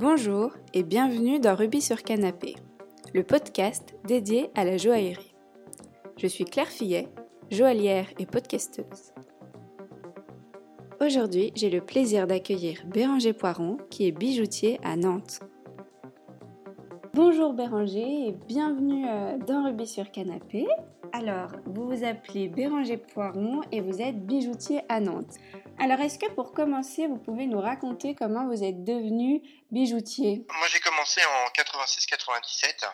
Bonjour 0.00 0.52
et 0.72 0.82
bienvenue 0.82 1.40
dans 1.40 1.54
Rubis 1.54 1.82
sur 1.82 2.02
Canapé, 2.02 2.54
le 3.12 3.22
podcast 3.22 3.94
dédié 4.06 4.48
à 4.54 4.64
la 4.64 4.78
joaillerie. 4.78 5.34
Je 6.16 6.26
suis 6.26 6.46
Claire 6.46 6.68
Fillet, 6.68 7.06
joaillière 7.50 8.06
et 8.18 8.24
podcasteuse. 8.24 9.12
Aujourd'hui, 11.02 11.52
j'ai 11.54 11.68
le 11.68 11.82
plaisir 11.82 12.26
d'accueillir 12.26 12.78
Béranger 12.86 13.34
Poiron, 13.34 13.76
qui 13.90 14.06
est 14.06 14.12
bijoutier 14.12 14.80
à 14.82 14.96
Nantes. 14.96 15.40
Bonjour 17.12 17.52
Béranger 17.52 18.28
et 18.28 18.32
bienvenue 18.48 19.04
euh, 19.06 19.36
dans 19.36 19.66
Rubis 19.66 19.88
sur 19.88 20.10
Canapé. 20.10 20.66
Alors, 21.12 21.50
vous 21.66 21.86
vous 21.86 22.04
appelez 22.04 22.48
Béranger 22.48 22.96
Poiron 22.96 23.60
et 23.70 23.82
vous 23.82 24.00
êtes 24.00 24.24
bijoutier 24.24 24.80
à 24.88 24.98
Nantes. 25.00 25.36
Alors, 25.80 25.98
est-ce 26.00 26.18
que 26.18 26.30
pour 26.34 26.52
commencer, 26.52 27.06
vous 27.06 27.16
pouvez 27.16 27.46
nous 27.46 27.60
raconter 27.60 28.14
comment 28.14 28.46
vous 28.46 28.62
êtes 28.62 28.84
devenu 28.84 29.40
bijoutier? 29.70 30.44
Moi, 30.50 30.68
j'ai 30.70 30.80
commencé 30.80 31.22
en 31.24 31.48
86-97. 31.48 32.84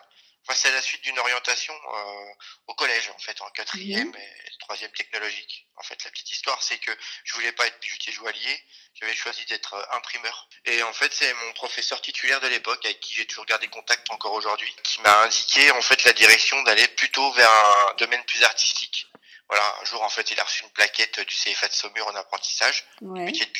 Enfin, 0.47 0.55
c'est 0.55 0.71
la 0.71 0.81
suite 0.81 1.03
d'une 1.03 1.19
orientation 1.19 1.73
euh, 1.73 2.33
au 2.67 2.73
collège, 2.75 3.11
en 3.13 3.19
fait, 3.19 3.41
en 3.41 3.49
quatrième 3.49 4.15
et 4.15 4.57
troisième 4.59 4.91
technologique. 4.91 5.67
En 5.75 5.83
fait, 5.83 6.01
la 6.05 6.11
petite 6.11 6.31
histoire, 6.31 6.63
c'est 6.63 6.77
que 6.77 6.91
je 7.25 7.33
voulais 7.33 7.51
pas 7.51 7.67
être 7.67 7.77
bijoutier 7.81 8.13
joaillier, 8.13 8.63
j'avais 8.93 9.13
choisi 9.13 9.45
d'être 9.47 9.73
euh, 9.73 9.97
imprimeur. 9.97 10.47
Et 10.63 10.81
en 10.83 10.93
fait, 10.93 11.13
c'est 11.13 11.33
mon 11.33 11.51
professeur 11.53 12.01
titulaire 12.01 12.39
de 12.39 12.47
l'époque, 12.47 12.85
avec 12.85 13.01
qui 13.01 13.13
j'ai 13.13 13.25
toujours 13.25 13.45
gardé 13.45 13.67
contact 13.67 14.09
encore 14.11 14.31
aujourd'hui, 14.31 14.73
qui 14.83 15.01
m'a 15.01 15.23
indiqué 15.23 15.71
en 15.71 15.81
fait 15.81 16.05
la 16.05 16.13
direction 16.13 16.61
d'aller 16.63 16.87
plutôt 16.87 17.33
vers 17.33 17.51
un 17.51 17.95
domaine 17.95 18.23
plus 18.23 18.43
artistique. 18.43 19.07
Voilà, 19.49 19.75
un 19.81 19.85
jour 19.85 20.01
en 20.03 20.09
fait, 20.09 20.29
il 20.31 20.39
a 20.39 20.43
reçu 20.43 20.63
une 20.63 20.69
plaquette 20.71 21.19
du 21.21 21.33
CFA 21.35 21.67
de 21.67 21.73
Saumur 21.73 22.05
en 22.07 22.15
apprentissage, 22.15 22.85
Ouais. 23.01 23.21
métier 23.23 23.45
de 23.45 23.51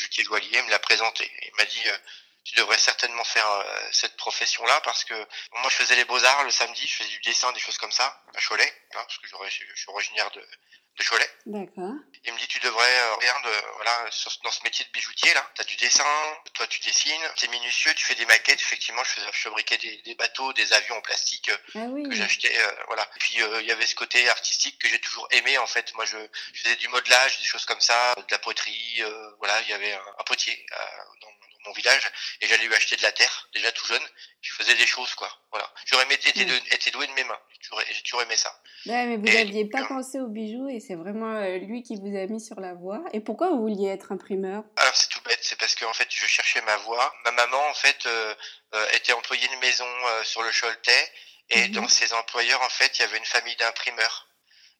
il 0.59 0.65
me 0.65 0.69
l'a 0.71 0.79
présenté. 0.79 1.31
Il 1.43 1.55
m'a 1.57 1.65
dit 1.65 1.81
euh, 1.87 1.97
tu 2.43 2.55
devrais 2.55 2.77
certainement 2.77 3.23
faire 3.23 3.49
euh, 3.49 3.87
cette 3.91 4.15
profession-là 4.17 4.81
parce 4.81 5.03
que 5.05 5.13
bon, 5.13 5.59
moi 5.59 5.69
je 5.69 5.75
faisais 5.75 5.95
les 5.95 6.05
beaux-arts 6.05 6.43
le 6.43 6.51
samedi, 6.51 6.85
je 6.87 6.95
faisais 6.95 7.09
du 7.09 7.19
dessin, 7.21 7.51
des 7.53 7.59
choses 7.59 7.77
comme 7.77 7.91
ça, 7.91 8.21
à 8.35 8.39
Cholet, 8.41 8.65
hein, 8.95 8.99
parce 9.03 9.17
que 9.17 9.27
j'aurais- 9.27 9.49
je 9.49 9.55
suis 9.75 9.89
originaire 9.89 10.29
de, 10.31 10.41
de 10.41 11.03
Cholet. 11.03 11.29
D'accord. 11.45 11.93
Il 12.27 12.33
me 12.33 12.37
dit 12.39 12.47
tu 12.47 12.59
devrais 12.59 12.99
euh, 12.99 13.13
regarde 13.15 13.45
euh, 13.47 13.61
voilà 13.77 14.05
sur- 14.11 14.31
dans 14.43 14.51
ce 14.51 14.61
métier 14.63 14.83
de 14.85 14.91
bijoutier 14.91 15.33
là, 15.33 15.49
tu 15.55 15.61
as 15.61 15.63
du 15.63 15.75
dessin, 15.77 16.03
toi 16.53 16.67
tu 16.67 16.79
dessines, 16.81 17.31
tu 17.37 17.45
es 17.45 17.47
minutieux, 17.47 17.93
tu 17.95 18.03
fais 18.05 18.15
des 18.15 18.25
maquettes, 18.25 18.59
effectivement 18.59 19.03
je, 19.05 19.11
faisais, 19.11 19.27
je 19.31 19.39
fabriquais 19.39 19.77
des, 19.77 19.97
des 20.03 20.15
bateaux, 20.15 20.51
des 20.53 20.73
avions 20.73 20.97
en 20.97 21.01
plastique 21.01 21.49
euh, 21.49 21.57
Ah 21.75 21.79
oui. 21.87 22.03
que 22.09 22.15
j'achetais 22.15 22.55
euh, 22.57 22.71
voilà. 22.87 23.03
Et 23.15 23.19
puis 23.19 23.35
il 23.35 23.65
y 23.65 23.71
avait 23.71 23.85
ce 23.87 23.95
côté 23.95 24.27
artistique 24.29 24.77
que 24.79 24.89
j'ai 24.89 24.99
toujours 24.99 25.27
aimé 25.31 25.57
en 25.57 25.67
fait. 25.67 25.93
Moi 25.95 26.05
je, 26.05 26.17
je 26.53 26.61
faisais 26.61 26.75
du 26.75 26.87
modelage, 26.89 27.37
des 27.39 27.45
choses 27.45 27.65
comme 27.65 27.81
ça, 27.81 28.13
de 28.15 28.23
la 28.29 28.39
poterie, 28.39 29.01
voilà, 29.39 29.59
il 29.61 29.69
y 29.69 29.73
avait 29.73 29.93
un, 29.93 30.03
un 30.19 30.23
potier 30.23 30.65
dans 31.21 31.27
mon 31.67 31.73
village 31.73 32.09
et 32.41 32.47
j'allais 32.47 32.65
lui 32.65 32.73
acheter 32.75 32.95
de 32.95 33.03
la 33.03 33.11
terre 33.11 33.49
déjà 33.53 33.71
tout 33.71 33.85
jeune. 33.85 34.01
Je 34.41 34.53
faisais 34.53 34.75
des 34.75 34.85
choses 34.87 35.13
quoi. 35.15 35.29
Voilà. 35.51 35.71
J'aurais 35.85 36.03
aimé 36.05 36.15
été, 36.15 36.45
Mm. 36.45 36.59
été 36.71 36.91
doué 36.91 37.07
de 37.07 37.11
mes 37.13 37.23
mains. 37.25 37.39
J'ai 37.61 38.01
toujours, 38.03 38.21
aimé 38.21 38.35
ça. 38.35 38.53
Ouais, 38.85 39.05
mais 39.05 39.17
vous 39.17 39.25
n'aviez 39.25 39.65
pas 39.69 39.83
pensé 39.85 40.19
aux 40.19 40.27
bijoux 40.27 40.69
et 40.69 40.79
c'est 40.79 40.95
vraiment 40.95 41.33
euh, 41.35 41.57
lui 41.57 41.83
qui 41.83 41.95
vous 41.95 42.15
a 42.15 42.25
mis 42.27 42.39
sur 42.39 42.59
la 42.59 42.73
voie. 42.73 43.03
Et 43.13 43.19
pourquoi 43.19 43.49
vous 43.49 43.61
vouliez 43.61 43.89
être 43.89 44.11
imprimeur? 44.11 44.63
Alors 44.77 44.95
c'est 44.95 45.09
tout 45.09 45.21
bête, 45.23 45.39
c'est 45.41 45.57
parce 45.59 45.75
que 45.75 45.85
en 45.85 45.93
fait 45.93 46.07
je 46.09 46.25
cherchais 46.25 46.61
ma 46.61 46.77
voie. 46.77 47.13
Ma 47.25 47.31
maman 47.31 47.61
en 47.69 47.73
fait 47.73 48.05
euh, 48.05 48.33
euh, 48.75 48.87
était 48.93 49.13
employée 49.13 49.47
de 49.47 49.55
maison 49.55 49.87
sur 50.23 50.41
le 50.43 50.51
Choletais 50.51 51.11
et 51.49 51.61
Mhm. 51.67 51.71
dans 51.73 51.87
ses 51.87 52.13
employeurs 52.13 52.61
en 52.61 52.69
fait 52.69 52.97
il 52.97 53.01
y 53.01 53.05
avait 53.05 53.17
une 53.17 53.25
famille 53.25 53.55
d'imprimeurs. 53.57 54.27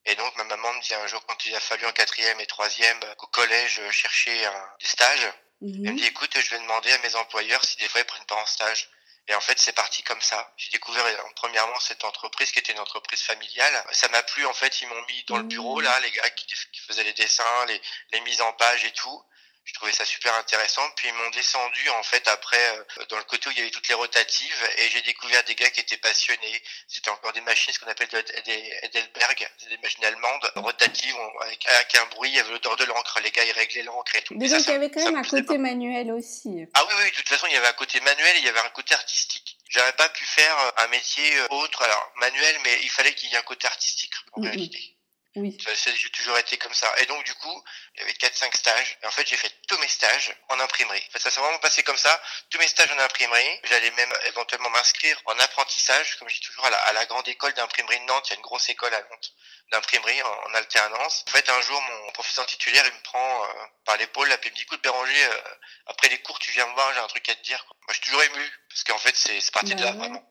Et 0.06 0.16
donc 0.16 0.34
ma 0.38 0.46
maman 0.46 0.72
me 0.74 0.82
dit 0.82 0.94
un 0.94 1.08
jour 1.08 1.26
quand 1.26 1.46
il 1.46 1.54
a 1.56 1.60
fallu 1.60 1.86
en 1.86 1.92
quatrième 1.92 2.40
et 2.40 2.46
troisième 2.46 3.00
qu'au 3.18 3.28
collège 3.28 3.82
chercher 3.92 4.46
un, 4.46 4.70
des 4.80 4.86
stages, 4.88 5.28
elle 5.62 5.94
me 5.94 5.98
dit 5.98 6.06
écoute 6.06 6.32
je 6.40 6.50
vais 6.52 6.60
demander 6.60 6.92
à 6.92 6.98
mes 7.00 7.16
employeurs 7.16 7.64
si 7.64 7.78
des 7.78 7.88
fois 7.90 8.02
ils 8.02 8.06
prennent 8.06 8.26
pas 8.26 8.36
en 8.36 8.46
stage. 8.46 8.90
Et 9.30 9.36
en 9.36 9.42
fait, 9.42 9.60
c'est 9.60 9.74
parti 9.74 10.04
comme 10.04 10.22
ça. 10.22 10.54
J'ai 10.56 10.70
découvert 10.72 11.06
euh, 11.06 11.18
premièrement 11.36 11.78
cette 11.82 12.06
entreprise 12.06 12.50
qui 12.52 12.60
était 12.60 12.72
une 12.72 12.80
entreprise 12.80 13.22
familiale. 13.22 13.86
Ça 13.92 14.08
m'a 14.08 14.24
plu 14.24 14.46
en 14.46 14.54
fait. 14.54 14.82
Ils 14.82 14.88
m'ont 14.88 15.06
mis 15.08 15.24
dans 15.28 15.36
le 15.36 15.44
Mhm. 15.44 15.50
bureau 15.50 15.82
là, 15.82 16.00
les 16.00 16.12
gars 16.12 16.30
qui, 16.30 16.46
qui 16.46 16.80
faisaient 16.80 17.04
les 17.04 17.12
dessins, 17.12 17.66
les, 17.66 17.82
les 18.14 18.22
mises 18.22 18.40
en 18.40 18.54
page 18.54 18.86
et 18.86 18.92
tout. 18.94 19.22
Je 19.68 19.74
trouvais 19.74 19.92
ça 19.92 20.06
super 20.06 20.34
intéressant. 20.36 20.82
Puis 20.96 21.10
ils 21.10 21.14
m'ont 21.14 21.30
descendu 21.32 21.90
en 21.90 22.02
fait 22.04 22.28
après 22.28 22.78
euh, 23.00 23.06
dans 23.10 23.18
le 23.18 23.24
côté 23.26 23.50
où 23.50 23.52
il 23.52 23.58
y 23.60 23.62
avait 23.62 23.70
toutes 23.70 23.88
les 23.90 23.94
rotatives 23.96 24.70
et 24.78 24.90
j'ai 24.90 25.02
découvert 25.02 25.44
des 25.44 25.56
gars 25.56 25.70
qui 25.70 25.82
étaient 25.82 25.98
passionnés. 25.98 26.64
C'était 26.88 27.10
encore 27.12 27.34
des 27.34 27.42
machines, 27.42 27.74
ce 27.74 27.80
qu'on 27.80 27.88
appelle 27.92 28.08
de- 28.08 28.42
des 28.46 28.74
Edelberg, 28.84 29.48
des 29.70 29.78
machines 29.78 30.06
allemandes 30.06 30.52
rotatives 30.56 31.16
avec, 31.42 31.68
avec 31.68 31.96
un 31.96 32.06
bruit, 32.08 32.30
il 32.30 32.36
y 32.36 32.40
avait 32.40 32.52
l'odeur 32.52 32.76
de 32.78 32.86
l'encre. 32.86 33.20
Les 33.22 33.32
gars 33.32 33.44
ils 33.44 33.52
réglaient 33.52 33.84
l'encre 33.84 34.16
et 34.16 34.22
tout. 34.24 34.34
Mais 34.38 34.48
donc 34.50 34.62
il 34.62 34.72
y 34.72 34.74
avait 34.74 34.90
quand 34.90 35.04
même 35.04 35.14
me 35.14 35.20
un 35.20 35.24
côté 35.24 35.58
manuel 35.58 36.12
aussi. 36.12 36.66
ah 36.74 36.86
oui, 36.88 36.94
oui, 37.04 37.12
de 37.12 37.16
toute 37.16 37.28
façon, 37.30 37.46
il 37.48 37.54
y 37.54 37.58
avait 37.58 37.68
un 37.68 37.74
côté 37.74 38.00
manuel 38.00 38.36
et 38.38 38.40
il 38.40 38.46
y 38.46 38.50
avait 38.50 38.60
un 38.60 38.70
côté 38.70 38.94
artistique. 38.96 39.58
J'aurais 39.70 39.94
pas 39.94 40.08
pu 40.10 40.24
faire 40.26 40.58
euh, 40.60 40.72
un 40.78 40.88
métier 40.88 41.38
euh, 41.40 41.48
autre, 41.50 41.82
alors 41.84 42.12
manuel, 42.16 42.58
mais 42.64 42.80
il 42.84 42.90
fallait 42.90 43.14
qu'il 43.14 43.30
y 43.30 43.34
ait 43.36 43.38
un 43.38 43.42
côté 43.44 43.68
artistique 43.68 44.14
en 44.32 44.42
réalité. 44.42 44.96
Oui. 45.38 45.58
J'ai 45.86 46.10
toujours 46.10 46.38
été 46.38 46.58
comme 46.58 46.74
ça. 46.74 46.92
Et 47.00 47.06
donc, 47.06 47.24
du 47.24 47.34
coup, 47.36 47.64
il 47.96 48.02
y 48.02 48.04
avait 48.04 48.14
4-5 48.14 48.56
stages. 48.58 48.98
Et 49.04 49.06
en 49.06 49.12
fait, 49.12 49.28
j'ai 49.28 49.38
fait 49.38 49.52
tous 49.68 49.78
mes 49.78 49.88
stages 49.88 50.36
en 50.50 50.60
imprimerie. 50.60 51.04
En 51.08 51.12
fait, 51.12 51.20
ça 51.20 51.30
s'est 51.32 51.40
vraiment 51.40 51.60
passé 51.60 51.84
comme 51.84 51.98
ça. 51.98 52.22
Tous 52.50 52.58
mes 52.60 52.68
stages 52.68 52.92
en 52.92 53.00
imprimerie. 53.00 53.60
J'allais 53.66 53.92
même 53.92 54.14
éventuellement 54.26 54.70
m'inscrire 54.72 55.22
en 55.26 55.38
apprentissage, 55.40 56.18
comme 56.18 56.28
je 56.30 56.36
dis 56.36 56.42
toujours, 56.42 56.66
à 56.66 56.70
la, 56.70 56.78
à 56.78 56.94
la 56.94 57.06
grande 57.06 57.28
école 57.28 57.54
d'imprimerie 57.54 58.00
de 58.00 58.06
Nantes. 58.06 58.28
Il 58.28 58.32
y 58.32 58.34
a 58.34 58.36
une 58.38 58.42
grosse 58.42 58.68
école 58.70 58.94
à 58.94 59.02
Nantes 59.02 59.32
d'imprimerie 59.72 60.22
en, 60.24 60.50
en 60.50 60.54
alternance. 60.56 61.26
En 61.28 61.32
fait, 61.32 61.50
un 61.50 61.62
jour, 61.62 61.82
mon 61.82 62.12
professeur 62.12 62.46
titulaire, 62.46 62.86
il 62.86 62.94
me 62.94 63.04
prend 63.04 63.44
euh, 63.44 63.48
par 63.86 63.98
l'épaule, 63.98 64.30
là, 64.30 64.38
puis 64.38 64.50
il 64.50 64.54
me 64.54 64.56
dit, 64.58 64.64
écoute, 64.64 64.82
Béranger, 64.82 65.26
euh, 65.26 65.42
après 65.88 66.08
les 66.10 66.22
cours, 66.22 66.40
tu 66.40 66.52
viens 66.52 66.66
me 66.68 66.74
voir, 66.74 66.94
j'ai 66.94 67.00
un 67.00 67.08
truc 67.08 67.28
à 67.30 67.36
te 67.36 67.42
dire. 67.44 67.64
quoi. 67.66 67.76
Moi, 67.82 67.88
je 67.90 67.94
suis 67.96 68.02
toujours 68.06 68.24
ému, 68.24 68.52
parce 68.70 68.84
qu'en 68.86 68.98
fait, 68.98 69.16
c'est 69.16 69.40
c'est 69.42 69.52
parti 69.54 69.76
de 69.76 69.84
là, 69.84 69.92
ouais. 69.92 69.98
vraiment. 69.98 70.24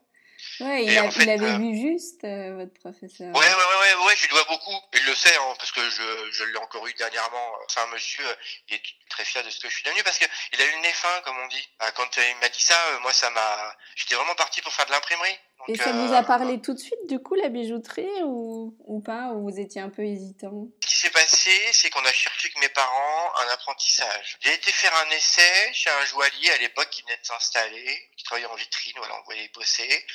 Ouais, 0.59 0.85
il, 0.85 0.97
a- 0.97 1.03
en 1.03 1.11
fait, 1.11 1.23
il 1.23 1.29
avait 1.29 1.51
euh, 1.51 1.57
vu 1.57 1.77
juste 1.77 2.23
euh, 2.23 2.55
votre 2.55 2.73
professeur. 2.79 3.27
Ouais, 3.27 3.33
ouais, 3.33 3.45
ouais, 3.45 3.95
ouais, 3.95 4.05
ouais, 4.05 4.15
je 4.15 4.21
lui 4.23 4.29
dois 4.29 4.43
beaucoup. 4.45 4.75
Il 4.93 5.05
le 5.05 5.13
sait, 5.15 5.35
hein, 5.35 5.53
parce 5.57 5.71
que 5.71 5.81
je, 5.89 6.31
je 6.31 6.43
l'ai 6.45 6.57
encore 6.57 6.85
eu 6.87 6.93
dernièrement. 6.95 7.53
C'est 7.67 7.79
un 7.79 7.87
monsieur, 7.87 8.25
euh, 8.27 8.35
il 8.69 8.75
est 8.75 8.81
très 9.09 9.23
fier 9.25 9.43
de 9.43 9.49
ce 9.49 9.59
que 9.59 9.69
je 9.69 9.73
suis 9.75 9.83
devenu, 9.83 10.01
parce 10.03 10.17
que 10.17 10.25
il 10.53 10.61
a 10.61 10.65
eu 10.65 10.71
le 10.71 10.81
nez 10.81 10.93
fin, 10.93 11.21
comme 11.25 11.37
on 11.37 11.47
dit. 11.47 11.69
Ah, 11.79 11.91
Quand 11.91 12.17
euh, 12.17 12.29
il 12.29 12.37
m'a 12.37 12.49
dit 12.49 12.61
ça, 12.61 12.75
euh, 12.93 12.99
moi, 13.01 13.13
ça 13.13 13.29
m'a... 13.29 13.75
J'étais 13.95 14.15
vraiment 14.15 14.35
parti 14.35 14.61
pour 14.61 14.73
faire 14.73 14.85
de 14.87 14.91
l'imprimerie. 14.91 15.37
Et 15.69 15.75
ça 15.75 15.89
euh, 15.89 15.93
vous 16.07 16.13
a 16.13 16.23
parlé 16.23 16.61
tout 16.61 16.73
de 16.73 16.79
suite, 16.79 17.07
du 17.09 17.19
coup, 17.19 17.33
la 17.35 17.49
bijouterie 17.49 18.07
ou, 18.23 18.75
ou 18.85 19.01
pas 19.01 19.31
Ou 19.33 19.49
vous 19.49 19.59
étiez 19.59 19.81
un 19.81 19.89
peu 19.89 20.03
hésitant? 20.03 20.67
Ce 20.83 20.87
qui 20.87 20.95
s'est 20.95 21.09
passé, 21.09 21.51
c'est 21.73 21.89
qu'on 21.89 22.05
a 22.05 22.11
cherché 22.13 22.47
avec 22.47 22.59
mes 22.61 22.69
parents 22.69 23.31
un 23.43 23.49
apprentissage. 23.53 24.37
J'ai 24.39 24.53
été 24.53 24.71
faire 24.71 24.93
un 25.05 25.09
essai 25.11 25.73
chez 25.73 25.89
un 25.89 26.05
joaillier 26.05 26.51
à 26.51 26.57
l'époque 26.57 26.89
qui 26.91 27.01
venait 27.01 27.17
de 27.17 27.25
s'installer, 27.25 28.09
qui 28.15 28.23
travaillait 28.23 28.47
en 28.47 28.55
vitrine, 28.55 28.93
voilà, 28.97 29.15
on 29.19 29.23
voyait 29.23 29.49
bosser. 29.53 30.05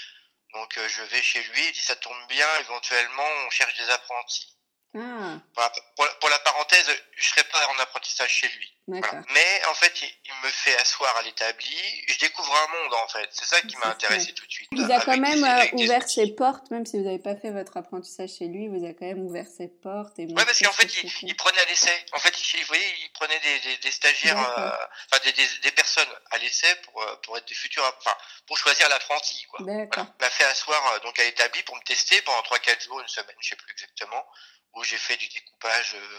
Donc 0.52 0.76
euh, 0.78 0.88
je 0.88 1.02
vais 1.02 1.22
chez 1.22 1.42
lui, 1.42 1.72
dit 1.72 1.80
ça 1.80 1.96
tombe 1.96 2.26
bien, 2.28 2.46
éventuellement 2.60 3.26
on 3.46 3.50
cherche 3.50 3.76
des 3.78 3.90
apprentis. 3.90 4.56
Ah, 4.94 5.38
Pour 5.54 5.62
la, 5.62 5.70
pour 5.97 6.04
la- 6.04 6.14
pour 6.14 6.28
la 6.28 6.38
parenthèse, 6.41 6.86
je 7.16 7.28
serai 7.30 7.44
pas 7.44 7.66
en 7.69 7.78
apprentissage 7.80 8.30
chez 8.30 8.48
lui. 8.48 8.69
Voilà. 8.88 9.22
Mais 9.32 9.64
en 9.70 9.75
fait, 9.75 10.03
il, 10.03 10.08
il 10.26 10.32
me 10.44 10.48
fait 10.50 10.76
asseoir 10.78 11.16
à 11.16 11.22
l'établi. 11.22 11.75
Je 12.08 12.19
découvre 12.19 12.53
un 12.54 12.66
monde 12.82 12.94
en 12.94 13.08
fait. 13.08 13.28
C'est 13.32 13.44
ça 13.47 13.60
qui 13.62 13.76
m'a 13.78 13.86
intéressé 13.86 14.32
tout 14.34 14.44
de 14.44 14.50
suite. 14.52 14.69
Il 14.72 14.84
vous 14.84 14.92
a 14.92 15.00
quand 15.00 15.16
même 15.16 15.44
euh, 15.44 15.64
des 15.76 15.84
ouvert 15.84 16.06
ses 16.08 16.34
portes, 16.34 16.70
même 16.70 16.84
si 16.84 16.98
vous 16.98 17.04
n'avez 17.04 17.20
pas 17.20 17.36
fait 17.36 17.50
votre 17.50 17.76
apprentissage 17.76 18.31
chez 18.38 18.47
lui, 18.48 18.64
il 18.64 18.70
vous 18.70 18.84
a 18.84 18.92
quand 18.92 19.06
même 19.06 19.20
ouvert 19.25 19.47
ses 19.47 19.69
portes. 19.69 20.19
Et 20.19 20.26
Ouais, 20.26 20.44
parce 20.44 20.58
qu'en 20.58 20.72
fait, 20.72 20.92
il, 21.22 21.36
prenait 21.36 21.60
à 21.60 21.64
l'essai. 21.66 22.04
En 22.12 22.19
fait, 22.19 22.34
il, 22.52 22.60
vous 22.60 22.66
voyez, 22.66 22.94
il 23.02 23.12
prenait 23.12 23.38
des, 23.41 23.60
des, 23.60 23.76
des 23.78 23.91
stagiaires, 23.91 24.38
euh, 24.58 24.70
enfin 25.12 25.22
des, 25.25 25.70
personnes 25.72 26.08
à 26.32 26.38
l'essai 26.38 26.75
pour 26.84 27.02
euh, 27.02 27.16
pour 27.22 27.38
être 27.38 27.48
des 27.48 27.54
futurs, 27.54 27.84
enfin 27.98 28.16
pour 28.47 28.58
choisir 28.58 28.88
l'apprenti 28.88 29.42
quoi. 29.44 29.60
D'accord. 29.64 30.04
Voilà. 30.04 30.14
Il 30.20 30.25
m'a 30.25 30.31
fait 30.31 30.44
asseoir 30.44 31.00
donc 31.02 31.19
à 31.19 31.25
l'établi 31.25 31.62
pour 31.62 31.76
me 31.76 31.82
tester 31.82 32.20
pendant 32.22 32.41
3-4 32.42 32.82
jours, 32.84 33.00
une 33.00 33.08
semaine, 33.08 33.36
je 33.41 33.48
sais 33.50 33.56
plus 33.56 33.70
exactement, 33.72 34.26
où 34.74 34.84
j'ai 34.84 34.98
fait 34.98 35.16
du 35.16 35.28
découpage. 35.28 35.94
euh, 35.94 36.19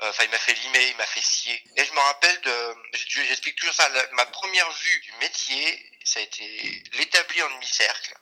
Enfin, 0.00 0.24
il 0.24 0.30
m'a 0.30 0.38
fait 0.38 0.54
limer, 0.54 0.88
il 0.88 0.96
m'a 0.96 1.06
fait 1.06 1.20
scier. 1.20 1.62
Et 1.76 1.84
je 1.84 1.92
me 1.92 2.00
rappelle 2.00 2.40
de, 2.40 2.74
je- 2.94 3.22
j'explique 3.22 3.54
toujours 3.56 3.74
ça. 3.74 3.88
ma 4.12 4.26
première 4.26 4.68
vue 4.72 5.00
du 5.00 5.12
métier, 5.20 5.92
ça 6.04 6.18
a 6.18 6.22
été 6.22 6.82
l'établi 6.94 7.40
en 7.42 7.50
demi-cercle, 7.50 8.14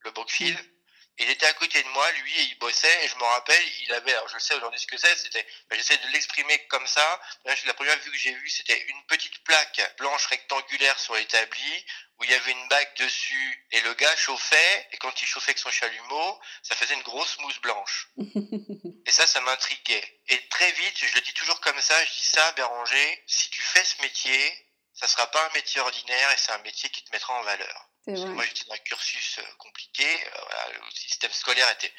le 0.00 0.10
Brookfield. 0.12 0.73
Il 1.18 1.30
était 1.30 1.46
à 1.46 1.52
côté 1.52 1.80
de 1.82 1.88
moi, 1.90 2.10
lui, 2.12 2.40
et 2.40 2.42
il 2.42 2.58
bossait, 2.58 3.04
et 3.04 3.08
je 3.08 3.14
me 3.16 3.22
rappelle, 3.22 3.62
il 3.82 3.92
avait, 3.92 4.12
alors 4.12 4.28
je 4.28 4.38
sais 4.38 4.54
aujourd'hui 4.54 4.80
ce 4.80 4.86
que 4.86 4.96
c'est, 4.96 5.16
c'était, 5.16 5.46
ben, 5.68 5.76
j'essaie 5.76 5.96
de 5.96 6.08
l'exprimer 6.08 6.58
comme 6.66 6.86
ça. 6.88 7.20
Là, 7.44 7.54
La 7.66 7.74
première 7.74 7.96
vue 8.00 8.10
que 8.10 8.18
j'ai 8.18 8.32
vue, 8.32 8.48
c'était 8.48 8.80
une 8.88 9.06
petite 9.06 9.44
plaque 9.44 9.94
blanche 9.98 10.26
rectangulaire 10.26 10.98
sur 10.98 11.14
l'établi, 11.14 11.84
où 12.18 12.24
il 12.24 12.30
y 12.30 12.34
avait 12.34 12.52
une 12.52 12.68
bague 12.68 12.96
dessus, 12.96 13.66
et 13.70 13.80
le 13.82 13.94
gars 13.94 14.16
chauffait, 14.16 14.88
et 14.92 14.96
quand 14.96 15.22
il 15.22 15.26
chauffait 15.26 15.50
avec 15.50 15.58
son 15.58 15.70
chalumeau, 15.70 16.40
ça 16.62 16.74
faisait 16.74 16.94
une 16.94 17.02
grosse 17.02 17.38
mousse 17.38 17.60
blanche. 17.60 18.08
Et 19.06 19.10
ça, 19.10 19.26
ça 19.26 19.40
m'intriguait. 19.42 20.20
Et 20.28 20.48
très 20.48 20.72
vite, 20.72 20.96
je 20.96 21.14
le 21.14 21.20
dis 21.20 21.34
toujours 21.34 21.60
comme 21.60 21.80
ça, 21.80 22.04
je 22.06 22.10
dis 22.10 22.26
ça, 22.26 22.52
Béranger, 22.52 23.24
si 23.26 23.50
tu 23.50 23.62
fais 23.62 23.84
ce 23.84 24.00
métier, 24.00 24.66
ça 24.94 25.06
sera 25.06 25.30
pas 25.30 25.46
un 25.46 25.52
métier 25.52 25.80
ordinaire, 25.80 26.30
et 26.30 26.36
c'est 26.38 26.52
un 26.52 26.58
métier 26.58 26.88
qui 26.88 27.04
te 27.04 27.10
mettra 27.12 27.34
en 27.34 27.42
valeur. 27.42 27.90
Que 28.06 28.10
moi, 28.28 28.44
j'étais 28.44 28.64
dans 28.68 28.74
un 28.74 28.78
cursus 28.78 29.38
euh, 29.38 29.54
compliqué. 29.58 30.04
euh, 30.04 30.30
voilà, 30.42 30.78
le 30.78 30.90
système 30.90 31.32
scolaire 31.32 31.70
était, 31.70 31.92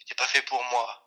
était 0.00 0.14
pas 0.14 0.26
fait 0.26 0.42
pour 0.42 0.62
moi. 0.64 1.05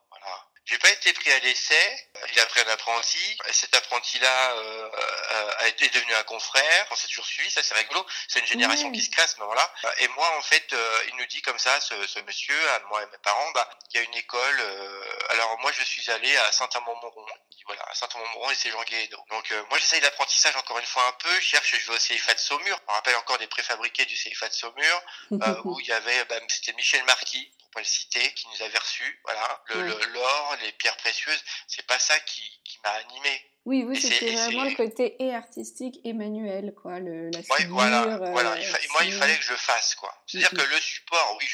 J'ai 0.69 0.77
pas 0.77 0.91
été 0.91 1.13
pris 1.13 1.31
à 1.31 1.39
l'essai. 1.39 2.07
Il 2.31 2.39
a 2.39 2.45
pris 2.45 2.61
un 2.61 2.67
apprenti. 2.67 3.37
Cet 3.51 3.75
apprenti-là 3.75 4.51
euh, 4.53 5.51
a 5.57 5.67
été 5.67 5.89
devenu 5.89 6.13
un 6.13 6.23
confrère. 6.23 6.87
On 6.91 6.95
s'est 6.95 7.07
toujours 7.07 7.25
suivi, 7.25 7.49
ça 7.49 7.63
c'est 7.63 7.73
rigolo. 7.73 8.05
C'est 8.27 8.39
une 8.39 8.45
génération 8.45 8.91
qui 8.91 9.01
se 9.01 9.09
casse 9.09 9.31
à 9.31 9.35
ce 9.35 9.39
moment-là. 9.39 9.73
Et 9.97 10.07
moi, 10.09 10.31
en 10.37 10.41
fait, 10.43 10.71
euh, 10.73 11.03
il 11.07 11.15
nous 11.15 11.25
dit 11.25 11.41
comme 11.41 11.57
ça, 11.57 11.79
ce, 11.81 12.05
ce 12.05 12.19
monsieur, 12.19 12.69
à 12.71 12.81
moi 12.81 13.01
et 13.01 13.07
mes 13.07 13.17
parents, 13.17 13.49
bah, 13.51 13.67
il 13.89 13.97
y 13.97 13.99
a 13.99 14.03
une 14.03 14.13
école. 14.13 14.59
Euh, 14.59 15.03
alors 15.29 15.57
moi, 15.59 15.71
je 15.71 15.83
suis 15.83 16.07
allé 16.11 16.37
à 16.37 16.51
Saint-Amand-Montron. 16.51 17.25
Voilà, 17.65 17.83
à 17.89 17.95
Saint-Amand-Montron 17.95 18.51
et 18.51 18.55
c'est 18.55 18.69
Jean 18.69 18.83
Guéhédo. 18.83 19.17
Donc 19.31 19.51
moi, 19.69 19.79
j'essaye 19.79 20.01
l'apprentissage 20.01 20.55
encore 20.55 20.77
une 20.77 20.85
fois 20.85 21.07
un 21.07 21.13
peu. 21.13 21.33
Je 21.39 21.45
cherche, 21.45 21.75
je 21.79 21.87
vais 21.87 21.95
au 21.95 21.99
CIFA 21.99 22.35
de 22.35 22.39
Saumur. 22.39 22.79
On 22.87 22.93
rappelle 22.93 23.15
encore 23.15 23.39
des 23.39 23.47
préfabriqués 23.47 24.05
du 24.05 24.15
CIFA 24.15 24.49
de 24.49 24.53
Saumur, 24.53 25.01
où 25.65 25.79
il 25.79 25.87
y 25.87 25.93
avait, 25.93 26.25
bah, 26.25 26.35
c'était 26.47 26.73
Michel 26.73 27.03
Marquis 27.05 27.51
pour 27.79 27.85
le 27.85 27.85
citer, 27.85 28.33
qui 28.33 28.45
nous 28.49 28.61
avait 28.61 28.77
reçus. 28.77 29.19
Voilà, 29.23 29.63
le 29.69 30.13
l'or, 30.13 30.57
les 30.61 30.71
pierres 30.73 30.97
précieuses, 30.97 31.43
c'est 31.67 31.85
pas 31.87 31.97
ça 31.97 32.19
qui, 32.19 32.43
qui 32.65 32.77
m'a 32.83 32.91
animé. 32.91 33.45
Oui, 33.65 33.83
oui, 33.83 33.99
c'était 33.99 34.33
vraiment 34.33 34.63
le 34.63 34.75
côté 34.75 35.15
et 35.23 35.33
artistique 35.33 35.99
et 36.03 36.13
manuel, 36.13 36.73
quoi, 36.75 36.99
le, 36.99 37.29
la 37.29 37.39
ouais, 37.39 37.65
voilà, 37.65 38.03
euh, 38.03 38.31
voilà. 38.31 38.55
moi, 38.91 39.03
il 39.03 39.13
fallait 39.13 39.37
que 39.37 39.45
je 39.45 39.55
fasse, 39.55 39.95
quoi. 39.95 40.13
C'est-à-dire 40.27 40.49
que 40.49 40.69
le 40.69 40.79
support, 40.81 41.37
oui, 41.39 41.47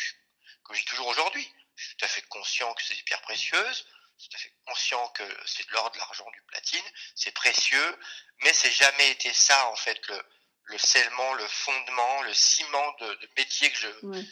comme 0.64 0.76
je 0.76 0.82
dis 0.82 0.88
toujours 0.88 1.08
aujourd'hui, 1.08 1.48
je 1.76 1.86
suis 1.86 1.96
tout 1.98 2.06
à 2.06 2.08
fait 2.08 2.22
conscient 2.24 2.74
que 2.74 2.84
c'est 2.84 2.96
des 2.96 3.04
pierres 3.04 3.22
précieuses, 3.22 3.88
je 4.18 4.24
suis 4.24 4.30
tout 4.30 4.36
à 4.38 4.40
fait 4.40 4.54
conscient 4.66 5.08
que 5.10 5.24
c'est 5.46 5.68
de 5.68 5.74
l'or, 5.74 5.92
de 5.92 5.98
l'argent, 5.98 6.26
du 6.32 6.42
platine, 6.44 6.86
c'est 7.16 7.34
précieux, 7.34 8.00
mais 8.44 8.54
c'est 8.54 8.72
jamais 8.72 9.12
été 9.12 9.32
ça, 9.34 9.68
en 9.68 9.76
fait, 9.76 10.00
le, 10.08 10.22
le 10.66 10.78
scellement, 10.78 11.34
le 11.34 11.48
fondement, 11.48 12.22
le 12.24 12.34
ciment 12.34 12.96
de, 13.02 13.14
de 13.14 13.30
métier 13.38 13.72
que 13.72 13.78
je, 13.78 13.88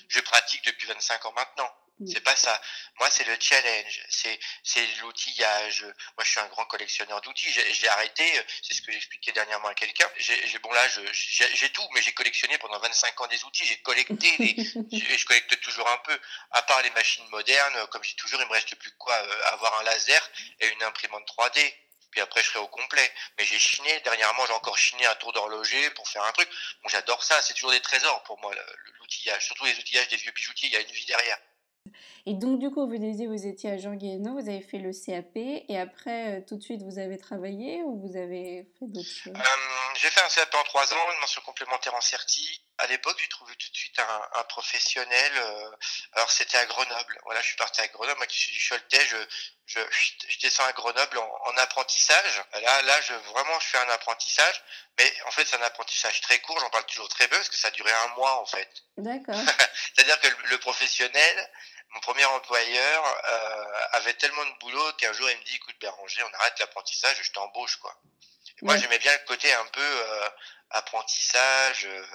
je 0.08 0.20
pratique 0.22 0.64
depuis 0.66 0.88
25 0.88 1.26
ans 1.26 1.34
maintenant. 1.34 1.72
Mm. 2.00 2.08
C'est 2.08 2.22
pas 2.22 2.36
ça. 2.36 2.60
Moi, 3.00 3.10
c'est 3.10 3.24
le 3.26 3.38
challenge, 3.40 4.02
c'est 4.10 4.40
c'est 4.64 4.86
l'outillage. 5.02 5.84
Moi, 5.84 6.24
je 6.24 6.32
suis 6.32 6.40
un 6.40 6.48
grand 6.48 6.66
collectionneur 6.66 7.22
d'outils. 7.22 7.52
J'ai 7.52 7.88
arrêté, 7.88 8.40
euh, 8.40 8.44
c'est 8.62 8.74
ce 8.74 8.82
que 8.82 8.92
j'expliquais 8.92 9.32
dernièrement 9.32 9.68
à 9.68 9.76
quelqu'un. 9.76 10.10
J'ai 10.18 10.60
bon 10.60 10.72
là, 10.72 10.82
j'ai 11.12 11.70
tout, 11.70 11.88
mais 11.94 12.02
j'ai 12.02 12.14
collectionné 12.14 12.58
pendant 12.58 12.80
25 12.80 13.22
ans 13.22 13.28
des 13.28 13.44
outils. 13.44 13.66
J'ai 13.66 13.78
collecté, 13.82 14.36
les, 14.40 14.56
je 15.18 15.26
collecte 15.26 15.60
toujours 15.62 15.88
un 15.88 15.98
peu. 16.00 16.20
À 16.52 16.62
part 16.64 16.82
les 16.82 16.92
machines 16.92 17.28
modernes, 17.30 17.88
comme 17.92 18.04
j'ai 18.04 18.16
toujours, 18.16 18.42
il 18.42 18.48
me 18.48 18.54
reste 18.54 18.76
plus 18.76 18.92
quoi 18.98 19.16
euh, 19.16 19.54
avoir 19.54 19.80
un 19.80 19.84
laser 19.84 20.30
et 20.60 20.68
une 20.68 20.84
imprimante 20.84 21.28
3D 21.28 21.74
puis 22.14 22.22
après 22.22 22.44
je 22.44 22.50
serai 22.50 22.60
au 22.60 22.68
complet. 22.68 23.12
Mais 23.38 23.44
j'ai 23.44 23.58
chiné, 23.58 24.00
dernièrement 24.02 24.46
j'ai 24.46 24.54
encore 24.54 24.78
chiné 24.78 25.04
un 25.08 25.16
tour 25.16 25.34
d'horloger 25.34 25.90
pour 25.92 26.08
faire 26.08 26.24
un 26.24 26.32
truc. 26.32 26.48
Bon, 26.84 26.90
j'adore 26.90 27.24
ça, 27.24 27.42
c'est 27.42 27.56
toujours 27.56 27.72
des 27.72 27.82
trésors 27.82 28.22
pour 28.24 28.40
moi, 28.40 28.54
l'outillage. 29.00 29.46
Surtout 29.46 29.66
les 29.66 29.78
outillages 29.80 30.10
des 30.10 30.18
vieux 30.18 30.32
bijoutiers, 30.32 30.70
il 30.70 30.74
y 30.74 30.78
a 30.78 30.82
une 30.82 30.92
vie 30.92 31.06
derrière. 31.06 31.40
Et 32.26 32.36
donc, 32.36 32.60
du 32.60 32.70
coup, 32.70 32.88
vous 32.88 32.98
disiez, 32.98 33.28
vous 33.28 33.46
étiez 33.46 33.72
à 33.72 33.78
Jean 33.78 33.96
Guéhenno, 33.96 34.32
vous 34.40 34.48
avez 34.48 34.62
fait 34.62 34.78
le 34.78 34.92
CAP, 34.94 35.36
et 35.36 35.78
après, 35.78 36.38
euh, 36.38 36.42
tout 36.48 36.56
de 36.56 36.64
suite, 36.64 36.82
vous 36.82 36.98
avez 36.98 37.18
travaillé 37.18 37.82
ou 37.84 38.00
vous 38.00 38.16
avez 38.16 38.64
fait 38.80 38.88
d'autres 38.88 39.10
choses? 39.10 39.34
Euh, 39.36 39.94
J'ai 40.00 40.08
fait 40.10 40.22
un 40.22 40.30
CAP 40.30 40.56
en 40.56 40.64
trois 40.64 40.94
ans, 40.94 41.12
une 41.14 41.20
mention 41.20 41.42
complémentaire 41.42 41.94
en 41.94 42.00
CERTI. 42.00 42.62
À 42.78 42.88
l'époque, 42.88 43.18
j'ai 43.20 43.28
trouvé 43.28 43.54
tout 43.58 43.70
de 43.70 43.76
suite 43.76 44.00
un, 44.00 44.40
un 44.40 44.44
professionnel. 44.46 45.32
Euh, 45.36 45.70
alors, 46.14 46.32
c'était 46.32 46.58
à 46.58 46.66
Grenoble. 46.66 47.20
Voilà, 47.26 47.42
je 47.42 47.48
suis 47.48 47.58
parti 47.58 47.82
à 47.82 47.88
Grenoble. 47.90 48.18
Moi 48.18 48.26
qui 48.28 48.40
suis 48.40 48.54
du 48.54 48.60
Choletais, 48.60 49.06
je, 49.06 49.18
je, 49.66 49.80
je 50.30 50.40
descends 50.40 50.64
à 50.64 50.72
Grenoble 50.72 51.18
en, 51.18 51.30
en, 51.46 51.58
apprentissage. 51.58 52.42
Là, 52.54 52.82
là, 52.84 53.02
je, 53.02 53.14
vraiment, 53.32 53.60
je 53.60 53.68
fais 53.68 53.78
un 53.80 53.90
apprentissage. 53.90 54.64
Mais 54.98 55.12
en 55.28 55.32
fait, 55.32 55.46
c'est 55.46 55.58
un 55.58 55.62
apprentissage 55.62 56.22
très 56.22 56.40
court. 56.40 56.58
J'en 56.60 56.70
parle 56.70 56.86
toujours 56.86 57.10
très 57.10 57.28
peu 57.28 57.36
parce 57.36 57.50
que 57.50 57.58
ça 57.58 57.68
a 57.68 57.72
duré 57.72 57.92
un 57.92 58.16
mois, 58.16 58.40
en 58.40 58.46
fait. 58.46 58.70
D'accord. 58.98 59.36
C'est-à-dire 59.96 60.20
que 60.22 60.28
le, 60.28 60.36
le 60.52 60.58
professionnel, 60.58 61.52
mon 61.94 62.00
premier 62.00 62.26
employeur 62.26 63.22
euh, 63.26 63.66
avait 63.92 64.14
tellement 64.16 64.46
de 64.46 64.60
boulot 64.60 64.94
qu'un 64.98 65.14
jour 65.14 65.30
il 65.30 65.38
me 65.38 65.44
dit 65.44 65.56
écoute 65.56 65.76
Béranger 65.80 66.24
on 66.24 66.34
arrête 66.40 66.60
l'apprentissage 66.60 67.18
je 67.22 67.32
t'embauche 67.32 67.78
quoi. 67.78 67.96
Moi 68.62 68.78
j'aimais 68.78 69.00
bien 69.00 69.12
le 69.12 69.28
côté 69.28 69.52
un 69.54 69.66
peu 69.66 69.82
euh, 69.82 70.30
apprentissage 70.72 71.86
euh, 71.86 72.06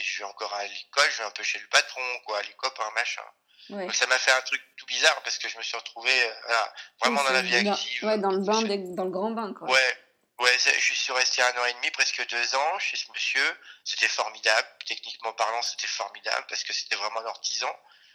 je 0.00 0.18
vais 0.18 0.24
encore 0.24 0.52
à 0.54 0.64
l'école 0.64 1.10
je 1.10 1.18
vais 1.18 1.24
un 1.24 1.30
peu 1.30 1.42
chez 1.42 1.58
le 1.58 1.68
patron 1.68 2.02
quoi 2.26 2.40
les 2.42 2.54
copains 2.54 2.90
machin. 2.94 3.24
Donc 3.68 3.94
ça 3.94 4.06
m'a 4.08 4.18
fait 4.18 4.32
un 4.32 4.40
truc 4.40 4.60
tout 4.76 4.86
bizarre 4.86 5.22
parce 5.22 5.38
que 5.38 5.48
je 5.48 5.56
me 5.58 5.62
suis 5.62 5.76
retrouvé 5.76 6.10
voilà, 6.44 6.74
vraiment 7.00 7.22
dans 7.22 7.32
la 7.32 7.42
vie 7.42 7.68
active 7.68 8.04
ouais 8.04 8.18
dans 8.18 8.30
le 8.30 8.40
bain 8.40 8.62
dans 8.62 9.04
le 9.04 9.10
grand 9.10 9.30
bain 9.30 9.52
quoi. 9.52 9.68
Ouais 9.68 9.98
Ouais, 10.40 10.56
je 10.58 10.94
suis 10.94 11.12
resté 11.12 11.42
un 11.42 11.50
an 11.50 11.66
et 11.66 11.74
demi, 11.74 11.90
presque 11.90 12.26
deux 12.30 12.54
ans 12.54 12.78
chez 12.78 12.96
ce 12.96 13.12
monsieur. 13.12 13.60
C'était 13.84 14.08
formidable. 14.08 14.66
Techniquement 14.86 15.34
parlant, 15.34 15.60
c'était 15.60 15.86
formidable 15.86 16.46
parce 16.48 16.64
que 16.64 16.72
c'était 16.72 16.96
vraiment 16.96 17.20
un 17.20 17.26
artisan 17.26 17.70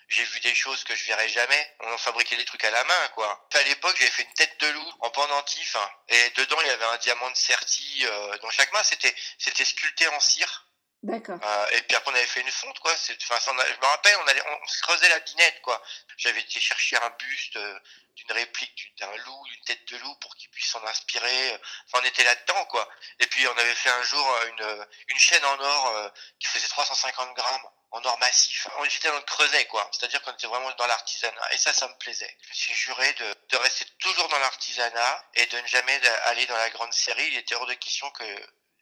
j'ai 0.07 0.24
vu 0.24 0.40
des 0.42 0.54
choses 0.54 0.84
que 0.84 0.96
je 0.96 1.06
verrai 1.06 1.28
jamais. 1.30 1.75
On 1.81 1.98
fabriquait 1.98 2.38
des 2.38 2.46
trucs 2.46 2.63
à 2.63 2.72
la 2.72 2.84
main, 2.84 3.07
quoi. 3.13 3.48
À 3.54 3.63
l'époque, 3.63 3.96
j'avais 3.98 4.12
fait 4.12 4.24
une 4.24 4.34
tête 4.34 4.60
de 4.60 4.68
loup 4.68 4.94
en 5.00 5.10
pendentif, 5.10 5.75
hein, 5.75 5.90
et 6.10 6.30
dedans 6.38 6.57
il 6.62 6.68
y 6.68 6.72
avait 6.72 6.86
un 6.86 6.98
diamant 6.98 7.30
de 7.31 7.36
serti 7.36 8.06
euh, 8.06 8.38
dans 8.40 8.50
chaque 8.50 8.72
main. 8.74 8.84
C'était 8.84 9.66
sculpté 9.66 10.07
en 10.10 10.19
cire. 10.19 10.68
D'accord. 11.06 11.38
Euh, 11.44 11.68
et 11.74 11.81
puis 11.84 11.96
après 11.96 12.12
on 12.12 12.16
avait 12.16 12.25
fait 12.25 12.42
une 12.42 12.50
fonte, 12.50 12.80
quoi. 12.80 12.92
Enfin, 12.92 13.38
je 13.46 13.52
me 13.52 13.86
rappelle, 13.86 14.18
on 14.24 14.28
allait, 14.28 14.42
on, 14.42 14.68
se 14.68 14.81
creusait 14.81 15.10
la 15.10 15.19
binette, 15.19 15.62
quoi. 15.62 15.80
J'avais 16.18 16.40
été 16.40 16.60
chercher 16.60 16.98
un 16.98 17.12
buste 17.12 17.57
euh, 17.57 17.80
d'une 18.16 18.31
réplique 18.31 18.92
d'un 18.98 19.16
loup, 19.18 19.46
d'une 19.46 19.63
tête 19.66 19.88
de 19.88 19.98
loup 19.98 20.16
pour 20.16 20.36
qu'il 20.36 20.50
puisse 20.50 20.66
s'en 20.66 20.84
inspirer. 20.84 21.60
Enfin, 21.86 22.02
on 22.02 22.07
était 22.07 22.24
là-dedans, 22.24 22.66
quoi. 22.66 22.90
Et 23.19 23.28
puis 23.28 23.48
on 23.48 23.56
avait 23.56 23.75
fait 23.75 23.92
un 23.92 24.02
jour 24.02 24.40
une 24.48 24.88
une 25.10 25.19
chaîne 25.19 25.46
en 25.46 25.60
or 25.60 26.12
qui 26.40 26.48
faisait 26.48 26.68
350 26.68 27.36
grammes 27.36 27.69
en 27.92 28.04
or 28.04 28.18
massif. 28.18 28.68
J'étais 28.90 29.10
dans 29.10 29.16
le 29.16 29.22
creuset, 29.22 29.66
quoi. 29.66 29.88
C'est-à-dire 29.92 30.24
qu'on 30.24 30.31
était 30.31 30.48
vraiment 30.48 30.72
dans 30.72 30.88
l'artisanat. 30.88 31.54
Et 31.54 31.57
ça, 31.57 31.72
ça 31.72 31.88
me 31.88 31.94
plaisait. 32.00 32.36
Je 32.42 32.50
me 32.50 32.56
suis 32.56 32.74
juré 32.74 33.13
de, 33.13 33.36
de 33.50 33.57
rester 33.57 33.86
toujours 34.00 34.28
dans 34.30 34.40
l'artisanat 34.40 35.24
et 35.36 35.46
de 35.46 35.60
ne 35.60 35.68
jamais 35.68 36.02
aller 36.24 36.48
dans 36.48 36.57
la 36.57 36.72
grande 36.72 36.94
série. 36.94 37.28
Il 37.28 37.38
était 37.38 37.54
hors 37.54 37.68
de 37.68 37.75
question 37.75 38.10
que, 38.10 38.24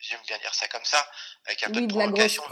j'aime 0.03 0.21
bien 0.27 0.37
dire 0.37 0.53
ça 0.53 0.67
comme 0.67 0.83
ça, 0.83 1.09
avec 1.45 1.63
un 1.63 1.71
peu 1.71 1.81
de 1.81 1.87
provocation, 1.87 2.43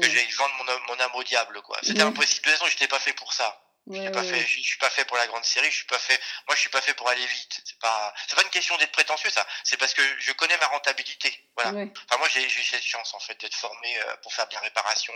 que 0.00 0.08
j'aille 0.08 0.30
vendre 0.32 0.54
mon, 0.56 0.64
mon 0.88 1.00
âme 1.00 1.14
au 1.14 1.24
diable, 1.24 1.60
quoi. 1.62 1.78
C'était 1.82 2.02
impossible. 2.02 2.46
De 2.46 2.50
toute 2.50 2.58
façon, 2.58 2.70
j'étais 2.70 2.88
pas 2.88 3.00
fait 3.00 3.12
pour 3.12 3.32
ça. 3.32 3.60
je 3.90 4.00
suis 4.00 4.10
pas 4.10 4.22
fait, 4.22 4.46
je, 4.46 4.60
suis 4.60 4.78
pas 4.78 4.90
fait 4.90 5.04
pour 5.04 5.16
la 5.16 5.26
grande 5.26 5.44
série, 5.44 5.70
je 5.70 5.76
suis 5.76 5.86
pas 5.86 5.98
fait, 5.98 6.20
moi 6.46 6.54
je 6.54 6.60
suis 6.60 6.70
pas 6.70 6.80
fait 6.80 6.94
pour 6.94 7.08
aller 7.08 7.26
vite. 7.26 7.60
C'est 7.64 7.78
pas, 7.78 8.14
c'est 8.28 8.36
pas 8.36 8.42
une 8.42 8.50
question 8.50 8.76
d'être 8.78 8.92
prétentieux 8.92 9.30
ça. 9.30 9.46
C'est 9.64 9.76
parce 9.76 9.94
que 9.94 10.02
je 10.18 10.32
connais 10.32 10.56
ma 10.58 10.66
rentabilité. 10.68 11.48
Voilà. 11.56 11.70
Enfin 11.70 12.18
moi 12.18 12.28
j'ai 12.28 12.44
eu 12.44 12.62
cette 12.62 12.82
chance 12.84 13.14
en 13.14 13.20
fait 13.20 13.40
d'être 13.40 13.54
formé 13.54 13.98
euh, 14.00 14.16
pour 14.22 14.32
faire 14.32 14.46
de 14.48 14.54
la 14.54 14.60
réparation 14.60 15.14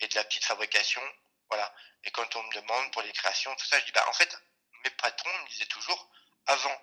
et 0.00 0.08
de 0.08 0.14
la 0.16 0.24
petite 0.24 0.44
fabrication. 0.44 1.02
Voilà. 1.50 1.72
Et 2.04 2.10
quand 2.10 2.34
on 2.36 2.42
me 2.42 2.54
demande 2.54 2.90
pour 2.92 3.02
les 3.02 3.12
créations, 3.12 3.54
tout 3.56 3.66
ça, 3.66 3.78
je 3.78 3.84
dis 3.84 3.92
bah 3.92 4.04
en 4.08 4.12
fait 4.12 4.36
mes 4.84 4.90
patrons 4.90 5.38
me 5.44 5.48
disaient 5.50 5.66
toujours 5.66 6.10
avant 6.46 6.76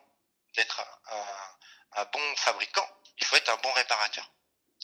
d'être 0.56 0.80
un, 0.80 1.56
un 1.96 2.06
bon 2.06 2.36
fabricant, 2.36 2.88
il 3.20 3.26
faut 3.26 3.36
être 3.36 3.50
un 3.50 3.58
bon 3.58 3.72
réparateur. 3.74 4.30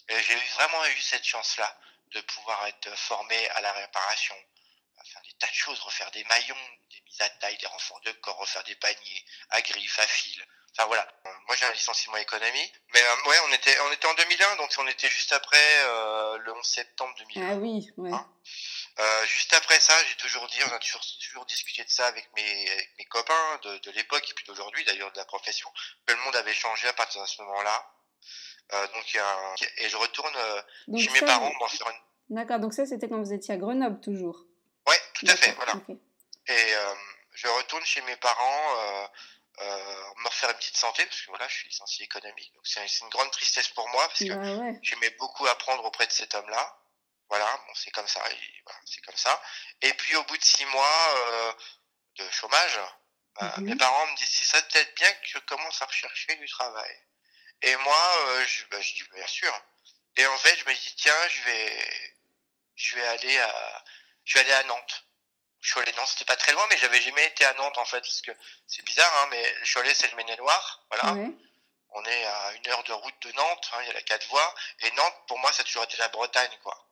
Et 0.09 0.21
j'ai 0.21 0.35
vraiment 0.55 0.85
eu 0.85 1.01
cette 1.01 1.23
chance 1.23 1.57
là 1.57 1.77
de 2.11 2.21
pouvoir 2.21 2.65
être 2.67 2.95
formé 2.97 3.49
à 3.49 3.61
la 3.61 3.71
réparation, 3.71 4.35
faire 5.05 5.21
des 5.21 5.33
tas 5.39 5.47
de 5.47 5.53
choses, 5.53 5.79
refaire 5.79 6.11
des 6.11 6.23
maillons, 6.25 6.55
des 6.89 7.01
mises 7.01 7.21
à 7.21 7.29
taille, 7.29 7.57
des 7.57 7.67
renforts 7.67 8.01
de 8.01 8.11
corps, 8.13 8.37
refaire 8.37 8.63
des 8.63 8.75
paniers 8.75 9.25
à 9.49 9.61
griffes, 9.61 9.99
à 9.99 10.07
fil. 10.07 10.45
Enfin 10.73 10.85
voilà. 10.87 11.05
Moi 11.47 11.55
j'ai 11.57 11.65
un 11.65 11.71
licenciement 11.71 12.17
économie, 12.17 12.71
mais 12.93 13.01
euh, 13.01 13.29
ouais, 13.29 13.37
on 13.45 13.53
était 13.53 13.77
on 13.81 13.91
était 13.91 14.07
en 14.07 14.13
2001, 14.13 14.55
donc 14.55 14.73
on 14.77 14.87
était 14.87 15.09
juste 15.09 15.33
après 15.33 15.57
euh, 15.83 16.37
le 16.37 16.53
11 16.53 16.65
septembre 16.65 17.13
2001. 17.17 17.51
Ah 17.51 17.55
oui, 17.55 17.89
ouais. 17.97 18.11
Hein 18.11 18.27
euh, 18.99 19.25
juste 19.25 19.53
après 19.53 19.79
ça, 19.79 19.93
j'ai 20.05 20.15
toujours 20.15 20.47
dit, 20.47 20.59
on 20.65 20.73
a 20.73 20.79
toujours, 20.79 21.01
toujours 21.21 21.45
discuté 21.45 21.83
de 21.83 21.89
ça 21.89 22.07
avec 22.07 22.29
mes, 22.35 22.71
avec 22.71 22.89
mes 22.97 23.05
copains 23.05 23.59
de, 23.63 23.77
de 23.79 23.91
l'époque 23.91 24.29
et 24.29 24.33
puis 24.33 24.45
d'aujourd'hui 24.45 24.83
d'ailleurs 24.85 25.11
de 25.11 25.17
la 25.17 25.25
profession, 25.25 25.71
que 26.05 26.13
le 26.13 26.19
monde 26.21 26.35
avait 26.35 26.53
changé 26.53 26.87
à 26.87 26.93
partir 26.93 27.21
de 27.21 27.27
ce 27.27 27.41
moment-là. 27.41 27.91
Euh, 28.73 28.87
donc 28.87 29.13
il 29.13 29.17
y 29.17 29.19
a 29.19 29.27
un... 29.27 29.55
et 29.77 29.89
je 29.89 29.97
retourne 29.97 30.33
euh, 30.35 30.97
chez 30.97 31.09
mes 31.11 31.21
parents 31.21 31.51
faire 31.67 31.89
une. 31.89 32.35
D'accord, 32.35 32.59
donc 32.59 32.73
ça 32.73 32.85
c'était 32.85 33.09
quand 33.09 33.21
vous 33.21 33.33
étiez 33.33 33.53
à 33.53 33.57
Grenoble 33.57 33.99
toujours. 33.99 34.45
Ouais, 34.87 34.99
tout 35.13 35.25
à 35.27 35.35
fait, 35.35 35.51
voilà. 35.51 35.73
Et 36.47 36.75
euh, 36.75 36.93
je 37.33 37.47
retourne 37.47 37.83
chez 37.83 38.01
mes 38.03 38.15
parents 38.15 39.07
euh, 39.59 40.13
me 40.17 40.27
refaire 40.27 40.49
une 40.49 40.57
petite 40.57 40.77
santé 40.77 41.05
parce 41.05 41.21
que 41.21 41.27
voilà, 41.27 41.47
je 41.47 41.53
suis 41.53 41.67
licencié 41.67 42.05
économique. 42.05 42.51
Donc 42.55 42.65
c'est 42.65 42.85
une 43.01 43.09
grande 43.09 43.31
tristesse 43.31 43.67
pour 43.69 43.87
moi 43.89 44.07
parce 44.07 44.19
que 44.19 44.33
bah 44.33 44.79
j'aimais 44.81 45.09
beaucoup 45.11 45.45
apprendre 45.45 45.83
auprès 45.85 46.07
de 46.07 46.11
cet 46.11 46.33
homme-là. 46.33 46.77
Voilà, 47.29 47.45
bon 47.67 47.73
c'est 47.75 47.91
comme 47.91 48.07
ça, 48.07 48.19
voilà, 48.19 48.79
c'est 48.85 49.01
comme 49.01 49.15
ça. 49.15 49.41
Et 49.81 49.93
puis 49.93 50.15
au 50.15 50.23
bout 50.23 50.37
de 50.37 50.43
six 50.43 50.65
mois 50.65 51.15
euh, 51.15 51.53
de 52.17 52.29
chômage, 52.31 52.79
mhm. 53.41 53.65
mes 53.65 53.75
parents 53.75 54.07
me 54.07 54.15
disent 54.17 54.29
c'est 54.29 54.45
ça 54.45 54.61
peut-être 54.63 54.95
bien 54.95 55.11
que 55.11 55.27
je 55.27 55.37
commence 55.39 55.81
à 55.81 55.85
rechercher 55.85 56.35
du 56.35 56.47
travail. 56.47 56.97
Et 57.63 57.75
moi, 57.77 58.15
euh, 58.27 58.45
je, 58.45 58.65
bah, 58.71 58.81
je 58.81 58.93
dis 58.93 59.03
bien 59.13 59.27
sûr. 59.27 59.53
Et 60.17 60.25
en 60.25 60.37
fait, 60.37 60.55
je 60.57 60.65
me 60.65 60.73
dis 60.73 60.95
tiens, 60.97 61.27
je 61.29 61.41
vais, 61.43 62.13
je 62.75 62.95
vais 62.95 63.07
aller 63.07 63.37
à, 63.39 63.83
je 64.25 64.33
vais 64.35 64.39
aller 64.41 64.53
à 64.53 64.63
Nantes. 64.63 65.05
Cholet, 65.61 65.93
non, 65.95 66.05
c'était 66.07 66.25
pas 66.25 66.35
très 66.35 66.53
loin, 66.53 66.65
mais 66.71 66.77
j'avais 66.77 66.99
jamais 67.01 67.25
été 67.27 67.45
à 67.45 67.53
Nantes 67.53 67.77
en 67.77 67.85
fait, 67.85 68.01
parce 68.01 68.21
que 68.21 68.31
c'est 68.65 68.83
bizarre, 68.83 69.13
hein, 69.17 69.27
mais 69.29 69.55
Cholet 69.71 69.93
c'est 69.93 70.09
le 70.09 70.17
Maine-et-Loire, 70.17 70.83
voilà. 70.89 71.15
On 71.93 72.03
est 72.03 72.25
à 72.25 72.53
une 72.53 72.67
heure 72.71 72.83
de 72.83 72.93
route 72.93 73.21
de 73.21 73.31
Nantes, 73.33 73.69
hein, 73.73 73.77
il 73.81 73.87
y 73.87 73.89
a 73.91 73.93
la 73.93 74.01
quatre 74.01 74.27
voies, 74.27 74.55
et 74.79 74.91
Nantes 74.91 75.15
pour 75.27 75.37
moi 75.37 75.51
ça 75.53 75.61
a 75.61 75.65
toujours 75.65 75.83
été 75.83 75.97
la 75.97 76.07
Bretagne, 76.07 76.57
quoi. 76.63 76.87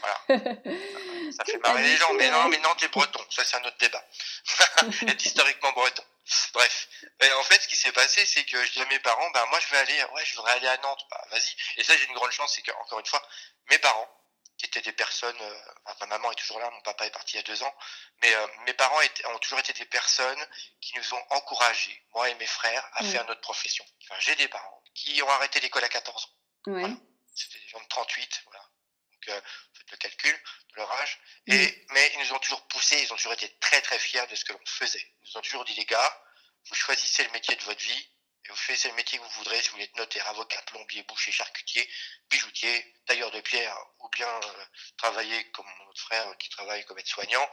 Voilà. 0.00 0.20
ça 1.32 1.44
fait 1.44 1.58
marrer 1.58 1.82
les 1.82 1.96
gens. 1.96 2.12
Mais 2.14 2.30
non, 2.30 2.48
mais 2.48 2.58
Nantes 2.58 2.82
est 2.82 2.88
breton. 2.88 3.20
Ça, 3.30 3.44
c'est 3.44 3.56
un 3.56 3.64
autre 3.64 3.78
débat. 3.78 4.04
est 5.06 5.24
historiquement 5.24 5.72
breton. 5.72 6.02
Bref. 6.52 6.88
Et 7.20 7.32
en 7.32 7.42
fait, 7.44 7.60
ce 7.60 7.68
qui 7.68 7.76
s'est 7.76 7.92
passé, 7.92 8.24
c'est 8.26 8.44
que 8.44 8.64
je 8.64 8.72
dis 8.72 8.82
à 8.82 8.86
mes 8.86 9.00
parents, 9.00 9.30
ben, 9.30 9.44
moi, 9.46 9.58
je 9.60 9.68
vais 9.72 9.78
aller, 9.78 10.04
ouais, 10.14 10.24
je 10.24 10.36
voudrais 10.36 10.52
aller 10.52 10.68
à 10.68 10.76
Nantes. 10.78 11.04
Bah, 11.10 11.26
vas-y. 11.30 11.54
Et 11.76 11.84
ça, 11.84 11.96
j'ai 11.96 12.06
une 12.06 12.14
grande 12.14 12.30
chance, 12.30 12.54
c'est 12.54 12.62
qu'encore 12.62 13.00
une 13.00 13.06
fois, 13.06 13.22
mes 13.70 13.78
parents, 13.78 14.08
qui 14.62 14.66
étaient 14.66 14.82
des 14.82 14.92
personnes, 14.92 15.36
euh, 15.40 15.94
ma 16.00 16.06
maman 16.06 16.30
est 16.30 16.36
toujours 16.36 16.60
là, 16.60 16.70
mon 16.70 16.80
papa 16.82 17.06
est 17.06 17.10
parti 17.10 17.34
il 17.34 17.36
y 17.36 17.40
a 17.40 17.42
deux 17.42 17.62
ans, 17.64 17.74
mais 18.22 18.32
euh, 18.32 18.46
mes 18.66 18.74
parents 18.74 19.00
étaient, 19.00 19.26
ont 19.26 19.38
toujours 19.38 19.58
été 19.58 19.72
des 19.72 19.84
personnes 19.86 20.46
qui 20.80 20.96
nous 20.96 21.14
ont 21.14 21.24
encouragés, 21.30 22.00
moi 22.14 22.28
et 22.28 22.34
mes 22.36 22.46
frères, 22.46 22.88
à 22.94 23.02
faire 23.02 23.26
notre 23.26 23.40
profession. 23.40 23.84
Enfin, 24.02 24.14
j'ai 24.20 24.36
des 24.36 24.48
parents 24.48 24.82
qui 24.94 25.20
ont 25.22 25.30
arrêté 25.30 25.58
l'école 25.60 25.82
à 25.82 25.88
14 25.88 26.24
ans. 26.24 26.28
C'était 27.34 27.58
des 27.58 27.68
gens 27.68 27.80
de 27.80 27.88
38, 27.88 28.42
voilà. 28.44 28.60
Donc, 29.12 29.28
euh, 29.28 29.40
faites 29.82 29.90
le 29.92 29.96
calcul 29.96 30.32
de 30.70 30.76
leur 30.76 30.90
âge. 30.92 31.20
Et, 31.46 31.86
mais 31.90 32.12
ils 32.14 32.20
nous 32.20 32.32
ont 32.32 32.38
toujours 32.38 32.66
poussés, 32.68 33.02
ils 33.02 33.12
ont 33.12 33.16
toujours 33.16 33.32
été 33.32 33.48
très 33.58 33.80
très 33.80 33.98
fiers 33.98 34.26
de 34.28 34.34
ce 34.34 34.44
que 34.44 34.52
l'on 34.52 34.66
faisait. 34.66 35.12
Ils 35.22 35.30
nous 35.30 35.36
ont 35.38 35.42
toujours 35.42 35.64
dit, 35.64 35.74
les 35.74 35.84
gars, 35.84 36.22
vous 36.68 36.74
choisissez 36.74 37.24
le 37.24 37.30
métier 37.30 37.56
de 37.56 37.62
votre 37.62 37.82
vie, 37.82 38.08
et 38.44 38.48
vous 38.48 38.56
faites 38.56 38.84
le 38.84 38.92
métier 38.94 39.18
que 39.18 39.24
vous 39.24 39.30
voudrez, 39.30 39.60
si 39.62 39.68
vous 39.68 39.74
voulez 39.74 39.84
être 39.84 39.96
notaire, 39.96 40.26
avocat, 40.28 40.60
plombier, 40.62 41.02
boucher, 41.04 41.30
charcutier, 41.30 41.88
bijoutier, 42.28 42.94
tailleur 43.06 43.30
de 43.30 43.40
pierre, 43.40 43.76
ou 44.00 44.08
bien 44.08 44.28
euh, 44.28 44.64
travailler 44.96 45.50
comme 45.52 45.68
notre 45.86 46.00
frère 46.00 46.36
qui 46.38 46.48
travaille 46.48 46.84
comme 46.86 46.98
aide-soignant, 46.98 47.48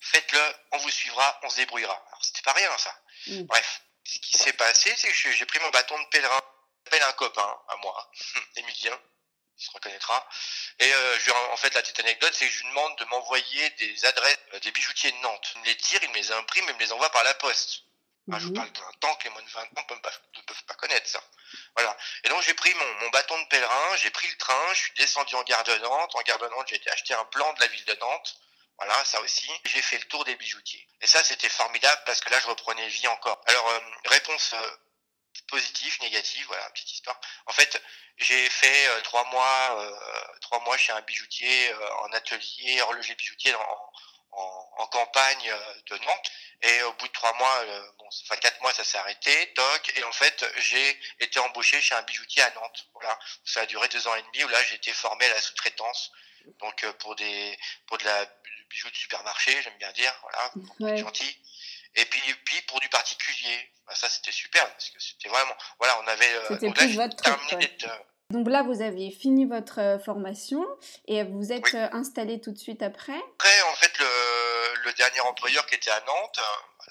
faites-le, 0.00 0.54
on 0.72 0.78
vous 0.78 0.90
suivra, 0.90 1.38
on 1.42 1.50
se 1.50 1.56
débrouillera. 1.56 1.94
Alors 1.94 2.24
c'était 2.24 2.42
pas 2.42 2.54
rien 2.54 2.76
ça. 2.78 2.98
Mm. 3.26 3.42
Bref, 3.42 3.82
ce 4.04 4.18
qui 4.20 4.38
s'est 4.38 4.54
passé, 4.54 4.94
c'est 4.96 5.08
que 5.08 5.32
j'ai 5.32 5.46
pris 5.46 5.58
mon 5.60 5.70
bâton 5.70 6.00
de 6.00 6.08
pèlerin, 6.08 6.40
j'appelle 6.84 7.02
un 7.02 7.12
copain 7.12 7.60
à 7.68 7.76
moi, 7.76 8.10
Emilien, 8.56 8.98
il 9.04 9.11
se 9.62 9.70
reconnaîtra. 9.70 10.28
Et 10.78 10.92
euh, 10.92 11.18
je, 11.20 11.30
en 11.30 11.56
fait, 11.56 11.74
la 11.74 11.82
petite 11.82 12.00
anecdote, 12.00 12.32
c'est 12.34 12.46
que 12.46 12.52
je 12.52 12.62
lui 12.62 12.68
demande 12.68 12.96
de 12.98 13.04
m'envoyer 13.06 13.70
des 13.70 14.04
adresses 14.04 14.38
euh, 14.54 14.60
des 14.60 14.70
bijoutiers 14.72 15.12
de 15.12 15.16
Nantes. 15.18 15.52
Il 15.54 15.60
me 15.60 15.66
les 15.66 15.76
tire, 15.76 16.00
il 16.02 16.10
me 16.10 16.14
les 16.14 16.32
imprime 16.32 16.68
et 16.68 16.72
me 16.72 16.78
les 16.78 16.92
envoie 16.92 17.10
par 17.10 17.24
la 17.24 17.34
poste. 17.34 17.84
Ah, 18.30 18.38
je 18.38 18.44
vous 18.44 18.50
mhm. 18.50 18.56
parle 18.56 18.70
d'un 18.72 18.92
temps 19.00 19.14
que 19.16 19.24
les 19.24 19.30
moins 19.30 19.42
de 19.42 19.48
20 19.48 19.60
ans 19.62 19.66
ne 19.76 20.42
peuvent 20.42 20.64
pas, 20.66 20.74
connaître 20.74 21.08
ça. 21.08 21.22
Voilà. 21.74 21.96
Et 22.22 22.28
donc 22.28 22.40
j'ai 22.42 22.54
pris 22.54 22.72
mon, 22.72 22.94
mon, 23.00 23.10
bâton 23.10 23.40
de 23.40 23.48
pèlerin, 23.48 23.96
j'ai 23.96 24.10
pris 24.10 24.28
le 24.28 24.36
train, 24.36 24.74
je 24.74 24.78
suis 24.78 24.92
descendu 24.94 25.34
en 25.34 25.42
gare 25.42 25.64
de 25.64 25.76
Nantes. 25.78 26.14
En 26.14 26.22
gare 26.22 26.38
de 26.38 26.46
Nantes, 26.48 26.68
j'ai 26.68 26.76
été 26.76 26.88
acheter 26.90 27.14
un 27.14 27.24
plan 27.24 27.52
de 27.54 27.60
la 27.60 27.66
ville 27.66 27.84
de 27.84 27.94
Nantes. 27.94 28.36
Voilà, 28.78 29.04
ça 29.04 29.20
aussi. 29.20 29.50
J'ai 29.64 29.82
fait 29.82 29.98
le 29.98 30.04
tour 30.04 30.24
des 30.24 30.36
bijoutiers. 30.36 30.86
Et 31.00 31.06
ça, 31.06 31.22
c'était 31.22 31.48
formidable 31.48 32.00
parce 32.06 32.20
que 32.20 32.30
là, 32.30 32.40
je 32.40 32.46
reprenais 32.46 32.88
vie 32.88 33.06
encore. 33.08 33.40
Alors, 33.46 33.68
euh, 33.68 33.80
réponse 34.06 34.54
euh, 34.54 34.70
positive, 35.48 35.96
négative, 36.02 36.46
voilà, 36.46 36.68
petite 36.70 36.92
histoire. 36.92 37.20
En 37.46 37.52
fait, 37.52 37.80
j'ai 38.18 38.48
fait 38.50 38.88
euh, 38.88 39.00
trois 39.02 39.24
mois, 39.30 39.80
euh, 39.80 40.38
trois 40.40 40.60
mois 40.60 40.76
chez 40.76 40.92
un 40.92 41.00
bijoutier 41.02 41.74
en 42.02 42.12
atelier, 42.12 42.80
horloger 42.82 43.14
bijoutier 43.14 43.54
en, 43.54 43.92
en, 44.32 44.70
en, 44.78 44.86
campagne 44.86 45.54
de 45.86 45.96
Nantes. 45.98 46.30
Et 46.62 46.82
au 46.84 46.92
bout 46.92 47.08
de 47.08 47.12
trois 47.12 47.32
mois, 47.34 47.56
euh, 47.64 47.92
bon, 47.98 48.06
enfin 48.06 48.36
quatre 48.36 48.60
mois, 48.62 48.72
ça 48.72 48.84
s'est 48.84 48.98
arrêté, 48.98 49.52
toc. 49.54 49.92
Et 49.96 50.04
en 50.04 50.12
fait, 50.12 50.44
j'ai 50.58 51.00
été 51.18 51.40
embauché 51.40 51.80
chez 51.80 51.94
un 51.96 52.02
bijoutier 52.02 52.42
à 52.42 52.50
Nantes. 52.50 52.86
Voilà, 52.94 53.18
ça 53.44 53.62
a 53.62 53.66
duré 53.66 53.88
deux 53.88 54.06
ans 54.06 54.14
et 54.14 54.22
demi 54.22 54.44
où 54.44 54.48
là, 54.48 54.62
j'ai 54.64 54.76
été 54.76 54.92
formé 54.92 55.24
à 55.26 55.30
la 55.30 55.40
sous-traitance. 55.40 56.12
Donc 56.60 56.84
euh, 56.84 56.92
pour 56.94 57.16
des 57.16 57.58
pour 57.86 57.98
de 57.98 58.04
la 58.04 58.26
bijou 58.70 58.90
de 58.90 58.96
supermarché, 58.96 59.60
j'aime 59.62 59.76
bien 59.78 59.92
dire, 59.92 60.14
voilà, 60.22 60.52
pour 60.76 60.96
gentil. 60.96 61.36
Et 61.94 62.04
puis 62.06 62.20
puis 62.44 62.62
pour 62.62 62.80
du 62.80 62.88
particulier, 62.88 63.70
bah, 63.86 63.94
ça 63.94 64.08
c'était 64.08 64.32
super 64.32 64.66
parce 64.70 64.90
que 64.90 65.00
c'était 65.00 65.28
vraiment, 65.28 65.54
voilà, 65.78 66.00
on 66.02 66.06
avait. 66.06 66.34
Euh, 66.50 66.70
plus 66.72 66.96
votre 66.96 67.16
truc, 67.16 67.86
donc 68.32 68.48
là, 68.48 68.62
vous 68.62 68.80
aviez 68.80 69.10
fini 69.10 69.44
votre 69.44 69.78
euh, 69.78 69.98
formation 69.98 70.64
et 71.06 71.22
vous 71.22 71.52
êtes 71.52 71.74
euh, 71.74 71.88
installé 71.92 72.40
tout 72.40 72.50
de 72.50 72.58
suite 72.58 72.82
après 72.82 73.14
Après, 73.34 73.62
en 73.70 73.74
fait, 73.74 73.92
le, 73.98 74.92
dernier 74.96 75.20
employeur 75.20 75.66
qui 75.66 75.74
était 75.74 75.90
à 75.90 76.00
Nantes, 76.00 76.40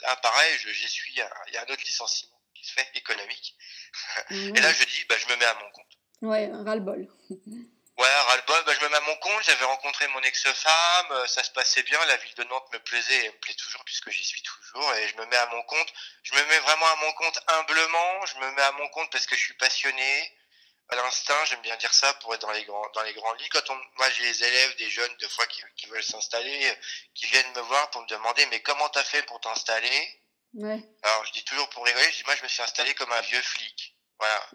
là, 0.01 0.15
pareil, 0.17 0.58
j'y 0.58 0.88
suis, 0.88 1.13
il 1.13 1.17
y 1.17 1.58
a 1.58 1.62
un 1.62 1.74
autre 1.74 1.84
licenciement 1.84 2.38
qui 2.53 2.65
se 2.65 2.74
fait, 2.74 2.88
économique. 2.96 3.55
Et 4.29 4.60
là, 4.60 4.72
je 4.72 4.86
dis, 4.86 5.05
bah, 5.10 5.15
je 5.17 5.34
me 5.34 5.39
mets 5.39 5.46
à 5.46 5.53
mon 5.55 5.72
compte. 5.72 5.98
Ouais, 6.22 6.51
ras-le-bol. 6.51 7.08
Ouais, 8.01 8.63
bah, 8.65 8.74
je 8.74 8.84
me 8.84 8.89
mets 8.89 8.98
à 8.98 9.01
mon 9.01 9.15
compte, 9.17 9.43
j'avais 9.43 9.65
rencontré 9.65 10.08
mon 10.10 10.22
ex-femme, 10.22 11.27
ça 11.27 11.43
se 11.43 11.51
passait 11.51 11.84
bien, 11.84 12.03
la 12.05 12.17
ville 12.17 12.34
de 12.36 12.43
Nantes 12.46 12.67
me 12.74 12.79
plaisait 12.79 13.25
et 13.25 13.29
me 13.29 13.38
plaît 13.38 13.53
toujours 13.53 13.84
puisque 13.86 14.10
j'y 14.10 14.24
suis 14.24 14.41
toujours 14.41 14.93
et 14.96 15.08
je 15.08 15.15
me 15.17 15.25
mets 15.25 15.38
à 15.38 15.46
mon 15.48 15.62
compte. 15.63 15.93
Je 16.24 16.34
me 16.34 16.43
mets 16.46 16.60
vraiment 16.60 16.88
à 16.88 16.96
mon 16.96 17.13
compte 17.13 17.39
humblement, 17.48 18.25
je 18.25 18.38
me 18.39 18.51
mets 18.51 18.62
à 18.62 18.72
mon 18.74 18.88
compte 18.89 19.12
parce 19.12 19.25
que 19.25 19.36
je 19.36 19.41
suis 19.41 19.53
passionné, 19.53 20.38
à 20.89 20.96
l'instinct, 20.96 21.46
j'aime 21.46 21.62
bien 21.62 21.75
dire 21.77 21.93
ça 21.93 22.13
pour 22.15 22.34
être 22.34 22.41
dans 22.41 22.51
les 22.51 22.63
grands 22.65 22.89
dans 22.93 23.03
les 23.03 23.13
grands 23.13 23.34
lits. 23.34 23.50
Quand 23.50 23.70
on, 23.70 23.75
moi 23.98 24.10
j'ai 24.12 24.24
les 24.24 24.43
élèves, 24.43 24.75
des 24.77 24.89
jeunes 24.89 25.15
de 25.17 25.27
fois 25.27 25.46
qui, 25.48 25.62
qui 25.77 25.88
veulent 25.88 26.03
s'installer, 26.03 26.77
qui 27.13 27.27
viennent 27.27 27.51
me 27.53 27.62
voir 27.62 27.89
pour 27.91 28.01
me 28.01 28.08
demander 28.08 28.46
mais 28.48 28.62
comment 28.62 28.89
t'as 28.89 29.03
fait 29.03 29.24
pour 29.24 29.39
t'installer? 29.39 30.22
Ouais. 30.55 30.79
Alors 31.03 31.25
je 31.25 31.31
dis 31.34 31.43
toujours 31.46 31.70
pour 31.70 31.86
rigoler, 31.86 32.12
je 32.12 32.17
dis 32.17 32.24
moi 32.25 32.36
je 32.36 32.43
me 32.43 32.48
suis 32.48 32.62
installé 32.63 32.93
comme 32.96 33.12
un 33.12 33.22
vieux 33.22 33.41
flic. 33.41 33.96
Voilà. 34.22 34.50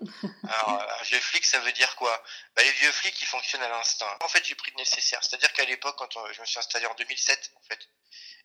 Alors 0.45 0.81
un 0.81 1.03
vieux 1.03 1.19
flic 1.19 1.45
ça 1.45 1.59
veut 1.59 1.73
dire 1.73 1.97
quoi? 1.97 2.23
Bah, 2.55 2.63
les 2.63 2.71
vieux 2.71 2.93
flics 2.93 3.21
ils 3.21 3.27
fonctionnent 3.27 3.65
à 3.65 3.69
l'instinct. 3.69 4.17
En 4.21 4.29
fait 4.29 4.45
j'ai 4.45 4.55
pris 4.55 4.71
le 4.71 4.77
nécessaire, 4.77 5.19
c'est-à-dire 5.25 5.53
qu'à 5.53 5.65
l'époque 5.65 5.97
quand 5.99 6.09
je 6.33 6.41
me 6.41 6.47
suis 6.47 6.59
installé 6.61 6.87
en 6.87 6.95
2007 6.95 7.51
en 7.57 7.63
fait. 7.69 7.81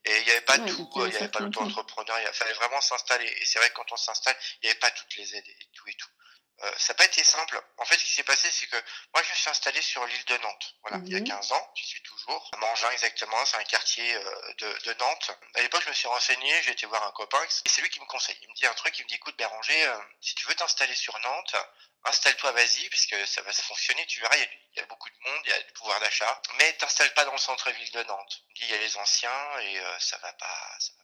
Et 0.06 0.18
il 0.18 0.24
n'y 0.26 0.32
avait 0.32 0.42
pas 0.42 0.58
tout, 0.58 0.90
il 0.96 1.10
n'y 1.10 1.16
avait 1.16 1.28
pas 1.28 1.42
l'auto-entrepreneur, 1.42 2.20
il 2.20 2.34
fallait 2.34 2.54
vraiment 2.54 2.82
s'installer. 2.82 3.28
Et 3.28 3.46
c'est 3.46 3.60
vrai 3.60 3.70
que 3.70 3.76
quand 3.76 3.92
on 3.92 3.98
s'installe, 3.98 4.36
il 4.62 4.66
n'y 4.66 4.72
avait 4.72 4.80
pas 4.80 4.90
toutes 4.90 5.16
les 5.16 5.36
aides 5.36 5.48
et 5.48 5.70
tout 5.74 5.88
et 5.88 5.94
tout. 5.94 6.10
Euh, 6.64 6.72
ça 6.78 6.94
n'a 6.94 6.98
pas 6.98 7.06
été 7.06 7.24
simple. 7.24 7.60
En 7.78 7.86
fait, 7.86 7.98
ce 7.98 8.04
qui 8.04 8.12
s'est 8.12 8.24
passé, 8.24 8.50
c'est 8.52 8.68
que 8.68 8.76
moi, 9.14 9.24
je 9.24 9.30
me 9.30 9.36
suis 9.36 9.50
installé 9.50 9.82
sur 9.82 10.06
l'île 10.06 10.26
de 10.26 10.38
Nantes. 10.38 10.76
Voilà, 10.84 11.04
il 11.06 11.12
y 11.12 11.16
a 11.16 11.22
15 11.22 11.50
mhm. 11.50 11.58
ans, 11.58 11.72
j'y 11.76 11.88
suis 11.88 12.02
toujours. 12.04 12.52
À 12.54 12.58
Mangin, 12.58 12.92
exactement, 12.92 13.44
c'est 13.46 13.58
un 13.58 13.64
quartier 13.64 14.14
euh, 14.14 14.54
de, 14.60 14.78
de, 14.86 14.94
Nantes. 15.00 15.32
À 15.56 15.62
l'époque, 15.62 15.82
je 15.84 15.90
me 15.90 15.94
suis 15.94 16.08
renseigné, 16.08 16.62
j'ai 16.64 16.72
été 16.72 16.86
voir 16.86 17.04
un 17.04 17.12
copain, 17.12 17.42
et 17.44 17.70
c'est 17.70 17.82
lui 17.82 17.90
qui 17.90 18.00
me 18.00 18.06
conseille. 18.06 18.38
Il 18.42 18.50
me 18.50 18.54
dit 18.54 18.68
un 18.68 18.74
truc, 18.76 18.98
il 19.00 19.04
me 19.04 19.08
dit, 19.08 19.16
écoute, 19.16 19.36
Béranger, 19.38 19.88
euh, 19.88 19.98
si 20.22 20.36
tu 20.36 20.48
veux 20.48 20.56
t'installer 20.56 20.94
sur 20.94 21.18
Nantes, 21.20 21.56
installe-toi, 22.06 22.52
vas-y, 22.52 22.90
puisque 22.90 23.28
ça 23.28 23.42
va 23.42 23.52
se 23.54 23.64
fonctionner, 23.64 24.06
tu 24.06 24.22
verras, 24.22 24.38
il 24.38 24.78
y, 24.78 24.80
a, 24.82 24.86
beaucoup 24.86 25.10
de 25.10 25.30
monde, 25.30 25.42
il 25.46 25.50
y 25.50 25.54
a 25.54 25.62
du 25.64 25.74
pouvoir 25.74 26.00
d'achat, 26.00 26.42
mais 26.60 26.74
t'installe 26.74 27.14
pas 27.16 27.26
dans 27.26 27.34
le 27.34 27.40
centre-ville 27.40 27.92
de 27.92 28.04
Nantes. 28.04 28.44
Il 28.50 28.54
dit, 28.54 28.66
il 28.66 28.72
y 28.72 28.76
a 28.76 28.78
les 28.78 28.98
anciens, 28.98 29.60
et 29.60 29.82
ça 30.00 30.18
va 30.18 30.32
pas, 30.34 30.76
ça 30.80 30.92
va 30.98 31.01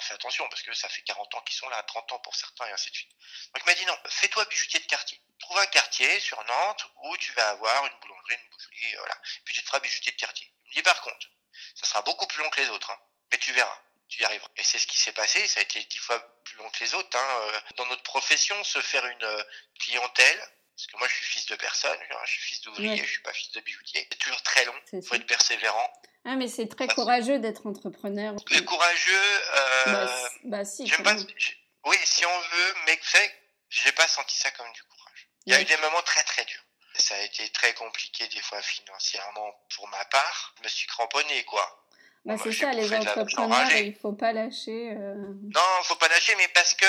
fais 0.00 0.14
attention, 0.14 0.48
parce 0.48 0.62
que 0.62 0.72
ça 0.74 0.88
fait 0.88 1.02
40 1.02 1.34
ans 1.34 1.40
qu'ils 1.42 1.56
sont 1.56 1.68
là, 1.68 1.82
30 1.82 2.12
ans 2.12 2.18
pour 2.20 2.34
certains, 2.34 2.66
et 2.66 2.72
ainsi 2.72 2.90
de 2.90 2.96
suite. 2.96 3.10
Donc 3.54 3.62
il 3.62 3.66
m'a 3.66 3.74
dit, 3.74 3.86
non, 3.86 3.98
fais-toi 4.08 4.44
bijoutier 4.46 4.80
de 4.80 4.86
quartier. 4.86 5.20
Trouve 5.38 5.58
un 5.58 5.66
quartier 5.66 6.20
sur 6.20 6.42
Nantes 6.44 6.86
où 7.04 7.16
tu 7.18 7.32
vas 7.32 7.50
avoir 7.50 7.86
une 7.86 7.98
boulangerie, 8.00 8.34
une 8.34 8.50
boucherie, 8.50 8.94
voilà. 8.96 9.20
Puis 9.44 9.54
tu 9.54 9.62
te 9.62 9.66
feras 9.66 9.80
bijoutier 9.80 10.12
de 10.12 10.16
quartier. 10.16 10.52
Il 10.64 10.70
me 10.70 10.74
dit, 10.74 10.82
par 10.82 11.00
contre, 11.00 11.28
ça 11.74 11.86
sera 11.86 12.02
beaucoup 12.02 12.26
plus 12.26 12.42
long 12.42 12.50
que 12.50 12.60
les 12.60 12.68
autres, 12.70 12.90
hein, 12.90 12.98
mais 13.30 13.38
tu 13.38 13.52
verras 13.52 13.80
tu 14.08 14.22
y 14.22 14.24
arriveras. 14.24 14.48
Et 14.56 14.62
c'est 14.62 14.78
ce 14.78 14.86
qui 14.86 14.96
s'est 14.96 15.12
passé, 15.12 15.46
ça 15.46 15.60
a 15.60 15.62
été 15.62 15.82
dix 15.82 15.98
fois 15.98 16.18
plus 16.44 16.56
long 16.58 16.70
que 16.70 16.84
les 16.84 16.94
autres. 16.94 17.16
Hein. 17.16 17.40
Euh, 17.40 17.60
dans 17.76 17.86
notre 17.86 18.02
profession, 18.02 18.62
se 18.64 18.80
faire 18.80 19.04
une 19.06 19.24
euh, 19.24 19.42
clientèle, 19.80 20.48
parce 20.76 20.86
que 20.88 20.98
moi 20.98 21.08
je 21.08 21.14
suis 21.14 21.24
fils 21.24 21.46
de 21.46 21.54
personne, 21.54 21.98
je 22.24 22.30
suis 22.30 22.42
fils 22.42 22.60
d'ouvrier, 22.60 22.98
je 22.98 23.10
suis 23.10 23.22
pas 23.22 23.32
fils 23.32 23.50
de 23.52 23.60
bijoutier. 23.60 24.06
C'est 24.12 24.18
toujours 24.18 24.42
très 24.42 24.64
long, 24.66 24.74
il 24.92 25.02
faut 25.02 25.14
être 25.14 25.26
persévérant. 25.26 25.90
Ah 26.26 26.36
mais 26.36 26.48
c'est 26.48 26.66
très 26.68 26.86
courageux 26.86 27.38
d'être 27.38 27.66
entrepreneur. 27.66 28.34
C'est 28.50 28.64
courageux. 28.64 29.40
Euh, 29.54 29.84
bah, 29.86 30.30
bah 30.44 30.64
si. 30.66 30.82
oui, 30.84 31.96
si 32.04 32.26
on 32.26 32.38
veut, 32.38 32.74
mais 32.86 32.98
fait, 33.00 33.34
j'ai 33.70 33.92
pas 33.92 34.06
senti 34.06 34.36
ça 34.36 34.50
comme 34.50 34.70
du 34.72 34.82
courage. 34.82 35.28
Il 35.46 35.54
y 35.54 35.56
a 35.56 35.62
eu 35.62 35.64
des 35.64 35.76
moments 35.78 36.02
très 36.02 36.22
très 36.24 36.44
durs. 36.44 36.64
Ça 36.94 37.14
a 37.14 37.20
été 37.20 37.48
très 37.50 37.72
compliqué 37.74 38.26
des 38.28 38.40
fois 38.40 38.60
financièrement 38.60 39.54
pour 39.74 39.88
ma 39.88 40.04
part. 40.06 40.54
Je 40.58 40.64
me 40.64 40.68
suis 40.68 40.86
cramponné 40.88 41.42
quoi. 41.44 41.86
Bah, 42.26 42.34
c'est 42.42 42.52
ça, 42.52 42.72
les 42.72 42.92
entrepreneurs, 42.92 43.70
il 43.76 43.94
faut 43.94 44.12
pas 44.12 44.32
lâcher. 44.32 44.90
Euh... 44.90 45.14
Non, 45.54 45.82
faut 45.84 45.94
pas 45.94 46.08
lâcher, 46.08 46.34
mais 46.36 46.48
parce 46.48 46.74
que, 46.74 46.86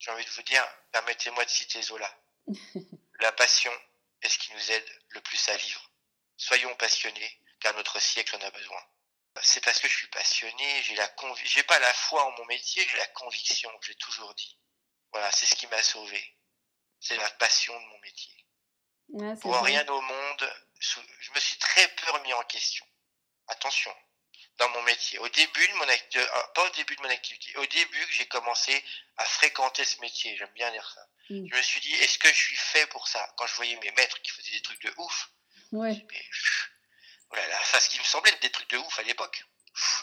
j'ai 0.00 0.10
envie 0.10 0.24
de 0.24 0.30
vous 0.30 0.42
dire, 0.42 0.66
permettez-moi 0.90 1.44
de 1.44 1.48
citer 1.48 1.80
Zola. 1.80 2.12
La 3.20 3.32
passion 3.32 3.72
est 4.22 4.28
ce 4.28 4.38
qui 4.38 4.52
nous 4.52 4.70
aide 4.70 5.00
le 5.10 5.20
plus 5.20 5.48
à 5.48 5.56
vivre. 5.56 5.90
Soyons 6.36 6.74
passionnés, 6.76 7.40
car 7.60 7.74
notre 7.74 8.00
siècle 8.00 8.36
en 8.36 8.40
a 8.40 8.50
besoin. 8.50 8.80
C'est 9.40 9.64
parce 9.64 9.80
que 9.80 9.88
je 9.88 9.96
suis 9.96 10.08
passionné, 10.08 10.82
j'ai 10.82 10.94
la 10.94 11.10
j'ai 11.44 11.62
pas 11.62 11.78
la 11.78 11.92
foi 11.94 12.24
en 12.24 12.32
mon 12.32 12.44
métier, 12.46 12.86
j'ai 12.86 12.96
la 12.98 13.06
conviction, 13.08 13.70
j'ai 13.82 13.94
toujours 13.94 14.34
dit. 14.34 14.58
Voilà, 15.12 15.30
c'est 15.32 15.46
ce 15.46 15.54
qui 15.54 15.66
m'a 15.68 15.82
sauvé. 15.82 16.36
C'est 17.00 17.16
la 17.16 17.30
passion 17.30 17.78
de 17.78 17.86
mon 17.86 17.98
métier. 18.00 18.46
Pour 19.40 19.60
rien 19.62 19.86
au 19.88 20.00
monde, 20.00 20.54
je 20.78 21.30
me 21.32 21.40
suis 21.40 21.58
très 21.58 21.88
peu 21.88 22.10
remis 22.12 22.32
en 22.34 22.42
question. 22.44 22.86
Attention, 23.48 23.94
dans 24.58 24.68
mon 24.70 24.82
métier. 24.82 25.18
Au 25.18 25.28
début 25.28 25.68
de 25.68 25.74
mon 25.74 25.88
activité, 25.88 26.20
euh, 26.20 26.42
pas 26.54 26.64
au 26.64 26.70
début 26.70 26.96
de 26.96 27.02
mon 27.02 27.08
activité, 27.08 27.56
au 27.56 27.66
début 27.66 28.06
que 28.06 28.12
j'ai 28.12 28.26
commencé 28.26 28.84
à 29.16 29.24
fréquenter 29.24 29.84
ce 29.84 30.00
métier, 30.00 30.36
j'aime 30.36 30.52
bien 30.54 30.70
dire 30.70 30.88
ça. 30.94 31.06
Mm. 31.30 31.46
Je 31.50 31.56
me 31.56 31.62
suis 31.62 31.80
dit, 31.80 31.92
est-ce 31.94 32.18
que 32.18 32.28
je 32.28 32.34
suis 32.34 32.56
fait 32.56 32.86
pour 32.88 33.08
ça? 33.08 33.32
Quand 33.36 33.46
je 33.46 33.54
voyais 33.54 33.76
mes 33.76 33.90
maîtres 33.92 34.20
qui 34.22 34.30
faisaient 34.30 34.52
des 34.52 34.62
trucs 34.62 34.82
de 34.82 34.92
ouf, 34.98 35.30
ouais. 35.72 36.06
voilà, 37.30 37.58
enfin, 37.60 37.80
ce 37.80 37.88
qui 37.88 37.98
me 37.98 38.04
semblait 38.04 38.32
être 38.32 38.42
des 38.42 38.50
trucs 38.50 38.70
de 38.70 38.78
ouf 38.78 38.98
à 38.98 39.02
l'époque. 39.02 39.44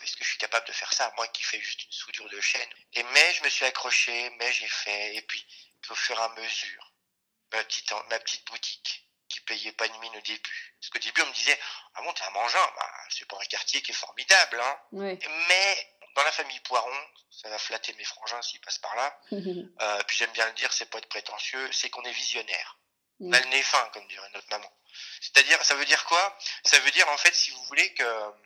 Est-ce 0.03 0.15
que 0.15 0.23
je 0.23 0.29
suis 0.29 0.39
capable 0.39 0.65
de 0.67 0.71
faire 0.71 0.91
ça, 0.93 1.13
moi 1.15 1.27
qui 1.27 1.43
fais 1.43 1.61
juste 1.61 1.83
une 1.83 1.91
soudure 1.91 2.27
de 2.29 2.41
chaîne? 2.41 2.69
Et 2.93 3.03
mais 3.03 3.33
je 3.35 3.43
me 3.43 3.49
suis 3.49 3.65
accroché, 3.65 4.31
mais 4.39 4.51
j'ai 4.51 4.67
fait, 4.67 5.15
et 5.15 5.21
puis 5.21 5.45
au 5.89 5.95
fur 5.95 6.19
et 6.19 6.23
à 6.23 6.29
mesure, 6.29 6.91
ma 7.51 7.63
petite, 7.63 7.91
ma 8.09 8.19
petite 8.19 8.45
boutique 8.47 9.08
qui 9.57 9.63
payais 9.63 9.71
pas 9.73 9.85
une 9.87 9.99
mine 9.99 10.15
au 10.15 10.21
début. 10.21 10.73
Parce 10.79 10.89
qu'au 10.89 10.99
début, 10.99 11.21
on 11.21 11.27
me 11.27 11.33
disait, 11.33 11.59
ah 11.95 12.01
bon, 12.01 12.13
t'es 12.13 12.23
un 12.23 12.29
mangin, 12.31 12.71
bah, 12.75 12.91
c'est 13.09 13.27
pas 13.27 13.37
un 13.39 13.45
quartier 13.45 13.81
qui 13.81 13.91
est 13.91 13.95
formidable, 13.95 14.59
hein. 14.61 14.79
Mais 15.47 15.95
dans 16.15 16.23
la 16.23 16.31
famille 16.31 16.59
Poiron, 16.61 17.05
ça 17.31 17.49
va 17.49 17.57
flatter 17.57 17.93
mes 17.93 18.03
frangins 18.03 18.41
s'ils 18.41 18.61
passent 18.61 18.79
par 18.79 18.95
là. 18.95 19.19
euh, 19.31 20.03
puis 20.07 20.17
j'aime 20.17 20.31
bien 20.31 20.45
le 20.45 20.53
dire, 20.53 20.71
c'est 20.73 20.89
pas 20.89 20.97
être 20.97 21.09
prétentieux, 21.09 21.71
c'est 21.71 21.89
qu'on 21.89 22.03
est 22.03 22.11
visionnaire. 22.11 22.77
On 23.21 23.33
a 23.33 23.39
le 23.39 23.47
nez 23.47 23.63
fin, 23.63 23.89
comme 23.93 24.07
dirait 24.07 24.29
notre 24.33 24.47
maman. 24.49 24.71
C'est-à-dire, 25.21 25.61
ça 25.63 25.75
veut 25.75 25.85
dire 25.85 26.03
quoi? 26.05 26.37
Ça 26.63 26.79
veut 26.79 26.91
dire 26.91 27.07
en 27.09 27.17
fait, 27.17 27.35
si 27.35 27.51
vous 27.51 27.63
voulez 27.65 27.93
que, 27.93 28.03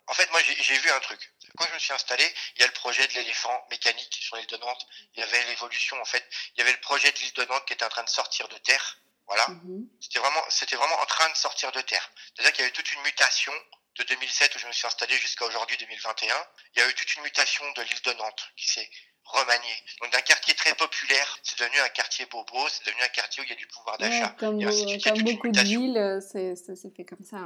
en 0.08 0.14
fait, 0.14 0.28
moi 0.32 0.40
j'ai 0.42 0.78
vu 0.78 0.90
un 0.90 1.00
truc. 1.00 1.32
Quand 1.56 1.66
je 1.68 1.74
me 1.74 1.78
suis 1.78 1.92
installé, 1.92 2.34
il 2.56 2.60
y 2.60 2.64
a 2.64 2.66
le 2.66 2.72
projet 2.72 3.06
de 3.06 3.12
l'éléphant 3.14 3.66
mécanique 3.70 4.18
sur 4.20 4.36
l'île 4.36 4.46
de 4.48 4.56
Nantes. 4.56 4.86
Il 5.14 5.20
y 5.20 5.22
avait 5.22 5.44
l'évolution, 5.44 6.00
en 6.00 6.04
fait. 6.04 6.28
Il 6.54 6.58
y 6.58 6.62
avait 6.62 6.72
le 6.72 6.80
projet 6.80 7.12
de 7.12 7.18
l'île 7.18 7.32
de 7.34 7.44
Nantes 7.44 7.64
qui 7.66 7.72
était 7.72 7.84
en 7.84 7.88
train 7.88 8.02
de 8.02 8.08
sortir 8.08 8.48
de 8.48 8.58
terre. 8.58 8.98
Voilà. 9.26 9.48
Mhm. 9.48 9.88
C'était 10.00 10.18
vraiment, 10.18 10.42
c'était 10.48 10.76
vraiment 10.76 11.00
en 11.00 11.06
train 11.06 11.28
de 11.30 11.36
sortir 11.36 11.72
de 11.72 11.80
terre. 11.80 12.10
C'est-à-dire 12.34 12.52
qu'il 12.52 12.62
y 12.62 12.66
avait 12.66 12.74
toute 12.74 12.92
une 12.92 13.02
mutation 13.02 13.52
de 13.96 14.02
2007 14.04 14.54
où 14.56 14.58
je 14.58 14.66
me 14.66 14.72
suis 14.72 14.86
installé 14.86 15.16
jusqu'à 15.16 15.44
aujourd'hui 15.46 15.76
2021. 15.78 16.34
Il 16.74 16.80
y 16.80 16.82
a 16.82 16.88
eu 16.88 16.94
toute 16.94 17.14
une 17.16 17.22
mutation 17.22 17.64
de 17.72 17.82
l'île 17.82 18.02
de 18.02 18.12
Nantes 18.14 18.52
qui 18.56 18.68
s'est 18.68 18.90
remaniée. 19.24 19.84
Donc 20.02 20.12
d'un 20.12 20.20
quartier 20.20 20.54
très 20.54 20.74
populaire, 20.74 21.38
c'est 21.42 21.58
devenu 21.58 21.78
un 21.80 21.88
quartier 21.88 22.26
bobo, 22.26 22.68
c'est 22.68 22.84
devenu 22.86 23.02
un 23.02 23.08
quartier 23.08 23.42
où 23.42 23.44
il 23.44 23.50
y 23.50 23.52
a 23.52 23.56
du 23.56 23.66
pouvoir 23.68 23.96
d'achat. 23.98 24.34
comme, 24.38 24.58
beaucoup 24.58 25.48
de 25.48 25.60
villes, 25.60 25.96
euh, 25.96 26.20
ça 26.20 26.76
s'est 26.76 26.90
fait 26.94 27.04
comme 27.04 27.24
ça. 27.24 27.38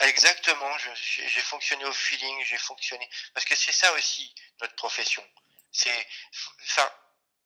Exactement, 0.00 0.70
j'ai 0.78 1.40
fonctionné 1.42 1.84
au 1.84 1.92
feeling, 1.92 2.44
j'ai 2.44 2.56
fonctionné. 2.56 3.06
Parce 3.34 3.44
que 3.44 3.54
c'est 3.54 3.72
ça 3.72 3.92
aussi 3.94 4.34
notre 4.60 4.74
profession. 4.74 5.22
C'est, 5.72 6.06
enfin, 6.62 6.90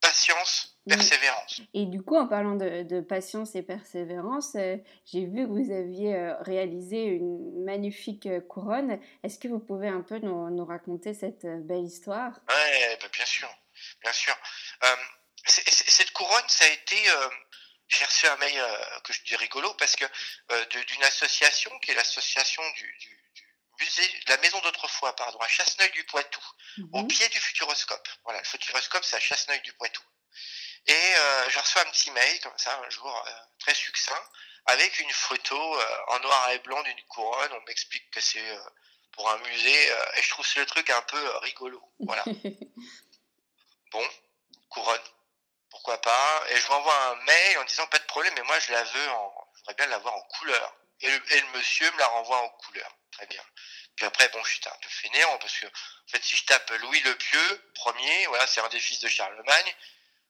patience, 0.05 0.77
persévérance. 0.87 1.61
Et 1.73 1.85
du 1.85 2.01
coup, 2.01 2.15
en 2.15 2.27
parlant 2.27 2.55
de, 2.55 3.01
patience 3.01 3.55
et 3.55 3.63
persévérance, 3.63 4.55
euh, 4.55 4.77
j'ai 5.05 5.25
vu 5.25 5.45
que 5.45 5.49
vous 5.49 5.71
aviez 5.71 6.15
euh, 6.15 6.33
réalisé 6.41 7.03
une 7.05 7.63
magnifique 7.63 8.25
euh, 8.27 8.41
couronne. 8.41 8.99
Est-ce 9.23 9.39
que 9.39 9.47
vous 9.47 9.59
pouvez 9.59 9.87
un 9.87 10.01
peu 10.01 10.19
nous, 10.19 10.65
raconter 10.65 11.13
cette 11.13 11.45
belle 11.65 11.85
histoire? 11.85 12.39
Oui, 12.49 12.95
bah, 13.01 13.07
bien 13.11 13.25
sûr, 13.25 13.49
bien 14.01 14.13
sûr. 14.13 14.35
cette 15.87 16.11
couronne, 16.11 16.47
ça 16.47 16.65
a 16.65 16.69
été 16.69 16.95
j'ai 17.87 18.03
reçu 18.03 18.25
un 18.25 18.35
mail 18.37 18.59
que 19.03 19.13
je 19.13 19.23
dis 19.23 19.35
rigolo 19.35 19.71
parce 19.77 19.95
que 19.95 20.05
d'une 20.87 21.03
association 21.03 21.71
qui 21.79 21.91
est 21.91 21.93
l'association 21.93 22.63
du, 22.75 23.24
musée, 23.79 24.21
la 24.27 24.37
maison 24.37 24.59
d'autrefois, 24.61 25.15
pardon, 25.15 25.39
à 25.39 25.47
Chasseneuil 25.47 25.91
du 25.91 26.03
Poitou, 26.05 26.41
au 26.93 27.01
mhm. 27.01 27.07
pied 27.07 27.27
du 27.29 27.39
Futuroscope. 27.39 28.07
Voilà, 28.23 28.39
le 28.39 28.45
Futuroscope, 28.45 29.03
c'est 29.03 29.15
à 29.15 29.19
Chasseneuil 29.19 29.61
du 29.61 29.73
Poitou. 29.73 30.01
Et 30.87 30.93
euh, 30.93 31.49
je 31.49 31.59
reçois 31.59 31.81
un 31.81 31.91
petit 31.91 32.11
mail 32.11 32.39
comme 32.41 32.57
ça 32.57 32.79
un 32.85 32.89
jour 32.89 33.23
euh, 33.27 33.31
très 33.59 33.73
succinct 33.73 34.23
avec 34.67 34.99
une 34.99 35.11
photo 35.11 35.79
euh, 35.79 35.97
en 36.09 36.19
noir 36.19 36.49
et 36.51 36.59
blanc 36.59 36.81
d'une 36.83 37.01
couronne. 37.07 37.51
On 37.53 37.61
m'explique 37.61 38.09
que 38.11 38.21
c'est 38.21 38.43
pour 39.13 39.29
un 39.29 39.37
musée 39.39 39.87
et 40.15 40.21
je 40.21 40.29
trouve 40.29 40.45
le 40.57 40.65
truc 40.65 40.89
un 40.89 41.01
peu 41.03 41.37
rigolo. 41.37 41.81
Voilà. 41.99 42.23
bon, 43.91 44.07
couronne, 44.69 45.01
pourquoi 45.69 45.99
pas? 46.01 46.43
Et 46.49 46.57
je 46.57 46.67
m'envoie 46.67 47.07
un 47.07 47.15
mail 47.23 47.57
en 47.59 47.63
disant 47.63 47.87
pas 47.87 47.99
de 47.99 48.05
problème, 48.05 48.33
mais 48.35 48.43
moi 48.43 48.59
je 48.59 48.71
la 48.71 48.83
veux 48.83 49.09
en, 49.09 49.47
je 49.53 49.59
voudrais 49.59 49.75
bien 49.75 49.87
l'avoir 49.87 50.15
en 50.15 50.21
couleur. 50.21 50.75
Et 51.01 51.09
le, 51.09 51.33
et 51.33 51.41
le 51.41 51.47
monsieur 51.57 51.89
me 51.91 51.97
la 51.97 52.07
renvoie 52.07 52.41
en 52.41 52.49
couleur. 52.49 52.95
Très 53.15 53.27
bien. 53.27 53.43
Puis 53.95 54.05
après, 54.05 54.27
bon, 54.29 54.43
je 54.43 54.49
suis 54.49 54.61
un 54.65 54.77
peu 54.81 54.89
fainéant 54.89 55.37
parce 55.37 55.57
que, 55.57 55.65
en 55.67 56.07
fait, 56.09 56.21
si 56.21 56.35
je 56.35 56.43
tape 56.43 56.69
Louis 56.81 56.99
le 56.99 57.15
Pieux, 57.15 57.71
premier, 57.75 58.27
voilà, 58.27 58.45
c'est 58.45 58.59
un 58.59 58.67
des 58.67 58.79
fils 58.79 58.99
de 58.99 59.07
Charlemagne, 59.07 59.75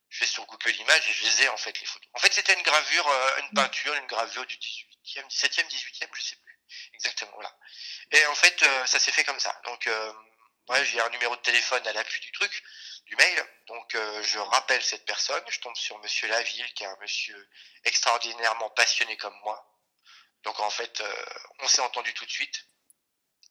je 0.10 0.20
vais 0.20 0.28
sur 0.28 0.46
Google 0.46 0.76
Images 0.76 1.10
et 1.10 1.14
je 1.14 1.24
les 1.24 1.44
ai, 1.44 1.50
en 1.50 1.58
fait, 1.58 1.80
les 1.80 1.86
photos. 1.88 2.08
En 2.14 2.20
fait, 2.20 2.32
c'était 2.32 2.54
une 2.54 2.62
gravure, 2.62 3.08
euh, 3.08 3.40
une 3.40 3.50
peinture, 3.56 3.96
une 3.96 4.06
gravure 4.06 4.46
du 4.46 4.56
18e, 4.56 5.28
17e, 5.28 5.68
18e, 5.68 6.10
je 6.14 6.22
sais 6.22 6.36
plus. 6.36 6.60
Exactement, 6.94 7.32
voilà. 7.34 7.58
Et 8.12 8.24
en 8.28 8.36
fait, 8.36 8.62
euh, 8.62 8.86
ça 8.86 9.00
s'est 9.00 9.12
fait 9.12 9.24
comme 9.24 9.40
ça. 9.40 9.60
Donc, 9.66 9.88
euh, 9.88 10.14
j'ai 10.84 11.02
un 11.02 11.10
numéro 11.10 11.36
de 11.36 11.42
téléphone 11.42 11.86
à 11.88 11.94
l'appui 11.94 12.20
du 12.20 12.32
truc, 12.34 12.64
du 13.08 13.16
mail. 13.16 13.50
Donc, 13.68 13.98
je 14.24 14.40
rappelle 14.40 14.84
cette 14.84 15.06
personne. 15.06 15.44
Je 15.48 15.60
tombe 15.60 15.76
sur 15.76 15.98
Monsieur 16.00 16.28
Laville, 16.28 16.74
qui 16.74 16.84
est 16.84 16.88
un 16.88 16.98
monsieur 17.02 17.50
extraordinairement 17.84 18.70
passionné 18.72 19.16
comme 19.18 19.38
moi. 19.44 19.64
Donc, 20.44 20.60
en 20.60 20.72
fait, 20.72 21.04
on 21.60 21.68
s'est 21.68 21.82
entendu 21.82 22.14
tout 22.16 22.26
de 22.26 22.32
suite 22.32 22.66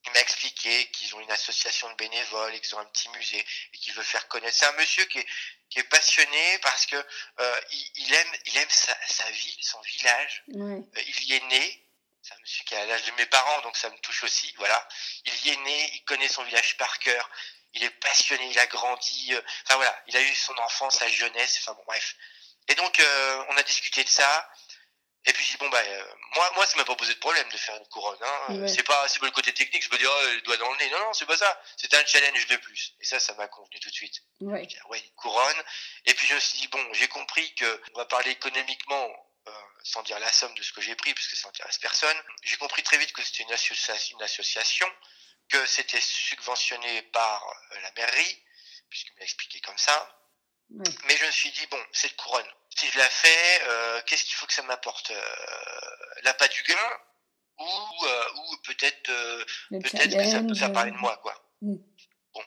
il 0.07 0.13
m'a 0.13 0.21
expliqué 0.21 0.91
qu'ils 0.91 1.15
ont 1.15 1.21
une 1.21 1.31
association 1.31 1.89
de 1.91 1.95
bénévoles 1.97 2.55
et 2.55 2.61
qu'ils 2.61 2.75
ont 2.75 2.79
un 2.79 2.85
petit 2.87 3.09
musée 3.11 3.45
et 3.73 3.79
qu'il 3.79 3.93
veut 3.95 4.03
faire 4.03 4.29
connaître. 4.29 4.57
C'est 4.57 4.67
un 4.67 4.73
monsieur 4.73 5.05
qui 5.07 5.19
est, 5.19 5.27
qui 5.71 5.79
est 5.79 5.85
passionné 5.85 6.59
parce 6.59 6.87
que 6.87 6.97
euh, 6.97 7.61
il, 7.97 8.15
aime, 8.15 8.33
il 8.47 8.57
aime 8.59 8.71
sa, 8.71 8.97
sa 9.07 9.31
ville, 9.31 9.65
son 9.65 9.81
village. 9.81 10.45
Euh, 10.55 10.83
il 11.07 11.25
y 11.25 11.35
est 11.35 11.45
né. 11.47 11.81
C'est 12.23 12.35
un 12.35 12.39
monsieur 12.41 12.65
qui 12.65 12.75
a 12.75 12.87
l'âge 12.87 13.05
de 13.05 13.13
mes 13.13 13.27
parents, 13.27 13.61
donc 13.63 13.77
ça 13.77 13.91
me 13.91 13.99
touche 13.99 14.25
aussi. 14.25 14.53
Voilà, 14.57 14.89
il 15.27 15.47
y 15.47 15.51
est 15.51 15.57
né, 15.57 15.91
il 15.95 16.05
connaît 16.05 16.29
son 16.29 16.43
village 16.45 16.77
par 16.79 16.99
cœur. 16.99 17.29
Il 17.75 17.83
est 17.83 17.91
passionné, 17.91 18.49
il 18.51 18.59
a 18.59 18.67
grandi. 18.67 19.35
Euh, 19.35 19.43
enfin 19.65 19.77
voilà, 19.77 20.03
il 20.07 20.17
a 20.17 20.21
eu 20.21 20.35
son 20.35 20.57
enfance, 20.59 20.99
sa 20.99 21.09
jeunesse. 21.09 21.59
Enfin 21.61 21.75
bon, 21.75 21.85
bref. 21.87 22.15
Et 22.69 22.75
donc 22.77 22.99
on 23.51 23.57
a 23.59 23.63
discuté 23.63 24.03
de 24.05 24.09
ça. 24.09 24.51
Et 25.27 25.33
puis 25.33 25.43
je 25.45 25.53
dis 25.53 25.57
bon 25.57 25.69
bah 25.71 25.81
euh, 25.81 26.05
moi 26.35 26.53
moi 26.55 26.67
ça 26.67 26.77
m'a 26.77 26.85
pas 26.85 26.97
posé 26.97 27.15
de 27.15 27.19
problème 27.19 27.49
de 27.49 27.57
faire 27.57 27.77
une 27.77 27.87
couronne. 27.89 28.19
Hein. 28.21 28.69
C'est 28.69 28.83
pas 28.83 29.09
c'est 29.09 29.21
pas 29.21 29.27
le 29.27 29.33
côté 29.33 29.53
technique. 29.55 29.83
Je 29.83 29.91
me 29.91 29.97
dis 29.97 30.07
oh 30.07 30.23
le 30.35 30.41
doigt 30.43 30.57
dans 30.59 30.71
le 30.71 30.79
nez. 30.79 30.91
Non 30.91 30.99
non 30.99 31.13
c'est 31.15 31.25
pas 31.25 31.37
ça. 31.37 31.63
C'était 31.77 31.97
un 31.97 32.05
challenge 32.05 32.47
de 32.47 32.57
plus. 32.57 32.95
Et 33.01 33.05
ça 33.05 33.19
ça 33.19 33.35
m'a 33.35 33.49
convenu 33.49 33.81
tout 33.81 33.89
de 33.89 33.95
suite. 33.95 34.23
Ouais. 34.41 34.69
ouais 34.89 35.01
une 35.01 35.15
couronne. 35.15 35.63
Et 36.05 36.15
puis 36.15 36.27
je 36.27 36.35
me 36.35 36.41
suis 36.41 36.59
dit 36.59 36.69
bon 36.69 36.93
j'ai 36.93 37.09
compris 37.09 37.55
que 37.55 37.83
on 37.95 37.99
va 37.99 38.05
parler 38.05 38.33
économiquement 38.33 39.11
euh, 39.47 39.53
sans 39.83 40.03
dire 40.03 40.19
la 40.19 40.31
somme 40.31 40.55
de 40.55 40.63
ce 40.63 40.73
que 40.73 40.83
j'ai 40.83 40.95
pris 40.95 41.15
parce 41.15 41.29
que 41.29 41.37
ça 41.37 41.49
intéresse 41.49 41.79
personne. 41.79 42.17
J'ai 42.43 42.57
compris 42.57 42.83
très 42.83 42.99
vite 42.99 43.13
que 43.13 43.23
c'était 43.23 43.45
une, 43.45 43.53
association, 43.53 44.19
une 44.19 44.25
association 44.25 44.87
que 45.49 45.65
c'était 45.67 46.01
subventionné 46.01 47.03
par 47.13 47.47
euh, 47.47 47.81
la 47.81 47.93
mairie 47.93 48.43
puisqu'il 48.91 49.15
m'a 49.15 49.23
expliqué 49.23 49.61
comme 49.61 49.79
ça. 49.79 50.24
Mais 50.71 51.17
je 51.17 51.27
me 51.27 51.31
suis 51.31 51.51
dit 51.51 51.67
bon 51.71 51.81
cette 51.93 52.17
couronne 52.17 52.47
si 52.77 52.87
je 52.87 52.99
la 52.99 53.09
fais, 53.09 53.63
euh, 53.69 54.01
qu'est-ce 54.07 54.25
qu'il 54.25 54.35
faut 54.35 54.47
que 54.47 54.53
ça 54.53 54.63
m'apporte 54.63 55.11
euh, 55.11 55.21
L'appât 56.25 56.49
du 56.49 56.63
gain 56.63 56.75
ou, 57.59 57.65
euh, 57.65 58.23
ou 58.37 58.57
peut-être 58.65 59.03
peut-être 59.71 60.17
que 60.17 60.29
ça 60.29 60.41
peut 60.41 60.55
faire 60.55 60.73
parler 60.73 60.91
de 60.91 60.97
moi 60.97 61.17
quoi. 61.23 61.35
Mm. 61.63 61.77
Bon, 62.35 62.41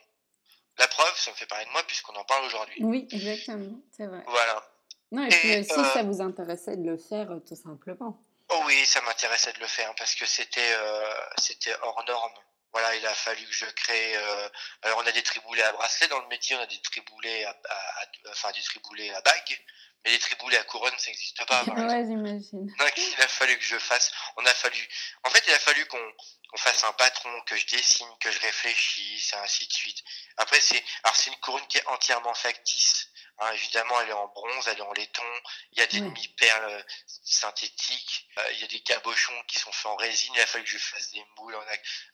la 0.78 0.88
preuve, 0.88 1.16
ça 1.16 1.32
me 1.32 1.36
fait 1.36 1.46
parler 1.46 1.66
de 1.66 1.72
moi 1.72 1.82
puisqu'on 1.88 2.16
en 2.16 2.26
parle 2.26 2.46
aujourd'hui. 2.46 2.84
Oui, 2.84 3.08
exactement, 3.12 3.80
c'est 3.96 4.06
vrai. 4.06 4.24
Voilà. 4.28 4.70
Non, 5.12 5.24
et, 5.26 5.30
puis 5.30 5.60
aussi, 5.60 5.90
ça 5.94 6.04
vous 6.04 6.22
intéressait 6.22 6.76
de 6.76 6.84
le 6.84 6.98
faire 6.98 7.30
tout 7.48 7.56
simplement. 7.56 8.22
Oh 8.50 8.62
oui, 8.66 8.86
ça 8.86 9.00
m'intéressait 9.02 9.54
de 9.54 9.60
le 9.60 9.68
faire 9.68 9.94
parce 9.96 10.16
que 10.16 10.26
c'était 10.26 10.76
c'était 11.38 11.76
hors 11.82 12.04
norme. 12.06 12.34
Voilà, 12.78 12.96
il 12.96 13.06
a 13.08 13.16
fallu 13.16 13.44
que 13.44 13.54
je 13.54 13.66
crée. 13.66 14.16
alors, 14.84 15.00
on 15.00 15.08
a 15.08 15.12
des 15.12 15.24
triboulets 15.24 15.64
à 15.64 15.72
bracelet 15.72 16.08
dans 16.10 16.20
le 16.20 16.28
métier, 16.28 16.56
on 16.56 16.60
a 16.60 16.68
des 16.68 16.80
triboulets 16.82 17.44
à, 17.46 17.50
à, 17.50 17.76
à 17.76 18.06
enfin 18.30 18.52
des 18.52 18.62
triboulets 18.62 19.10
à 19.16 19.22
bague. 19.22 19.60
Mais 20.06 20.12
les 20.12 20.20
triboulets 20.20 20.58
à 20.58 20.64
couronne, 20.64 20.94
ça 21.00 21.08
n'existe 21.10 21.44
pas. 21.46 21.64
ouais, 21.64 22.06
j'imagine. 22.06 22.68
Donc, 22.78 22.94
il 22.96 23.20
a 23.22 23.28
fallu 23.28 23.58
que 23.58 23.64
je 23.66 23.80
fasse. 23.80 24.12
On 24.36 24.46
a 24.46 24.54
fallu. 24.54 24.88
En 25.24 25.32
fait, 25.32 25.44
il 25.48 25.54
a 25.54 25.60
fallu 25.60 25.86
qu'on 25.88 26.14
qu'on 26.50 26.58
fasse 26.58 26.84
un 26.84 26.94
patron, 26.94 27.42
que 27.42 27.58
je 27.58 27.66
dessine, 27.66 28.08
que 28.22 28.32
je 28.32 28.40
réfléchisse, 28.40 29.34
et 29.34 29.36
ainsi 29.38 29.68
de 29.68 29.74
suite. 29.74 29.98
Après, 30.38 30.62
c'est 30.62 30.82
alors 31.04 31.16
c'est 31.16 31.32
une 31.32 31.36
couronne 31.38 31.66
qui 31.68 31.80
est 31.80 31.88
entièrement 31.88 32.34
factice. 32.36 33.10
Hein, 33.40 33.52
évidemment, 33.52 34.02
elle 34.02 34.10
est 34.10 34.14
en 34.14 34.28
bronze, 34.28 34.68
elle 34.68 34.80
est 34.80 34.82
en 34.82 34.94
laiton. 34.94 35.42
Il 35.72 35.80
y 35.80 35.82
a 35.82 35.88
des 35.88 36.00
demi-perles 36.00 36.72
euh, 36.72 36.84
synthétiques. 37.24 38.28
Euh, 38.38 38.52
il 38.54 38.62
y 38.62 38.64
a 38.64 38.68
des 38.68 38.80
cabochons 38.80 39.44
qui 39.48 39.60
sont 39.60 39.72
faits 39.72 39.86
en 39.86 39.96
résine. 39.96 40.34
Il 40.36 40.42
a 40.42 40.48
fallu 40.48 40.64
que 40.64 40.72
je 40.72 40.78
fasse 40.80 41.12
des 41.12 41.24
moules. 41.38 41.56
En... 41.56 41.64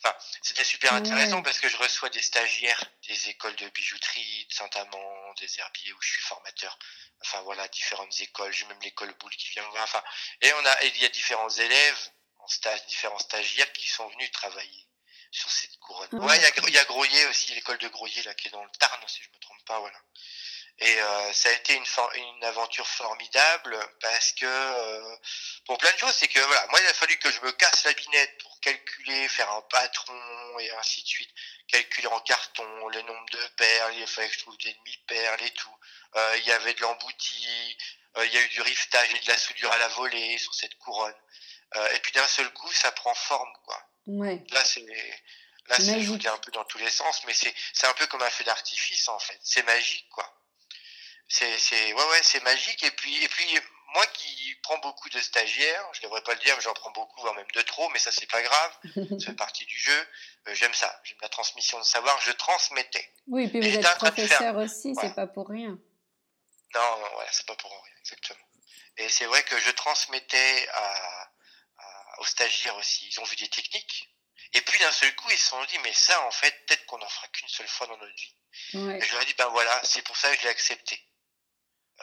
Enfin, 0.04 0.16
c'était 0.42 0.66
super 0.66 0.94
intéressant 0.94 1.42
parce 1.42 1.60
que 1.60 1.70
je 1.70 1.78
reçois 1.78 2.10
des 2.10 2.22
stagiaires 2.22 2.84
des 3.08 3.30
écoles 3.30 3.56
de 3.56 3.70
bijouterie, 3.70 4.46
de 4.50 4.54
Saint-Amand, 4.54 5.34
des 5.40 5.60
herbiers 5.60 5.94
où 5.94 6.02
je 6.02 6.12
suis 6.12 6.22
formateur. 6.22 6.78
Enfin 7.22 7.42
voilà, 7.44 7.68
différentes 7.70 8.20
écoles. 8.20 8.52
J'ai 8.52 8.66
même 8.66 8.82
l'école 8.82 9.14
Boule 9.14 9.36
qui 9.36 9.50
vient 9.50 9.64
me 9.64 9.70
voir. 9.70 9.84
Enfin, 9.84 10.04
et 10.42 10.52
on 10.54 10.66
a, 10.66 10.84
il 10.84 10.98
y 10.98 11.06
a 11.06 11.10
différents 11.10 11.50
élèves 11.50 12.12
en 12.40 12.48
stage, 12.48 12.86
différents 12.88 13.20
stagiaires 13.20 13.72
qui 13.72 13.88
sont 13.88 14.08
venus 14.10 14.30
travailler 14.32 14.88
sur 15.32 15.50
cette 15.50 15.78
couronne. 15.80 16.10
Ouais, 16.12 16.38
il 16.38 16.42
y 16.42 16.46
a, 16.46 16.70
y 16.70 16.78
a 16.78 16.86
Groyer 16.86 17.26
aussi, 17.28 17.54
l'école 17.56 17.78
de 17.78 17.88
Groyer 17.88 18.22
là 18.24 18.34
qui 18.36 18.50
est 18.50 18.52
dans 18.52 18.64
le 18.64 18.70
Tarn, 18.78 19.02
si 19.08 19.24
je 19.24 19.30
me 19.30 19.40
trompe 19.40 19.64
pas, 19.66 19.80
voilà. 19.80 19.98
Et 20.80 21.02
euh, 21.02 21.34
ça 21.34 21.50
a 21.50 21.52
été 21.52 21.76
une, 21.76 21.86
une 22.16 22.44
aventure 22.44 22.88
formidable 22.88 23.78
parce 24.02 24.32
que 24.34 24.46
euh, 24.46 25.16
pour 25.66 25.78
plein 25.78 25.92
de 25.92 25.98
choses, 25.98 26.16
c'est 26.16 26.28
que 26.28 26.40
voilà, 26.40 26.66
moi 26.72 26.80
il 26.82 26.88
a 26.88 26.94
fallu 26.94 27.18
que 27.20 27.32
je 27.32 27.40
me 27.42 27.52
casse 27.52 27.86
la 27.86 27.94
binette 27.94 28.38
pour 28.42 28.60
calculer, 28.60 29.28
faire 29.30 29.52
un 29.52 29.62
patron 29.62 30.60
et 30.60 30.72
ainsi 30.72 31.04
de 31.04 31.08
suite, 31.08 31.30
calculer 31.68 32.08
en 32.08 32.20
carton 32.22 32.88
le 32.88 33.02
nombre 33.04 33.30
de 33.32 33.48
perles, 33.56 33.94
il 33.98 34.08
fallait 34.08 34.30
que 34.30 34.34
je 34.34 34.40
trouve 34.40 34.58
des 34.58 34.74
demi-perles 34.74 35.44
et 35.44 35.52
tout. 35.52 35.76
Euh, 36.16 36.38
il 36.40 36.46
y 36.46 36.52
avait 36.52 36.74
de 36.74 36.82
l'embouti, 36.82 37.78
euh, 38.18 38.26
il 38.26 38.34
y 38.34 38.38
a 38.38 38.42
eu 38.42 38.50
du 38.50 38.62
riftage 38.62 39.14
et 39.14 39.20
de 39.20 39.28
la 39.28 39.38
soudure 39.38 39.72
à 39.72 39.78
la 39.78 39.88
volée 39.90 40.38
sur 40.40 40.54
cette 40.56 40.78
couronne. 40.80 41.16
Euh, 41.76 41.94
et 41.94 42.00
puis 42.00 42.12
d'un 42.14 42.28
seul 42.28 42.52
coup, 42.54 42.72
ça 42.74 42.92
prend 42.92 43.14
forme 43.14 43.54
quoi. 43.64 43.82
Ouais. 44.08 44.44
Là 44.52 44.66
c'est 44.66 44.86
là 45.68 45.78
c'est 45.80 46.28
un 46.28 46.38
peu 46.38 46.52
dans 46.52 46.66
tous 46.66 46.78
les 46.80 46.90
sens, 46.90 47.24
mais 47.26 47.34
c'est 47.34 47.54
c'est 47.74 47.88
un 47.88 47.94
peu 47.94 48.08
comme 48.08 48.22
un 48.22 48.30
feu 48.30 48.44
d'artifice 48.44 49.08
en 49.08 49.20
fait. 49.20 49.40
C'est 49.44 49.64
magique 49.64 50.10
quoi 50.10 50.33
c'est 51.28 51.58
c'est 51.58 51.94
ouais 51.94 52.10
ouais 52.10 52.24
c'est 52.24 52.44
magique 52.44 52.84
et 52.84 52.92
puis 52.92 53.24
et 53.24 53.28
puis 53.28 53.60
moi 53.94 54.06
qui 54.08 54.56
prends 54.64 54.78
beaucoup 54.80 55.10
de 55.10 55.20
stagiaires, 55.20 55.88
je 55.94 56.02
devrais 56.02 56.22
pas 56.24 56.34
le 56.34 56.40
dire, 56.40 56.56
mais 56.56 56.62
j'en 56.62 56.74
prends 56.74 56.92
beaucoup, 56.92 57.22
voire 57.22 57.36
même 57.36 57.50
de 57.54 57.62
trop, 57.62 57.90
mais 57.90 58.00
ça 58.00 58.12
c'est 58.12 58.30
pas 58.30 58.42
grave, 58.42 58.78
ça 59.20 59.28
fait 59.28 59.36
partie 59.36 59.66
du 59.66 59.78
jeu. 59.78 60.08
Euh, 60.48 60.56
j'aime 60.56 60.74
ça, 60.74 61.00
j'aime 61.04 61.18
la 61.22 61.30
transmission 61.30 61.80
de 61.80 61.84
savoir. 61.84 62.20
Je 62.22 62.32
transmettais. 62.32 63.14
Oui, 63.28 63.48
puis 63.48 63.60
vous 63.60 63.78
êtes 63.78 63.98
professeur 63.98 64.56
aussi, 64.58 64.96
c'est 65.00 65.16
pas 65.16 65.28
pour 65.28 65.48
rien. 65.48 65.78
Non, 66.76 66.98
non, 67.00 67.10
voilà, 67.14 67.32
c'est 67.32 67.46
pas 67.46 67.56
pour 67.56 67.72
rien, 67.72 67.94
exactement. 68.00 68.46
Et 68.98 69.10
c'est 69.10 69.26
vrai 69.26 69.44
que 69.44 69.60
je 69.60 69.72
transmettais 69.72 70.68
à, 70.74 71.30
aux 72.20 72.26
stagiaires 72.26 72.76
aussi. 72.78 73.08
Ils 73.12 73.20
ont 73.20 73.24
vu 73.26 73.36
des 73.36 73.50
techniques. 73.50 74.10
Et 74.54 74.62
puis 74.62 74.80
d'un 74.80 74.92
seul 74.92 75.16
coup, 75.16 75.30
ils 75.32 75.38
se 75.38 75.50
sont 75.50 75.64
dit, 75.66 75.78
mais 75.84 75.94
ça, 75.94 76.20
en 76.26 76.32
fait, 76.32 76.52
peut-être 76.66 76.86
qu'on 76.86 76.98
n'en 76.98 77.10
fera 77.10 77.28
qu'une 77.30 77.48
seule 77.48 77.68
fois 77.68 77.88
dans 77.88 77.98
notre 77.98 78.14
vie. 78.14 78.36
Et 78.74 79.02
je 79.02 79.14
leur 79.14 79.22
ai 79.22 79.26
dit, 79.26 79.34
ben 79.36 79.48
voilà, 79.50 79.82
c'est 79.84 80.04
pour 80.04 80.16
ça 80.16 80.30
que 80.32 80.38
je 80.38 80.44
l'ai 80.44 80.50
accepté. 80.50 81.00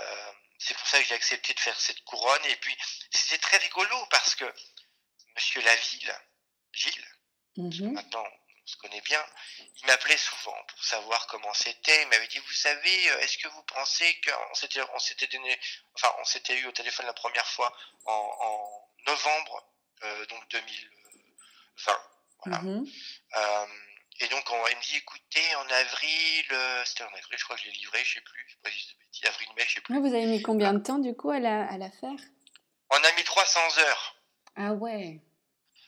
Euh, 0.00 0.32
c'est 0.58 0.76
pour 0.76 0.86
ça 0.86 1.00
que 1.00 1.06
j'ai 1.06 1.14
accepté 1.14 1.54
de 1.54 1.60
faire 1.60 1.78
cette 1.80 2.02
couronne. 2.04 2.44
Et 2.46 2.56
puis, 2.56 2.76
c'était 3.10 3.38
très 3.38 3.56
rigolo 3.58 3.96
parce 4.10 4.34
que 4.34 4.44
Monsieur 5.34 5.62
Laville, 5.62 6.14
Gilles, 6.72 7.08
mhm. 7.56 7.92
maintenant 7.92 8.24
on 8.24 8.66
se 8.66 8.76
connaît 8.76 9.00
bien, 9.00 9.24
il 9.58 9.86
m'appelait 9.86 10.16
souvent 10.16 10.56
pour 10.68 10.84
savoir 10.84 11.26
comment 11.28 11.54
c'était. 11.54 12.02
Il 12.02 12.08
m'avait 12.08 12.26
dit, 12.28 12.38
vous 12.38 12.52
savez, 12.52 13.10
euh, 13.10 13.20
est-ce 13.20 13.38
que 13.38 13.48
vous 13.48 13.62
pensez 13.62 14.20
qu'on 14.20 14.54
s'était, 14.54 14.82
on 14.94 14.98
s'était 14.98 15.26
donné, 15.28 15.58
enfin, 15.94 16.14
on 16.20 16.24
s'était 16.24 16.58
eu 16.58 16.66
au 16.66 16.72
téléphone 16.72 17.06
la 17.06 17.14
première 17.14 17.46
fois 17.46 17.74
en, 18.04 18.12
en 18.12 18.88
novembre, 19.06 19.66
euh, 20.02 20.26
donc 20.26 20.48
2020. 20.50 22.02
Voilà. 22.44 22.62
Mhm. 22.62 22.86
Euh, 23.36 23.66
et 24.20 24.28
donc, 24.28 24.44
on, 24.50 24.66
il 24.68 24.76
me 24.76 24.82
dit, 24.82 24.96
écoutez, 24.96 25.54
en 25.56 25.68
avril, 25.68 26.44
euh, 26.52 26.84
c'était 26.84 27.04
en 27.04 27.08
avril, 27.08 27.38
je 27.38 27.44
crois 27.44 27.56
que 27.56 27.62
je 27.62 27.66
l'ai 27.66 27.72
livré, 27.72 28.04
je 28.04 28.14
sais 28.14 28.20
plus, 28.20 28.44
je 28.46 28.52
sais 28.52 28.60
pas 28.62 28.70
si 29.12 29.26
avril, 29.26 29.48
mai, 29.56 29.64
je 29.66 29.74
sais 29.74 29.80
plus. 29.80 29.98
vous 29.98 30.14
avez 30.14 30.26
mis 30.26 30.42
combien 30.42 30.74
de 30.74 30.82
temps, 30.82 30.98
du 30.98 31.14
coup, 31.14 31.30
à 31.30 31.38
la, 31.38 31.66
à 31.66 31.78
la 31.78 31.90
faire? 31.90 32.18
On 32.90 32.96
a 32.96 33.12
mis 33.12 33.24
300 33.24 33.60
heures. 33.78 34.16
Ah 34.56 34.72
ouais 34.72 35.20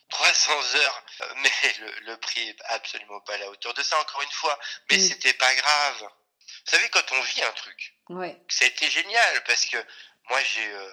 300 0.09 0.53
heures, 0.77 1.05
euh, 1.23 1.35
mais 1.43 1.51
le, 1.81 2.01
le, 2.13 2.17
prix 2.19 2.49
est 2.49 2.63
absolument 2.67 3.21
pas 3.21 3.35
à 3.35 3.39
la 3.39 3.51
hauteur 3.51 3.73
de 3.75 3.83
ça, 3.83 3.99
encore 4.01 4.23
une 4.23 4.31
fois. 4.31 4.59
Mais 4.91 4.99
c'était 4.99 5.33
pas 5.33 5.55
grave. 5.55 6.03
Vous 6.03 6.71
savez, 6.71 6.89
quand 6.91 7.13
on 7.13 7.21
vit 7.23 7.43
un 7.43 7.53
truc, 7.53 7.97
ouais. 8.11 8.39
ça 8.49 8.65
a 8.65 8.69
été 8.69 8.91
génial, 8.91 9.45
parce 9.45 9.65
que 9.67 9.79
moi, 10.29 10.41
j'ai 10.43 10.67
euh, 10.67 10.93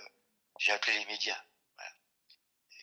j'ai 0.60 0.71
appelé 0.71 0.97
les 0.97 1.06
médias. 1.06 1.41
Voilà. 1.78 1.91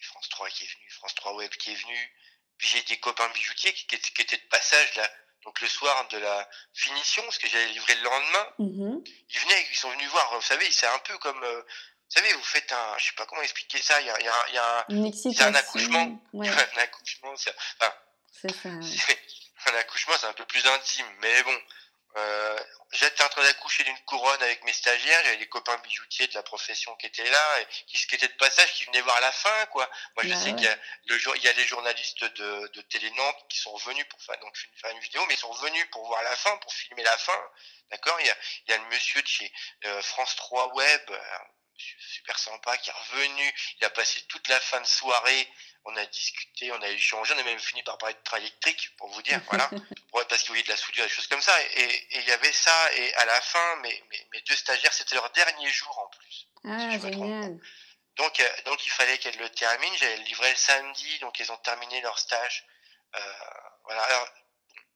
France 0.03 0.29
3 0.29 0.49
qui 0.51 0.64
est 0.64 0.69
venu, 0.69 0.90
France 0.90 1.14
3 1.14 1.35
Web 1.35 1.51
qui 1.53 1.73
est 1.73 1.75
venu, 1.75 2.16
puis 2.59 2.69
j'ai 2.69 2.83
des 2.83 2.99
copains 2.99 3.29
bijoutiers 3.31 3.73
qui, 3.73 3.87
qui, 3.87 4.23
étaient 4.23 4.37
de 4.37 4.49
passage 4.51 4.95
là, 4.97 5.11
donc 5.45 5.61
le 5.61 5.69
soir 5.69 6.09
de 6.09 6.19
la 6.19 6.49
finition, 6.75 7.23
parce 7.23 7.38
que 7.38 7.49
j'allais 7.49 7.69
livrer 7.69 7.95
le 7.95 8.03
lendemain. 8.03 8.47
Mhm. 8.59 9.05
Ils 9.07 9.40
venaient, 9.40 9.66
ils 9.71 9.77
sont 9.77 9.90
venus 9.90 10.09
voir. 10.11 10.35
Vous 10.35 10.42
savez, 10.42 10.71
c'est 10.73 10.87
un 10.87 10.99
peu 11.01 11.16
comme, 11.19 11.42
euh, 11.42 11.61
vous 11.61 12.11
savez, 12.21 12.33
vous 12.33 12.42
faites 12.42 12.71
un, 12.73 12.99
je 12.99 13.07
sais 13.07 13.14
pas 13.14 13.27
comment 13.27 13.42
expliquer 13.42 13.81
ça. 13.81 14.01
Il 14.01 14.07
y 14.07 14.11
a, 14.11 14.21
il 14.21 14.25
y 14.25 14.29
a, 14.29 14.51
y 14.51 14.59
a 14.59 14.87
un, 14.88 15.49
un 15.49 15.55
accouchement. 15.55 16.21
Ouais. 16.33 16.49
un 16.49 16.81
accouchement, 16.81 17.35
c'est, 17.37 17.55
enfin, 17.81 17.92
c'est 18.33 18.53
ça. 18.55 18.69
Un 18.69 19.75
accouchement, 19.75 20.14
c'est 20.21 20.27
un 20.27 20.33
peu 20.33 20.45
plus 20.45 20.64
intime, 20.66 21.07
mais 21.21 21.42
bon. 21.42 21.59
Euh, 22.16 22.59
j'étais 22.92 23.22
en 23.22 23.29
train 23.29 23.42
d'accoucher 23.42 23.85
d'une 23.85 23.98
couronne 24.00 24.42
avec 24.42 24.64
mes 24.64 24.72
stagiaires, 24.72 25.20
j'avais 25.24 25.37
des 25.37 25.48
copains 25.48 25.76
bijoutiers 25.79 26.26
de 26.29 26.35
la 26.35 26.42
profession 26.42 26.94
qui 26.96 27.07
étaient 27.07 27.29
là, 27.29 27.61
et 27.61 27.66
qui, 27.87 28.07
qui 28.07 28.14
étaient 28.14 28.29
de 28.29 28.33
passage, 28.35 28.72
qui 28.72 28.85
venaient 28.87 29.02
voir 29.02 29.20
la 29.20 29.33
fin, 29.33 29.66
quoi. 29.66 29.88
Moi, 30.16 30.24
je 30.24 30.31
bah 30.31 30.37
sais 30.37 30.55
qu'il 30.55 30.64
y 30.64 30.68
a 30.68 30.79
le 31.07 31.18
jour, 31.18 31.37
il 31.37 31.42
y 31.42 31.48
a 31.48 31.52
les 31.52 31.66
journalistes 31.66 32.24
de, 32.24 32.68
de 32.68 32.81
Télé 32.83 33.11
Nantes 33.11 33.44
qui 33.50 33.59
sont 33.59 33.72
revenus 33.72 34.07
pour 34.09 34.22
faire, 34.22 34.38
donc, 34.38 34.57
faire 34.76 34.90
une 34.92 35.00
vidéo, 35.00 35.22
mais 35.29 35.35
ils 35.35 35.38
sont 35.38 35.50
revenus 35.50 35.87
pour 35.90 36.07
voir 36.07 36.22
la 36.22 36.37
fin, 36.37 36.57
pour 36.59 36.72
filmer 36.72 37.02
la 37.02 37.18
fin. 37.18 37.50
D'accord? 37.90 38.18
Il 38.20 38.26
y 38.26 38.31
a, 38.31 38.37
il 38.66 38.70
y 38.70 38.74
a 38.74 38.79
le 38.79 38.87
monsieur 38.87 39.20
de 39.20 39.29
chez 39.29 39.52
euh, 39.85 40.02
France 40.02 40.35
3 40.37 40.74
Web, 40.74 41.11
super 41.98 42.38
sympa, 42.38 42.76
qui 42.78 42.90
est 42.90 42.92
revenu. 42.92 43.54
Il 43.80 43.84
a 43.84 43.90
passé 43.90 44.22
toute 44.28 44.46
la 44.48 44.60
fin 44.60 44.80
de 44.80 44.86
soirée. 44.86 45.48
On 45.84 45.96
a 45.96 46.04
discuté, 46.06 46.72
on 46.72 46.82
a 46.82 46.88
échangé, 46.88 47.32
on 47.34 47.38
a 47.38 47.42
même 47.44 47.60
fini 47.60 47.82
par 47.84 47.96
parler 47.98 48.14
de 48.14 48.22
train 48.24 48.38
électrique, 48.38 48.90
pour 48.96 49.08
vous 49.08 49.22
dire, 49.22 49.40
voilà. 49.48 49.70
parce 50.28 50.42
qu'il 50.42 50.48
voyait 50.48 50.64
de 50.64 50.68
la 50.68 50.76
soudure, 50.76 51.04
des 51.04 51.10
choses 51.10 51.28
comme 51.28 51.40
ça. 51.40 51.52
Et, 51.76 52.06
il 52.10 52.24
y 52.24 52.32
avait 52.32 52.52
ça. 52.52 52.92
Et 52.94 53.14
à 53.14 53.24
la 53.24 53.40
fin, 53.40 53.76
mes, 53.76 54.04
mes, 54.32 54.40
deux 54.42 54.56
stagiaires, 54.56 54.92
c'était 54.92 55.14
leur 55.14 55.30
dernier 55.30 55.70
jour 55.70 55.96
en 55.98 56.08
plus. 56.08 56.48
Ah, 56.64 56.98
génial. 56.98 57.58
Donc, 58.16 58.40
euh, 58.40 58.62
donc 58.64 58.84
il 58.86 58.90
fallait 58.90 59.18
qu'elles 59.18 59.38
le 59.38 59.48
terminent. 59.50 59.94
J'allais 59.96 60.16
le 60.16 60.24
livrer 60.24 60.50
le 60.50 60.56
samedi, 60.56 61.18
donc 61.20 61.38
ils 61.38 61.52
ont 61.52 61.56
terminé 61.58 62.00
leur 62.00 62.18
stage. 62.18 62.66
Euh, 63.14 63.32
voilà. 63.84 64.02
Alors, 64.02 64.28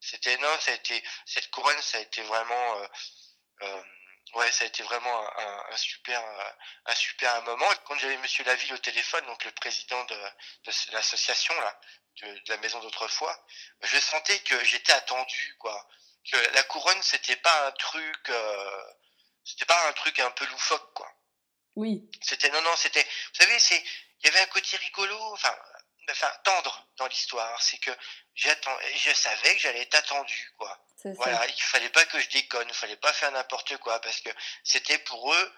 c'était 0.00 0.36
non, 0.38 0.58
ça 0.60 0.72
a 0.72 0.74
été 0.74 1.02
cette 1.26 1.50
couronne, 1.50 1.80
ça 1.82 1.98
a 1.98 2.00
été 2.00 2.22
vraiment. 2.22 2.76
Euh, 2.78 2.86
euh 3.62 3.82
ouais, 4.35 4.52
ça 4.52 4.64
a 4.64 4.66
été 4.66 4.83
vraiment 4.83 5.38
un, 5.38 5.64
un, 5.70 5.76
super, 5.76 6.22
un 6.87 6.94
super 6.94 7.42
moment. 7.42 7.66
Quand 7.85 7.96
j'avais 7.98 8.16
Monsieur 8.18 8.44
Laville 8.44 8.74
au 8.74 8.78
téléphone, 8.78 9.24
donc 9.26 9.44
le 9.44 9.52
président 9.52 10.02
de, 10.04 10.14
de 10.14 10.92
l'association 10.92 11.59
là, 11.61 11.80
de, 12.22 12.26
de, 12.26 12.48
la 12.48 12.56
maison 12.59 12.80
d'autrefois, 12.80 13.37
je 13.83 13.98
sentais 13.98 14.38
que 14.40 14.62
j'étais 14.64 14.92
attendu, 14.92 15.56
quoi. 15.59 15.88
Que 16.30 16.37
la 16.54 16.62
couronne, 16.64 17.02
c'était 17.02 17.37
pas 17.37 17.66
un 17.66 17.72
truc, 17.72 18.28
euh, 18.28 18.83
c'était 19.44 19.64
pas 19.64 19.88
un 19.88 19.92
truc 19.94 20.18
un 20.20 20.30
peu 20.30 20.46
loufoque, 20.46 20.92
quoi. 20.94 21.11
Oui. 21.76 22.11
C'était 22.20 22.50
non, 22.50 22.62
non, 22.62 22.76
c'était, 22.76 23.02
vous 23.02 23.42
savez, 23.42 23.59
c'est, 23.59 23.83
il 24.20 24.26
y 24.26 24.28
avait 24.28 24.40
un 24.40 24.46
côté 24.46 24.76
rigolo, 24.76 25.18
enfin, 25.33 25.56
enfin 26.11 26.33
tendre 26.44 26.87
dans 26.96 27.07
l'histoire. 27.07 27.61
C'est 27.62 27.79
que 27.79 27.90
j'attends, 28.35 28.77
je 28.96 29.12
savais 29.12 29.55
que 29.55 29.61
j'allais 29.62 29.83
être 29.83 29.94
attendu, 29.94 30.53
quoi. 30.59 30.79
Voilà, 31.05 31.46
il 31.46 31.62
fallait 31.62 31.88
pas 31.88 32.05
que 32.05 32.20
je 32.20 32.29
déconne, 32.29 32.68
il 32.68 32.75
fallait 32.75 32.96
pas 32.96 33.12
faire 33.12 33.33
n'importe 33.33 33.77
quoi 33.79 34.01
parce 34.01 34.20
que 34.20 34.31
c'était 34.64 34.99
pour 34.99 35.33
eux 35.33 35.53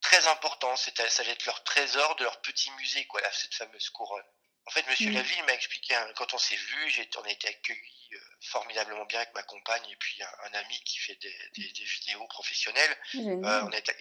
très 0.00 0.26
important. 0.28 0.74
C'était, 0.76 1.08
ça 1.08 1.22
allait 1.22 1.32
être 1.32 1.46
leur 1.46 1.62
trésor 1.64 2.16
de 2.16 2.24
leur 2.24 2.40
petit 2.40 2.70
musée, 2.72 3.06
quoi, 3.06 3.20
là, 3.20 3.30
cette 3.32 3.54
fameuse 3.54 3.90
couronne. 3.90 4.24
En 4.66 4.70
fait, 4.72 4.84
Monsieur 4.88 5.10
mmh. 5.10 5.14
Laville 5.14 5.42
m'a 5.44 5.52
expliqué 5.52 5.94
hein, 5.94 6.12
quand 6.16 6.34
on 6.34 6.38
s'est 6.38 6.56
vu, 6.56 6.90
j'ai, 6.90 7.08
on 7.18 7.22
a 7.22 7.30
été 7.30 7.46
accueillis 7.46 8.08
euh, 8.14 8.18
formidablement 8.40 9.04
bien 9.04 9.20
avec 9.20 9.32
ma 9.32 9.44
compagne 9.44 9.88
et 9.88 9.96
puis 9.96 10.20
un, 10.22 10.54
ami 10.54 10.82
qui 10.84 10.98
fait 10.98 11.14
des, 11.14 11.38
des, 11.54 11.72
des 11.72 11.84
vidéos 11.84 12.26
professionnelles. 12.26 12.98
Euh, 13.14 13.62
on 13.62 13.70
a 13.70 13.78
été, 13.78 13.92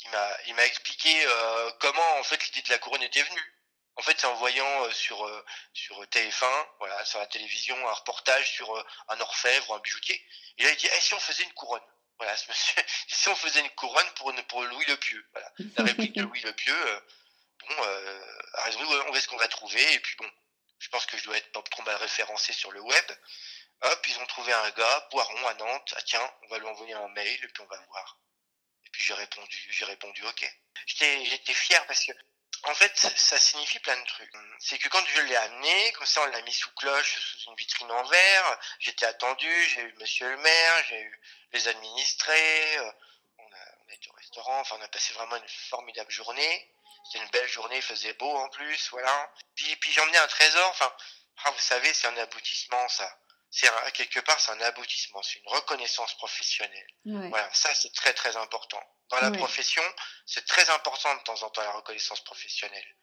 il, 0.00 0.10
m'a, 0.10 0.30
il 0.46 0.54
m'a 0.54 0.64
expliqué 0.64 1.26
euh, 1.26 1.70
comment 1.80 2.18
en 2.18 2.22
fait 2.22 2.44
l'idée 2.46 2.62
de 2.62 2.70
la 2.70 2.78
couronne 2.78 3.02
était 3.02 3.22
venue. 3.22 3.53
En 3.96 4.02
fait, 4.02 4.18
c'est 4.18 4.26
en 4.26 4.34
voyant 4.34 4.84
euh, 4.84 4.90
sur 4.90 5.24
euh, 5.24 5.44
sur 5.72 6.02
TF1, 6.04 6.66
voilà, 6.78 7.04
sur 7.04 7.20
la 7.20 7.26
télévision, 7.26 7.76
un 7.88 7.92
reportage 7.92 8.52
sur 8.52 8.76
euh, 8.76 8.84
un 9.08 9.20
orfèvre 9.20 9.74
un 9.74 9.78
bijoutier. 9.78 10.20
Et 10.58 10.64
là, 10.64 10.74
dit 10.74 10.88
eh, 10.92 11.00
si 11.00 11.14
on 11.14 11.20
faisait 11.20 11.44
une 11.44 11.52
couronne? 11.52 11.82
Voilà, 12.18 12.36
ce 12.36 12.48
monsieur, 12.48 12.82
si 13.08 13.28
on 13.28 13.36
faisait 13.36 13.60
une 13.60 13.70
couronne 13.70 14.08
pour 14.16 14.34
pour 14.48 14.62
Louis 14.64 14.84
le 14.86 14.96
Pieux. 14.96 15.24
Voilà, 15.32 15.52
la 15.76 15.84
réplique 15.84 16.14
de 16.14 16.22
Louis 16.22 16.40
le 16.40 16.52
Pieux. 16.52 17.02
bon, 17.68 17.76
euh, 17.84 18.42
a 18.54 18.62
raison, 18.64 18.80
on 19.08 19.12
va 19.12 19.20
ce 19.20 19.28
qu'on 19.28 19.36
va 19.36 19.48
trouver? 19.48 19.94
Et 19.94 20.00
puis 20.00 20.16
bon, 20.16 20.30
je 20.78 20.88
pense 20.88 21.06
que 21.06 21.16
je 21.16 21.24
dois 21.24 21.36
être 21.36 21.52
pas 21.52 21.62
trop 21.62 21.82
mal 21.82 21.96
référencé 21.96 22.52
sur 22.52 22.72
le 22.72 22.80
web. 22.80 23.12
Hop, 23.82 24.06
ils 24.08 24.18
ont 24.18 24.26
trouvé 24.26 24.52
un 24.52 24.70
gars, 24.70 25.08
Poiron 25.10 25.46
à 25.46 25.54
Nantes. 25.54 25.94
Ah 25.96 26.02
tiens, 26.02 26.32
on 26.42 26.48
va 26.48 26.58
lui 26.58 26.66
envoyer 26.66 26.94
un 26.94 27.08
mail 27.08 27.44
et 27.44 27.48
puis 27.48 27.62
on 27.62 27.66
va 27.66 27.78
voir. 27.88 28.18
Et 28.86 28.90
puis 28.90 29.02
j'ai 29.02 29.14
répondu, 29.14 29.66
j'ai 29.70 29.84
répondu 29.84 30.24
ok. 30.26 30.58
J'étais 30.86 31.24
j'étais 31.26 31.54
fier 31.54 31.84
parce 31.86 32.04
que 32.04 32.12
en 32.64 32.74
fait, 32.74 32.96
ça 32.96 33.38
signifie 33.38 33.78
plein 33.80 33.96
de 33.96 34.06
trucs. 34.06 34.32
C'est 34.58 34.78
que 34.78 34.88
quand 34.88 35.04
je 35.06 35.20
l'ai 35.22 35.36
amené, 35.36 35.92
comme 35.92 36.06
ça 36.06 36.22
on 36.22 36.26
l'a 36.26 36.40
mis 36.42 36.52
sous 36.52 36.70
cloche, 36.72 37.18
sous 37.38 37.50
une 37.50 37.56
vitrine 37.56 37.90
en 37.90 38.04
verre, 38.04 38.58
j'étais 38.78 39.06
attendu, 39.06 39.68
j'ai 39.68 39.82
eu 39.82 39.94
monsieur 40.00 40.30
le 40.30 40.36
maire, 40.38 40.84
j'ai 40.88 41.00
eu 41.00 41.20
les 41.52 41.68
administrés, 41.68 42.78
euh, 42.78 42.92
on 43.38 43.52
a, 43.52 43.84
on 43.86 43.90
a 43.90 43.94
été 43.94 44.08
au 44.10 44.14
restaurant, 44.14 44.60
enfin 44.60 44.76
on 44.78 44.82
a 44.82 44.88
passé 44.88 45.12
vraiment 45.12 45.36
une 45.36 45.48
formidable 45.48 46.10
journée. 46.10 46.70
C'était 47.04 47.22
une 47.22 47.30
belle 47.30 47.48
journée, 47.48 47.76
il 47.76 47.82
faisait 47.82 48.14
beau 48.14 48.34
en 48.34 48.48
plus, 48.48 48.88
voilà. 48.90 49.30
Puis, 49.54 49.76
puis 49.76 49.92
j'ai 49.92 50.00
emmené 50.00 50.16
un 50.16 50.26
trésor, 50.26 50.70
enfin, 50.70 50.90
ah, 51.44 51.50
vous 51.50 51.60
savez, 51.60 51.92
c'est 51.92 52.06
un 52.06 52.16
aboutissement 52.16 52.88
ça. 52.88 53.18
C'est 53.56 53.70
quelque 53.92 54.18
part, 54.18 54.40
c'est 54.40 54.50
un 54.50 54.60
aboutissement, 54.62 55.22
c'est 55.22 55.38
une 55.38 55.48
reconnaissance 55.48 56.14
professionnelle. 56.14 56.88
Voilà, 57.04 57.48
ça 57.54 57.72
c'est 57.72 57.92
très 57.94 58.12
très 58.12 58.36
important 58.36 58.82
dans 59.10 59.20
la 59.20 59.30
profession, 59.30 59.82
c'est 60.26 60.44
très 60.44 60.68
important 60.70 61.14
de 61.14 61.22
temps 61.22 61.40
en 61.42 61.50
temps 61.50 61.62
la 61.62 61.70
reconnaissance 61.70 62.22
professionnelle. 62.24 62.96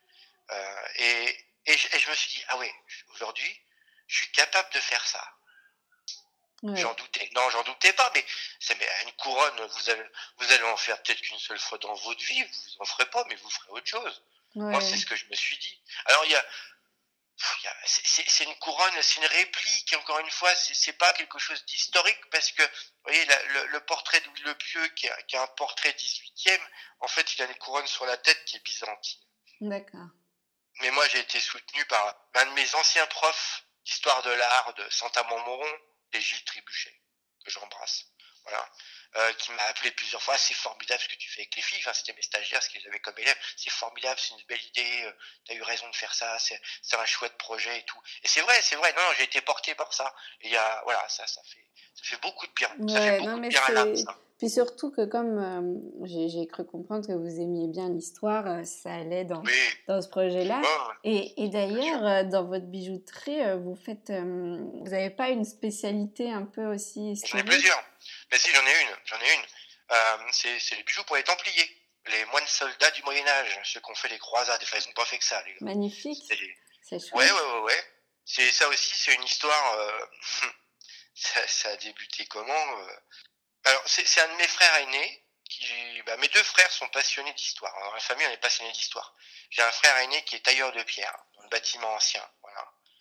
Euh, 0.49 0.87
et, 0.95 1.45
et, 1.67 1.77
je, 1.77 2.09
me 2.09 2.15
suis 2.15 2.31
dit, 2.31 2.43
ah 2.49 2.57
oui, 2.57 2.69
aujourd'hui, 3.13 3.61
je 4.07 4.17
suis 4.17 4.31
capable 4.31 4.73
de 4.73 4.79
faire 4.79 5.05
ça. 5.07 5.25
J'en 6.63 6.93
doutais. 6.93 7.29
Non, 7.33 7.49
j'en 7.49 7.63
doutais 7.63 7.93
pas, 7.93 8.11
mais 8.13 8.23
c'est 8.59 8.77
mais 8.77 8.87
une 9.05 9.13
couronne, 9.13 9.61
vous 9.65 9.89
allez, 9.89 10.03
vous 10.37 10.51
allez 10.51 10.63
en 10.63 10.77
faire 10.77 11.01
peut-être 11.01 11.21
qu'une 11.21 11.39
seule 11.39 11.57
fois 11.57 11.77
dans 11.79 11.95
votre 11.95 12.23
vie, 12.23 12.43
vous 12.43 12.81
en 12.81 12.85
ferez 12.85 13.09
pas, 13.09 13.25
mais 13.29 13.35
vous 13.35 13.49
ferez 13.49 13.69
autre 13.69 13.87
chose. 13.87 14.21
Moi, 14.53 14.81
c'est 14.81 14.97
ce 14.97 15.05
que 15.05 15.15
je 15.15 15.25
me 15.27 15.35
suis 15.35 15.57
dit. 15.57 15.81
Alors, 16.05 16.25
il 16.25 16.31
y 16.31 16.35
a, 16.35 16.45
c'est 17.85 18.43
une 18.43 18.55
couronne, 18.55 19.01
c'est 19.01 19.19
une 19.19 19.27
réplique, 19.27 19.93
encore 19.97 20.19
une 20.19 20.29
fois, 20.31 20.53
c'est 20.55 20.93
pas 20.93 21.13
quelque 21.13 21.39
chose 21.39 21.63
d'historique 21.65 22.29
parce 22.29 22.51
que, 22.51 22.63
vous 22.63 23.03
voyez, 23.05 23.25
le, 23.25 23.65
le, 23.67 23.79
portrait 23.81 24.19
de 24.19 24.25
Louis 24.27 24.41
le 24.41 24.55
Pieux, 24.55 24.87
qui 24.89 25.07
a 25.07 25.41
un 25.41 25.47
portrait 25.47 25.91
18e, 25.91 26.61
en 26.99 27.07
fait, 27.07 27.33
il 27.35 27.41
a 27.41 27.45
une 27.45 27.55
couronne 27.55 27.87
sur 27.87 28.05
la 28.05 28.17
tête 28.17 28.43
qui 28.45 28.57
est 28.57 28.63
byzantine. 28.63 29.21
D'accord. 29.61 30.07
Mais 30.81 30.91
moi, 30.91 31.07
j'ai 31.09 31.19
été 31.19 31.39
soutenu 31.39 31.85
par 31.85 32.15
un 32.35 32.45
de 32.45 32.51
mes 32.51 32.75
anciens 32.75 33.07
profs 33.07 33.63
d'histoire 33.85 34.21
de 34.23 34.31
l'art 34.31 34.73
de 34.75 34.89
et 36.13 36.21
Gilles 36.21 36.43
Tribuchet, 36.45 37.01
que 37.45 37.51
j'embrasse. 37.51 38.05
Voilà, 38.43 38.69
euh, 39.17 39.33
qui 39.33 39.51
m'a 39.51 39.63
appelé 39.63 39.91
plusieurs 39.91 40.21
fois. 40.21 40.37
C'est 40.37 40.53
formidable 40.53 41.01
ce 41.01 41.09
que 41.09 41.15
tu 41.15 41.29
fais 41.29 41.41
avec 41.41 41.55
les 41.55 41.61
filles. 41.61 41.79
Enfin, 41.81 41.93
c'était 41.93 42.13
mes 42.13 42.21
stagiaires, 42.21 42.63
ce 42.63 42.69
qu'ils 42.69 42.85
avaient 42.87 42.99
comme 42.99 43.17
élèves. 43.17 43.37
C'est 43.57 43.69
formidable, 43.69 44.17
c'est 44.19 44.33
une 44.33 44.45
belle 44.47 44.63
idée. 44.67 45.03
Euh, 45.03 45.11
tu 45.45 45.51
as 45.53 45.55
eu 45.55 45.61
raison 45.61 45.89
de 45.89 45.95
faire 45.95 46.13
ça. 46.13 46.37
C'est, 46.39 46.59
un 46.97 47.05
chouette 47.05 47.37
projet 47.37 47.79
et 47.79 47.83
tout. 47.83 47.99
Et 48.23 48.27
c'est 48.27 48.41
vrai, 48.41 48.53
c'est 48.61 48.75
vrai. 48.75 48.93
Non, 48.93 49.01
j'ai 49.17 49.23
été 49.23 49.41
porté 49.41 49.75
par 49.75 49.91
ça. 49.93 50.13
Et 50.41 50.47
il 50.47 50.53
y 50.53 50.57
a, 50.57 50.81
voilà, 50.85 51.03
ça, 51.09 51.27
ça 51.27 51.41
fait, 51.43 51.65
ça 51.95 52.03
fait 52.03 52.21
beaucoup 52.21 52.47
de 52.47 52.53
bien. 52.53 52.69
ça 52.87 53.01
fait 53.01 53.19
beaucoup 53.19 53.39
de 53.39 53.47
bien 53.47 53.63
à 53.63 53.71
l'âme. 53.71 53.95
Puis 54.37 54.49
surtout 54.49 54.89
que 54.91 55.05
comme 55.05 55.37
euh, 55.37 56.05
j'ai 56.05 56.47
cru 56.47 56.65
comprendre 56.65 57.05
que 57.05 57.13
vous 57.13 57.39
aimiez 57.39 57.67
bien 57.67 57.89
l'histoire, 57.89 58.47
euh, 58.47 58.63
ça 58.63 58.91
allait 58.91 59.23
dans, 59.23 59.41
Oui. 59.43 59.51
dans 59.87 60.01
ce 60.01 60.07
projet-là. 60.09 60.59
Ouais, 60.59 60.95
Et, 61.03 61.43
et 61.43 61.49
d'ailleurs, 61.49 62.25
dans 62.25 62.45
votre 62.45 62.65
bijouterie, 62.65 63.39
vous 63.59 63.75
faites, 63.75 64.09
vous 64.09 64.83
n'avez 64.89 65.11
pas 65.11 65.29
une 65.29 65.45
spécialité 65.45 66.31
un 66.31 66.45
peu 66.45 66.65
aussi 66.65 67.21
J'en 67.27 67.37
ai 67.37 67.43
plusieurs. 67.43 67.90
Mais 68.31 68.37
si, 68.37 68.49
j'en 68.51 68.65
ai 68.65 68.81
une. 68.81 68.95
J'en 69.05 69.19
ai 69.19 69.33
une. 69.33 69.45
Euh, 69.91 70.17
c'est, 70.31 70.75
les 70.75 70.83
bijoux 70.83 71.03
pour 71.03 71.15
les 71.15 71.23
Templiers. 71.23 71.77
Les 72.07 72.25
moines 72.25 72.47
soldats 72.47 72.91
du 72.91 73.03
Moyen-Âge. 73.03 73.59
Ceux 73.63 73.79
qui 73.79 73.91
ont 73.91 73.95
fait 73.95 74.09
les 74.09 74.17
croisades. 74.17 74.61
Enfin, 74.63 74.77
ils 74.79 74.87
n'ont 74.87 74.93
pas 74.93 75.05
fait 75.05 75.19
que 75.19 75.25
ça, 75.25 75.41
les 75.43 75.51
gars. 75.51 75.57
Magnifique, 75.61 76.23
C'est. 76.27 77.13
Ouais, 77.13 77.31
ouais, 77.31 77.31
ouais, 77.31 77.59
ouais. 77.59 77.85
C'est 78.25 78.51
ça 78.51 78.67
aussi, 78.69 78.95
c'est 78.95 79.13
une 79.13 79.23
histoire. 79.23 79.73
euh, 79.73 80.05
ça, 81.15 81.47
ça 81.47 81.69
a 81.69 81.75
débuté 81.77 82.25
comment 82.27 82.79
euh 82.79 82.95
Alors, 83.65 83.83
c'est 83.85 84.07
c'est 84.07 84.21
un 84.21 84.27
de 84.27 84.35
mes 84.35 84.47
frères 84.47 84.75
aînés. 84.75 85.25
Qui, 85.49 86.01
bah, 86.05 86.15
mes 86.15 86.29
deux 86.29 86.43
frères 86.43 86.71
sont 86.71 86.87
passionnés 86.89 87.33
d'histoire. 87.33 87.73
Dans 87.83 87.93
la 87.93 87.99
famille, 87.99 88.25
on 88.25 88.31
est 88.31 88.37
passionnés 88.37 88.71
d'histoire. 88.71 89.13
J'ai 89.49 89.61
un 89.61 89.71
frère 89.71 89.97
aîné 89.97 90.23
qui 90.23 90.37
est 90.37 90.39
tailleur 90.39 90.71
de 90.71 90.81
pierre 90.83 91.13
dans 91.35 91.43
le 91.43 91.49
bâtiment 91.49 91.93
ancien. 91.93 92.25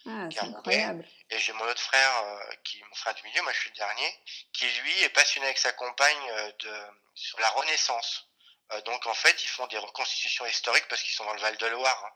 Ah, 0.06 0.28
incroyable. 0.42 1.06
Et 1.30 1.38
j'ai 1.38 1.52
mon 1.52 1.64
autre 1.66 1.80
frère, 1.82 2.22
euh, 2.24 2.54
qui 2.64 2.78
est 2.80 2.84
mon 2.84 2.94
frère 2.94 3.14
du 3.14 3.22
milieu, 3.24 3.42
moi 3.42 3.52
je 3.52 3.60
suis 3.60 3.70
le 3.70 3.76
dernier, 3.76 4.20
qui 4.52 4.66
lui 4.80 5.02
est 5.02 5.10
passionné 5.10 5.46
avec 5.46 5.58
sa 5.58 5.72
compagne 5.72 6.30
euh, 6.30 6.52
de 6.58 6.86
sur 7.14 7.38
la 7.40 7.50
Renaissance. 7.50 8.26
Euh, 8.72 8.80
donc 8.82 9.06
en 9.06 9.14
fait, 9.14 9.42
ils 9.44 9.48
font 9.48 9.66
des 9.66 9.78
reconstitutions 9.78 10.46
historiques 10.46 10.88
parce 10.88 11.02
qu'ils 11.02 11.14
sont 11.14 11.24
dans 11.24 11.34
le 11.34 11.40
Val 11.40 11.56
de 11.56 11.66
Loire. 11.66 12.04
hein. 12.04 12.12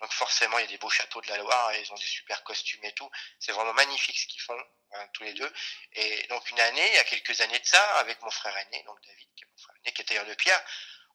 Donc 0.00 0.12
forcément, 0.12 0.58
il 0.58 0.62
y 0.62 0.64
a 0.64 0.68
des 0.68 0.78
beaux 0.78 0.90
châteaux 0.90 1.20
de 1.20 1.28
la 1.28 1.38
Loire 1.38 1.70
et 1.72 1.80
ils 1.80 1.92
ont 1.92 1.96
des 1.96 2.04
super 2.06 2.42
costumes 2.44 2.84
et 2.84 2.92
tout. 2.92 3.08
C'est 3.38 3.52
vraiment 3.52 3.72
magnifique 3.72 4.18
ce 4.18 4.26
qu'ils 4.26 4.40
font 4.42 4.58
hein, 4.92 5.06
tous 5.14 5.22
les 5.22 5.32
deux. 5.32 5.52
Et 5.92 6.26
donc 6.26 6.50
une 6.50 6.60
année, 6.60 6.86
il 6.88 6.94
y 6.94 6.98
a 6.98 7.04
quelques 7.04 7.40
années 7.40 7.58
de 7.60 7.66
ça, 7.66 7.82
avec 7.98 8.20
mon 8.22 8.30
frère 8.30 8.56
aîné, 8.56 8.82
donc 8.82 9.00
David, 9.02 9.28
qui 9.36 9.44
est 9.44 9.46
mon 9.46 9.56
frère 9.58 9.76
aîné, 9.76 9.92
qui 9.92 10.02
est 10.02 10.04
tailleur 10.04 10.26
de 10.26 10.34
pierre, 10.34 10.62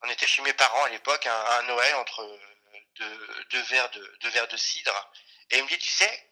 on 0.01 0.09
était 0.09 0.27
chez 0.27 0.41
mes 0.41 0.53
parents 0.53 0.83
à 0.85 0.89
l'époque, 0.89 1.25
un, 1.25 1.45
un 1.45 1.63
Noël 1.63 1.95
entre 1.95 2.39
deux, 2.95 3.45
deux 3.49 3.61
verres 3.63 3.89
de 3.91 4.17
deux 4.21 4.29
verres 4.29 4.47
de 4.47 4.57
cidre, 4.57 5.11
et 5.51 5.57
il 5.57 5.63
me 5.63 5.69
dit, 5.69 5.77
tu 5.77 5.91
sais, 5.91 6.29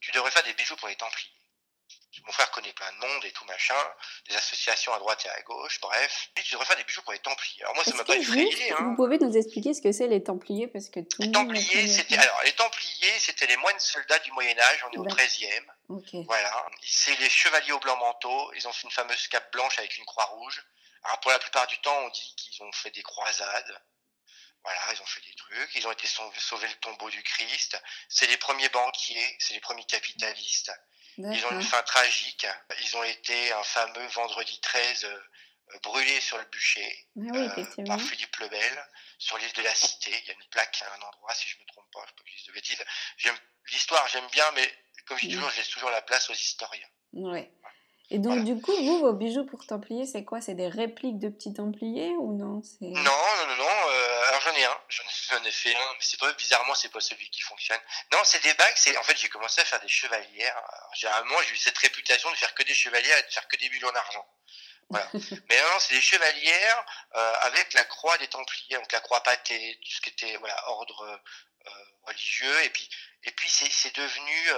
tu 0.00 0.12
devrais 0.12 0.30
faire 0.30 0.44
des 0.44 0.52
bijoux 0.54 0.76
pour 0.76 0.88
les 0.88 0.96
Templiers. 0.96 1.30
Mon 2.26 2.32
frère 2.32 2.50
connaît 2.52 2.72
plein 2.72 2.90
de 2.92 2.98
monde 2.98 3.24
et 3.24 3.32
tout 3.32 3.44
machin, 3.44 3.74
des 4.28 4.36
associations 4.36 4.94
à 4.94 4.98
droite 4.98 5.26
et 5.26 5.28
à 5.28 5.42
gauche, 5.42 5.80
bref. 5.80 6.30
Il 6.36 6.42
dit, 6.42 6.48
tu 6.48 6.52
devrais 6.54 6.66
faire 6.66 6.76
des 6.76 6.84
bijoux 6.84 7.02
pour 7.02 7.12
les 7.12 7.18
Templiers. 7.18 7.62
Alors 7.62 7.74
moi, 7.74 7.84
ça 7.84 7.92
m'a 7.94 8.04
pas 8.04 8.16
effrayé. 8.16 8.72
Hein. 8.72 8.76
vous 8.80 8.94
pouvez 8.96 9.18
nous 9.18 9.36
expliquer 9.36 9.74
ce 9.74 9.82
que 9.82 9.92
c'est 9.92 10.06
les 10.06 10.22
Templiers 10.22 10.68
parce 10.68 10.88
que 10.88 11.00
tout 11.00 11.22
Les 11.22 11.32
Templiers, 11.32 11.88
c'était 11.88 12.16
alors 12.16 12.40
les 12.44 12.52
Templiers, 12.52 13.18
c'était 13.18 13.46
les 13.46 13.56
moines 13.56 13.78
soldats 13.80 14.20
du 14.20 14.32
Moyen 14.32 14.58
Âge. 14.58 14.84
On 14.88 14.92
est 14.92 14.98
au 14.98 15.04
D'accord. 15.04 15.18
13e. 15.18 15.64
Ok. 15.88 16.26
Voilà. 16.26 16.66
C'est 16.82 17.18
les 17.18 17.28
chevaliers 17.28 17.72
au 17.72 17.80
blanc 17.80 17.96
manteau. 17.96 18.52
Ils 18.54 18.66
ont 18.68 18.72
fait 18.72 18.84
une 18.84 18.92
fameuse 18.92 19.26
cape 19.28 19.52
blanche 19.52 19.78
avec 19.78 19.98
une 19.98 20.04
croix 20.04 20.24
rouge. 20.26 20.64
Alors 21.02 21.20
pour 21.20 21.30
la 21.30 21.38
plupart 21.38 21.66
du 21.66 21.78
temps, 21.78 21.98
on 22.04 22.08
dit 22.10 22.34
qu'ils 22.36 22.62
ont 22.62 22.72
fait 22.72 22.90
des 22.90 23.02
croisades. 23.02 23.82
Voilà, 24.64 24.80
ils 24.94 25.00
ont 25.02 25.06
fait 25.06 25.20
des 25.20 25.34
trucs. 25.34 25.74
Ils 25.74 25.86
ont 25.86 25.92
été 25.92 26.06
sau- 26.06 26.32
sauver 26.38 26.66
le 26.68 26.74
tombeau 26.76 27.10
du 27.10 27.22
Christ. 27.22 27.80
C'est 28.08 28.26
les 28.26 28.36
premiers 28.38 28.68
banquiers, 28.70 29.36
c'est 29.38 29.52
les 29.54 29.60
premiers 29.60 29.84
capitalistes. 29.84 30.72
Ils 31.34 31.44
ont 31.46 31.50
une 31.50 31.62
fin 31.62 31.82
tragique. 31.82 32.46
Ils 32.80 32.96
ont 32.96 33.04
été 33.04 33.52
un 33.52 33.62
fameux 33.62 34.06
vendredi 34.08 34.58
13 34.60 35.04
euh, 35.04 35.78
brûlé 35.82 36.20
sur 36.20 36.38
le 36.38 36.44
bûcher 36.46 37.06
Ah 37.16 37.38
oui, 37.38 37.48
euh, 37.58 37.84
par 37.86 38.00
Philippe 38.00 38.36
Lebel 38.36 38.88
sur 39.18 39.38
l'île 39.38 39.52
de 39.52 39.62
la 39.62 39.74
Cité. 39.74 40.10
Il 40.22 40.26
y 40.26 40.30
a 40.30 40.34
une 40.34 40.48
plaque 40.50 40.82
à 40.82 40.92
un 40.94 41.00
endroit, 41.02 41.34
si 41.34 41.48
je 41.48 41.58
me 41.58 41.64
trompe 41.66 41.90
pas, 41.92 42.00
je 42.06 42.12
ne 42.12 42.16
pas 42.16 42.22
que 42.24 42.30
je 42.30 42.36
dise 42.36 42.46
de 42.46 42.52
bêtises. 42.52 42.84
J'aime 43.18 43.38
l'histoire, 43.70 44.08
j'aime 44.08 44.26
bien, 44.28 44.50
mais 44.52 44.66
comme 45.06 45.18
je 45.18 45.26
dis 45.26 45.34
toujours, 45.36 45.50
je 45.50 45.56
laisse 45.58 45.68
toujours 45.68 45.90
la 45.90 46.02
place 46.02 46.28
aux 46.30 46.34
historiens. 46.34 46.88
Et 48.10 48.18
donc, 48.18 48.34
Voilà. 48.38 48.42
du 48.42 48.60
coup, 48.60 48.76
vous, 48.76 48.98
vos 49.00 49.12
bijoux 49.14 49.46
pour 49.46 49.66
Templiers, 49.66 50.06
c'est 50.06 50.24
quoi? 50.24 50.40
C'est 50.42 50.54
des 50.54 50.68
répliques 50.68 51.18
de 51.18 51.28
petits 51.30 51.54
Templiers 51.54 52.10
ou 52.18 52.36
non? 52.36 52.60
Non, 52.80 52.90
non, 53.02 53.46
non, 53.48 53.56
non. 53.56 53.64
euh, 53.88 54.28
alors 54.28 54.40
j'en 54.42 54.52
ai 54.54 54.64
un, 54.64 54.78
j'en 54.88 55.42
ai, 55.42 55.50
fait 55.50 55.74
un, 55.74 55.92
mais 55.94 55.98
c'est 56.00 56.20
pas 56.20 56.30
bizarrement, 56.34 56.74
c'est 56.74 56.90
pas 56.90 57.00
celui 57.00 57.30
qui 57.30 57.40
fonctionne. 57.40 57.80
Non, 58.12 58.18
c'est 58.24 58.42
des 58.42 58.52
bagues. 58.54 58.74
C'est 58.76 58.96
en 58.98 59.02
fait, 59.02 59.16
j'ai 59.16 59.28
commencé 59.30 59.62
à 59.62 59.64
faire 59.64 59.80
des 59.80 59.88
chevalières. 59.88 60.56
Alors, 60.56 60.90
généralement, 60.94 61.34
j'ai 61.48 61.54
eu 61.54 61.56
cette 61.56 61.78
réputation 61.78 62.30
de 62.30 62.36
faire 62.36 62.54
que 62.54 62.62
des 62.62 62.74
chevalières 62.74 63.16
et 63.18 63.22
de 63.22 63.32
faire 63.32 63.48
que 63.48 63.56
des 63.56 63.68
bijoux 63.70 63.88
en 63.88 63.94
argent. 63.96 64.26
Voilà. 64.90 65.08
mais 65.48 65.58
non, 65.58 65.78
c'est 65.78 65.94
des 65.94 66.02
chevalières 66.02 66.84
euh, 67.16 67.32
avec 67.40 67.72
la 67.72 67.84
croix 67.84 68.18
des 68.18 68.28
Templiers, 68.28 68.76
donc 68.76 68.92
la 68.92 69.00
croix 69.00 69.22
pâtée, 69.22 69.80
tout 69.82 69.90
ce 69.92 70.00
qui 70.02 70.10
était 70.10 70.36
voilà 70.36 70.68
ordre 70.68 71.02
euh, 71.66 71.70
religieux. 72.02 72.64
Et 72.64 72.68
puis, 72.68 72.88
et 73.24 73.30
puis 73.30 73.48
c'est 73.48 73.70
c'est 73.72 73.96
devenu. 73.96 74.50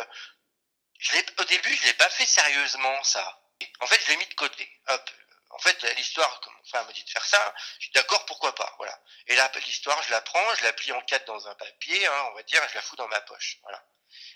Je 0.99 1.17
au 1.39 1.45
début, 1.45 1.77
je 1.77 1.85
l'ai 1.85 1.95
pas 1.95 2.11
fait 2.11 2.27
sérieusement 2.27 3.03
ça. 3.05 3.43
En 3.81 3.87
fait, 3.87 4.01
je 4.05 4.11
l'ai 4.11 4.17
mis 4.17 4.27
de 4.27 4.35
côté. 4.35 4.69
Hop. 4.89 5.11
En 5.51 5.59
fait, 5.59 5.83
l'histoire, 5.97 6.41
comme 6.41 6.55
frère 6.69 6.85
me 6.87 6.93
dit 6.93 7.05
de 7.05 7.11
faire 7.11 7.25
ça, 7.25 7.55
je 7.79 7.85
suis 7.85 7.93
d'accord, 7.93 8.25
pourquoi 8.27 8.55
pas, 8.55 8.75
voilà. 8.79 8.99
Et 9.29 9.37
là, 9.37 9.51
l'histoire, 9.65 10.03
je 10.03 10.11
la 10.11 10.21
prends, 10.21 10.55
je 10.57 10.65
la 10.65 10.73
plie 10.73 10.93
en 10.93 11.01
quatre 11.03 11.25
dans 11.27 11.49
un 11.49 11.55
papier, 11.55 12.07
hein, 12.07 12.29
on 12.31 12.35
va 12.35 12.43
dire, 12.43 12.63
et 12.63 12.69
je 12.69 12.75
la 12.75 12.83
fous 12.83 12.97
dans 12.97 13.09
ma 13.09 13.21
poche, 13.23 13.59
voilà. 13.63 13.83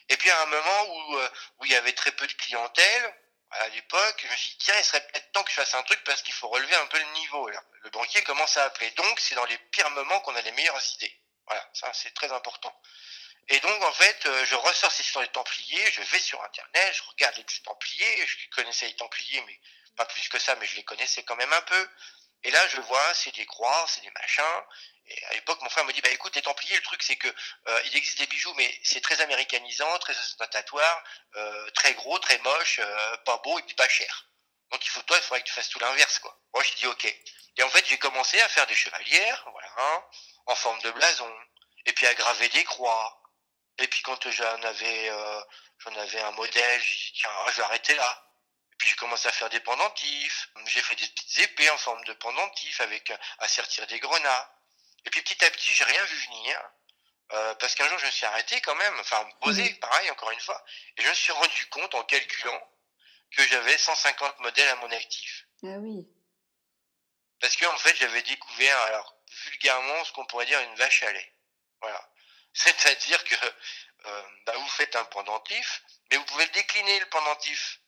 Et 0.08 0.16
puis 0.16 0.30
à 0.30 0.42
un 0.42 0.46
moment 0.46 0.82
où 0.88 1.16
euh, 1.18 1.30
où 1.58 1.64
il 1.66 1.72
y 1.72 1.76
avait 1.76 1.92
très 1.92 2.12
peu 2.12 2.26
de 2.26 2.32
clientèle, 2.32 3.14
à 3.50 3.68
l'époque, 3.70 4.22
je 4.24 4.30
me 4.30 4.36
suis 4.36 4.50
dit, 4.50 4.58
tiens, 4.58 4.78
il 4.78 4.84
serait 4.84 5.04
peut-être 5.08 5.32
temps 5.32 5.42
que 5.42 5.50
je 5.50 5.56
fasse 5.56 5.74
un 5.74 5.82
truc 5.82 6.02
parce 6.04 6.22
qu'il 6.22 6.34
faut 6.34 6.48
relever 6.48 6.74
un 6.76 6.86
peu 6.86 6.98
le 6.98 7.12
niveau, 7.12 7.48
là. 7.48 7.62
Le 7.82 7.90
banquier 7.90 8.22
commence 8.22 8.56
à 8.56 8.64
appeler. 8.64 8.90
Donc, 8.92 9.18
c'est 9.18 9.34
dans 9.34 9.44
les 9.46 9.58
pires 9.58 9.90
moments 9.90 10.20
qu'on 10.20 10.36
a 10.36 10.40
les 10.42 10.52
meilleures 10.52 10.80
idées. 10.94 11.20
Voilà, 11.46 11.68
ça, 11.74 11.92
c'est 11.92 12.14
très 12.14 12.30
important. 12.30 12.72
Et 13.52 13.58
donc, 13.58 13.82
en 13.82 13.92
fait, 13.92 14.26
euh, 14.26 14.44
je 14.46 14.54
ressors 14.54 14.92
ces 14.92 15.02
histoires 15.02 15.24
des 15.24 15.32
Templiers, 15.32 15.90
je 15.90 16.02
vais 16.02 16.20
sur 16.20 16.40
Internet, 16.44 16.94
je 16.94 17.02
regarde 17.02 17.36
les 17.36 17.44
Templiers, 17.64 18.26
je 18.26 18.48
connaissais 18.50 18.86
les 18.86 18.94
Templiers, 18.94 19.42
mais 19.44 19.60
pas 19.96 20.04
plus 20.04 20.28
que 20.28 20.38
ça, 20.38 20.54
mais 20.54 20.66
je 20.66 20.76
les 20.76 20.84
connaissais 20.84 21.24
quand 21.24 21.34
même 21.34 21.52
un 21.52 21.62
peu. 21.62 21.88
Et 22.44 22.52
là, 22.52 22.68
je 22.68 22.80
vois, 22.80 23.14
c'est 23.14 23.34
des 23.34 23.44
croix, 23.46 23.86
c'est 23.88 24.02
des 24.02 24.10
machins. 24.12 24.62
Et 25.06 25.24
à 25.24 25.32
l'époque, 25.32 25.60
mon 25.62 25.68
frère 25.68 25.84
me 25.84 25.92
dit, 25.92 26.00
bah 26.00 26.10
écoute, 26.10 26.36
les 26.36 26.42
Templiers, 26.42 26.76
le 26.76 26.82
truc, 26.82 27.02
c'est 27.02 27.16
que 27.16 27.26
euh, 27.26 27.82
il 27.86 27.96
existe 27.96 28.18
des 28.18 28.28
bijoux, 28.28 28.54
mais 28.54 28.80
c'est 28.84 29.00
très 29.00 29.20
américanisant, 29.20 29.98
très 29.98 30.16
ostentatoire, 30.16 31.02
euh, 31.34 31.70
très 31.70 31.94
gros, 31.94 32.20
très 32.20 32.38
moche, 32.38 32.80
pas 33.24 33.38
beau 33.38 33.58
et 33.58 33.62
puis 33.62 33.74
pas 33.74 33.88
cher. 33.88 34.28
Donc 34.70 34.86
il 34.86 34.90
faut 34.90 35.02
toi, 35.02 35.16
il 35.16 35.22
faudrait 35.22 35.40
que 35.40 35.48
tu 35.48 35.52
fasses 35.52 35.68
tout 35.68 35.80
l'inverse, 35.80 36.20
quoi. 36.20 36.38
Moi, 36.54 36.62
je 36.62 36.74
dis 36.74 36.86
ok. 36.86 37.04
Et 37.56 37.62
en 37.64 37.68
fait, 37.68 37.84
j'ai 37.84 37.98
commencé 37.98 38.40
à 38.40 38.48
faire 38.48 38.68
des 38.68 38.76
chevalières, 38.76 39.44
voilà, 39.50 40.06
en 40.46 40.54
forme 40.54 40.80
de 40.82 40.90
blason, 40.92 41.34
et 41.86 41.92
puis 41.92 42.06
à 42.06 42.14
graver 42.14 42.48
des 42.50 42.62
croix. 42.62 43.19
Et 43.80 43.88
puis 43.88 44.02
quand 44.02 44.30
j'en 44.30 44.62
avais, 44.62 45.10
euh, 45.10 45.40
j'en 45.78 45.94
avais 45.96 46.20
un 46.20 46.30
modèle, 46.32 46.82
j'ai 46.82 46.96
dit 46.96 47.12
tiens, 47.16 47.30
je 47.50 47.56
vais 47.56 47.62
arrêter 47.62 47.94
là. 47.94 48.26
Et 48.72 48.76
puis 48.76 48.88
j'ai 48.88 48.96
commencé 48.96 49.28
à 49.28 49.32
faire 49.32 49.50
des 49.50 49.60
pendentifs. 49.60 50.48
J'ai 50.66 50.82
fait 50.82 50.96
des 50.96 51.06
petites 51.06 51.38
épées 51.38 51.70
en 51.70 51.78
forme 51.78 52.04
de 52.04 52.12
pendentifs 52.14 52.80
avec 52.80 53.12
à 53.38 53.48
sertir 53.48 53.86
des 53.86 53.98
grenats. 53.98 54.54
Et 55.04 55.10
puis 55.10 55.22
petit 55.22 55.44
à 55.44 55.50
petit, 55.50 55.70
j'ai 55.74 55.84
rien 55.84 56.04
vu 56.04 56.16
venir. 56.26 56.70
Euh, 57.32 57.54
parce 57.54 57.74
qu'un 57.74 57.88
jour, 57.88 57.98
je 57.98 58.06
me 58.06 58.10
suis 58.10 58.26
arrêté 58.26 58.60
quand 58.60 58.74
même, 58.74 58.98
enfin, 58.98 59.28
posé, 59.40 59.74
pareil, 59.74 60.10
encore 60.10 60.32
une 60.32 60.40
fois. 60.40 60.64
Et 60.96 61.02
je 61.02 61.08
me 61.08 61.14
suis 61.14 61.32
rendu 61.32 61.66
compte 61.68 61.94
en 61.94 62.02
calculant 62.02 62.60
que 63.30 63.46
j'avais 63.46 63.78
150 63.78 64.40
modèles 64.40 64.68
à 64.68 64.76
mon 64.76 64.90
actif. 64.90 65.46
Ah 65.62 65.78
oui. 65.78 66.08
Parce 67.40 67.56
que 67.56 67.66
en 67.66 67.76
fait, 67.78 67.94
j'avais 67.96 68.22
découvert, 68.22 68.76
alors 68.80 69.16
vulgairement, 69.44 70.04
ce 70.04 70.12
qu'on 70.12 70.26
pourrait 70.26 70.46
dire 70.46 70.60
une 70.60 70.74
vache 70.74 71.04
à 71.04 71.12
lait. 71.12 71.34
Voilà. 71.80 72.09
C'est-à-dire 72.52 73.22
que 73.24 73.34
euh, 74.06 74.22
bah, 74.46 74.52
vous 74.56 74.68
faites 74.68 74.96
un 74.96 75.04
pendentif, 75.04 75.82
mais 76.10 76.16
vous 76.16 76.24
pouvez 76.24 76.44
le 76.46 76.52
décliner 76.52 76.98
le 77.00 77.06
pendentif. 77.06 77.80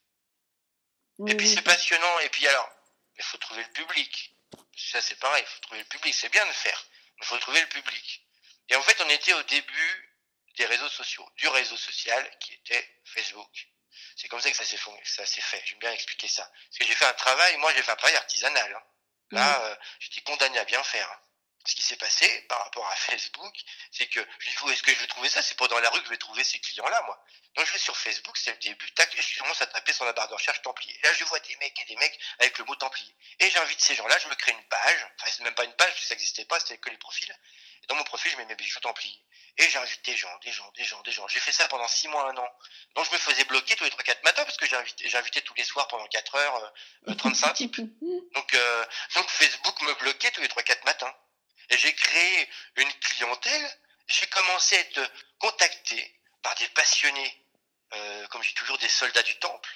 Oui, 1.18 1.33
Et 1.33 1.37
puis 1.37 1.46
oui. 1.46 1.55
c'est 1.55 1.62
passionnant. 1.62 2.18
Et 2.20 2.29
puis 2.31 2.46
alors, 2.46 2.70
il 3.16 3.25
faut 3.25 3.38
trouver 3.38 3.62
le 3.62 3.72
public. 3.72 4.35
Ça 4.77 5.01
c'est 5.01 5.16
pareil, 5.16 5.42
il 5.46 5.51
faut 5.51 5.61
trouver 5.61 5.79
le 5.81 5.87
public. 5.87 6.14
C'est 6.14 6.29
bien 6.29 6.44
de 6.46 6.53
faire, 6.53 6.87
mais 7.16 7.25
il 7.25 7.27
faut 7.27 7.38
trouver 7.38 7.61
le 7.61 7.68
public. 7.68 8.27
Et 8.68 8.77
en 8.77 8.83
fait, 8.83 9.01
on 9.03 9.09
était 9.11 9.33
au 9.35 9.42
début 9.44 10.09
des 10.57 10.66
réseaux 10.66 10.88
sociaux, 10.88 11.29
du 11.37 11.48
réseau 11.48 11.77
social 11.77 12.38
qui 12.38 12.55
était 12.55 13.01
Facebook. 13.05 13.68
C'est 14.16 14.29
comme 14.29 14.40
ça 14.40 14.51
que 14.51 14.57
ça 14.57 14.64
s'est 14.64 14.77
fon- 14.77 14.98
ça 15.05 15.25
s'est 15.27 15.40
fait. 15.40 15.62
J'aime 15.64 15.79
bien 15.79 15.92
expliquer 15.92 16.29
ça. 16.29 16.44
Parce 16.44 16.79
que 16.79 16.85
j'ai 16.87 16.94
fait 16.94 17.05
un 17.07 17.12
travail, 17.14 17.57
moi 17.59 17.72
j'ai 17.75 17.83
fait 17.83 17.90
un 17.92 17.96
travail 17.96 18.16
artisanal. 18.16 18.75
hein. 18.75 18.83
Là, 19.31 19.62
euh, 19.64 19.77
j'étais 20.01 20.20
condamné 20.22 20.59
à 20.59 20.64
bien 20.64 20.83
faire. 20.83 21.11
hein. 21.11 21.20
Ce 21.64 21.75
qui 21.75 21.83
s'est 21.83 21.96
passé 21.96 22.29
par 22.48 22.62
rapport 22.64 22.87
à 22.88 22.94
Facebook, 22.96 23.55
c'est 23.90 24.07
que 24.07 24.20
je 24.38 24.48
dis, 24.48 24.72
est-ce 24.72 24.83
que 24.83 24.92
je 24.92 24.98
vais 24.98 25.07
trouver 25.07 25.29
ça? 25.29 25.42
C'est 25.42 25.57
pas 25.57 25.68
dans 25.68 25.79
la 25.79 25.90
rue 25.90 26.01
que 26.01 26.07
je 26.07 26.11
vais 26.11 26.18
trouver 26.18 26.44
ces 26.44 26.59
clients-là, 26.59 27.03
moi. 27.07 27.25
Donc 27.55 27.66
je 27.66 27.72
vais 27.72 27.79
sur 27.79 27.96
Facebook, 27.96 28.37
c'est 28.37 28.53
le 28.53 28.59
début, 28.59 28.90
tac, 28.92 29.14
et 29.16 29.22
je 29.22 29.38
commence 29.38 29.61
à 29.61 29.66
taper 29.66 29.92
sur 29.92 30.05
la 30.05 30.12
barre 30.12 30.29
de 30.29 30.35
recherche 30.35 30.62
Templier. 30.62 30.98
Et 30.98 31.07
là, 31.07 31.12
je 31.14 31.25
vois 31.25 31.38
des 31.40 31.57
mecs 31.57 31.79
et 31.81 31.85
des 31.85 31.96
mecs 31.96 32.18
avec 32.38 32.59
le 32.59 32.64
mot 32.64 32.75
Templier. 32.75 33.14
Et 33.40 33.51
j'invite 33.51 33.81
ces 33.81 33.94
gens-là, 33.94 34.18
je 34.18 34.29
me 34.29 34.35
crée 34.35 34.53
une 34.53 34.64
page, 34.68 35.07
enfin 35.18 35.31
c'est 35.31 35.42
même 35.44 35.55
pas 35.55 35.64
une 35.64 35.75
page, 35.75 35.92
ça 36.03 36.14
n'existait 36.14 36.44
pas, 36.46 36.59
c'était 36.61 36.79
que 36.79 36.90
les 36.90 36.98
profils. 36.98 37.35
Et 37.83 37.87
dans 37.87 37.96
mon 37.96 38.05
profil, 38.05 38.31
je 38.33 38.37
mets 38.38 38.46
mes 38.46 38.55
bijoux 38.55 38.81
Templier. 38.81 39.20
Et 39.59 39.68
j'invite 39.68 40.03
des 40.07 40.16
gens, 40.16 40.35
des 40.42 40.51
gens, 40.51 40.70
des 40.77 40.85
gens, 40.85 41.03
des 41.03 41.12
gens. 41.12 41.29
J'ai 41.29 41.40
fait 41.40 41.53
ça 41.53 41.68
pendant 41.68 41.87
six 41.87 42.09
mois, 42.09 42.31
un 42.31 42.37
an. 42.37 42.48
Donc 42.94 43.05
je 43.05 43.12
me 43.12 43.18
faisais 43.18 43.44
bloquer 43.44 43.77
tous 43.77 43.85
les 43.85 43.90
trois 43.90 44.03
quatre 44.03 44.22
matins 44.25 44.44
parce 44.44 44.57
que 44.57 44.64
j'invitais 44.66 45.42
tous 45.42 45.55
les 45.55 45.64
soirs 45.64 45.88
pendant 45.88 46.07
4 46.07 46.35
heures 46.37 46.72
euh, 47.09 47.14
35 47.14 47.48
euh, 47.48 47.53
types. 47.53 47.77
Donc, 48.35 48.55
euh, 48.55 48.85
donc 49.14 49.29
Facebook 49.29 49.81
me 49.83 49.94
bloquait 49.94 50.31
tous 50.31 50.40
les 50.40 50.48
trois 50.48 50.62
quatre 50.62 50.85
matins. 50.85 51.14
J'ai 51.77 51.95
créé 51.95 52.49
une 52.77 52.93
clientèle. 52.95 53.79
J'ai 54.09 54.27
commencé 54.27 54.77
à 54.77 54.81
être 54.81 55.13
contacté 55.39 56.21
par 56.43 56.55
des 56.57 56.69
passionnés, 56.69 57.47
euh, 57.95 58.27
comme 58.29 58.43
j'ai 58.43 58.55
toujours 58.55 58.79
des 58.79 58.89
soldats 58.89 59.23
du 59.23 59.39
temple, 59.39 59.71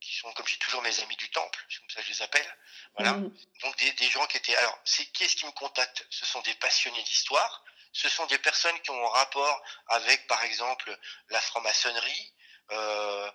qui 0.00 0.14
sont 0.16 0.32
comme 0.32 0.46
j'ai 0.46 0.58
toujours 0.58 0.82
mes 0.82 1.00
amis 1.00 1.16
du 1.16 1.30
temple, 1.30 1.64
c'est 1.68 1.78
comme 1.78 1.90
ça 1.90 2.00
que 2.00 2.06
je 2.06 2.12
les 2.12 2.22
appelle. 2.22 2.56
Voilà. 2.96 3.12
Mmh. 3.12 3.36
Donc 3.62 3.76
des, 3.76 3.92
des, 3.92 4.08
gens 4.10 4.26
qui 4.26 4.36
étaient. 4.36 4.56
Alors, 4.56 4.78
c'est 4.84 5.06
qu'est-ce 5.06 5.36
qui 5.36 5.46
me 5.46 5.52
contacte? 5.52 6.06
Ce 6.10 6.26
sont 6.26 6.40
des 6.42 6.54
passionnés 6.54 7.02
d'histoire. 7.02 7.64
Ce 7.92 8.08
sont 8.08 8.26
des 8.26 8.38
personnes 8.38 8.78
qui 8.80 8.90
ont 8.90 9.06
un 9.06 9.10
rapport 9.10 9.62
avec, 9.88 10.26
par 10.26 10.42
exemple, 10.44 10.96
la 11.30 11.40
franc-maçonnerie. 11.40 12.34
Euh, 12.70 13.30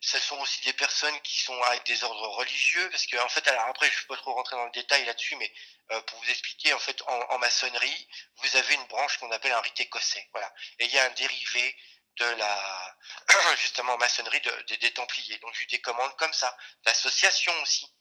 ce 0.00 0.18
sont 0.18 0.38
aussi 0.38 0.62
des 0.64 0.72
personnes 0.72 1.20
qui 1.22 1.40
sont 1.40 1.60
avec 1.64 1.84
des 1.84 2.04
ordres 2.04 2.28
religieux, 2.28 2.88
parce 2.90 3.06
que 3.06 3.16
en 3.16 3.28
fait, 3.28 3.46
alors 3.48 3.66
après, 3.66 3.90
je 3.90 3.96
ne 3.96 4.00
vais 4.00 4.06
pas 4.06 4.16
trop 4.16 4.32
rentrer 4.32 4.56
dans 4.56 4.64
le 4.64 4.70
détail 4.70 5.04
là-dessus, 5.04 5.34
mais 5.36 5.52
euh, 5.90 6.00
pour 6.02 6.20
vous 6.20 6.30
expliquer, 6.30 6.72
en 6.72 6.78
fait, 6.78 7.02
en, 7.06 7.38
maçonnerie, 7.38 8.08
vous 8.36 8.56
avez 8.56 8.74
une 8.74 8.86
branche 8.86 9.18
qu'on 9.18 9.30
appelle 9.32 9.52
un 9.52 9.60
rite 9.60 9.80
écossais, 9.80 10.28
voilà, 10.32 10.52
et 10.78 10.84
il 10.84 10.92
y 10.92 10.98
a 10.98 11.04
un 11.04 11.10
dérivé 11.10 11.76
de 12.16 12.24
la 12.24 12.96
justement 13.60 13.96
maçonnerie 13.98 14.40
de, 14.40 14.50
de, 14.68 14.74
des 14.76 14.92
Templiers. 14.92 15.38
Donc 15.38 15.54
j'ai 15.54 15.64
eu 15.64 15.66
des 15.66 15.80
commandes 15.80 16.16
comme 16.16 16.32
ça, 16.32 16.56
d'associations 16.84 17.54
aussi. 17.62 17.92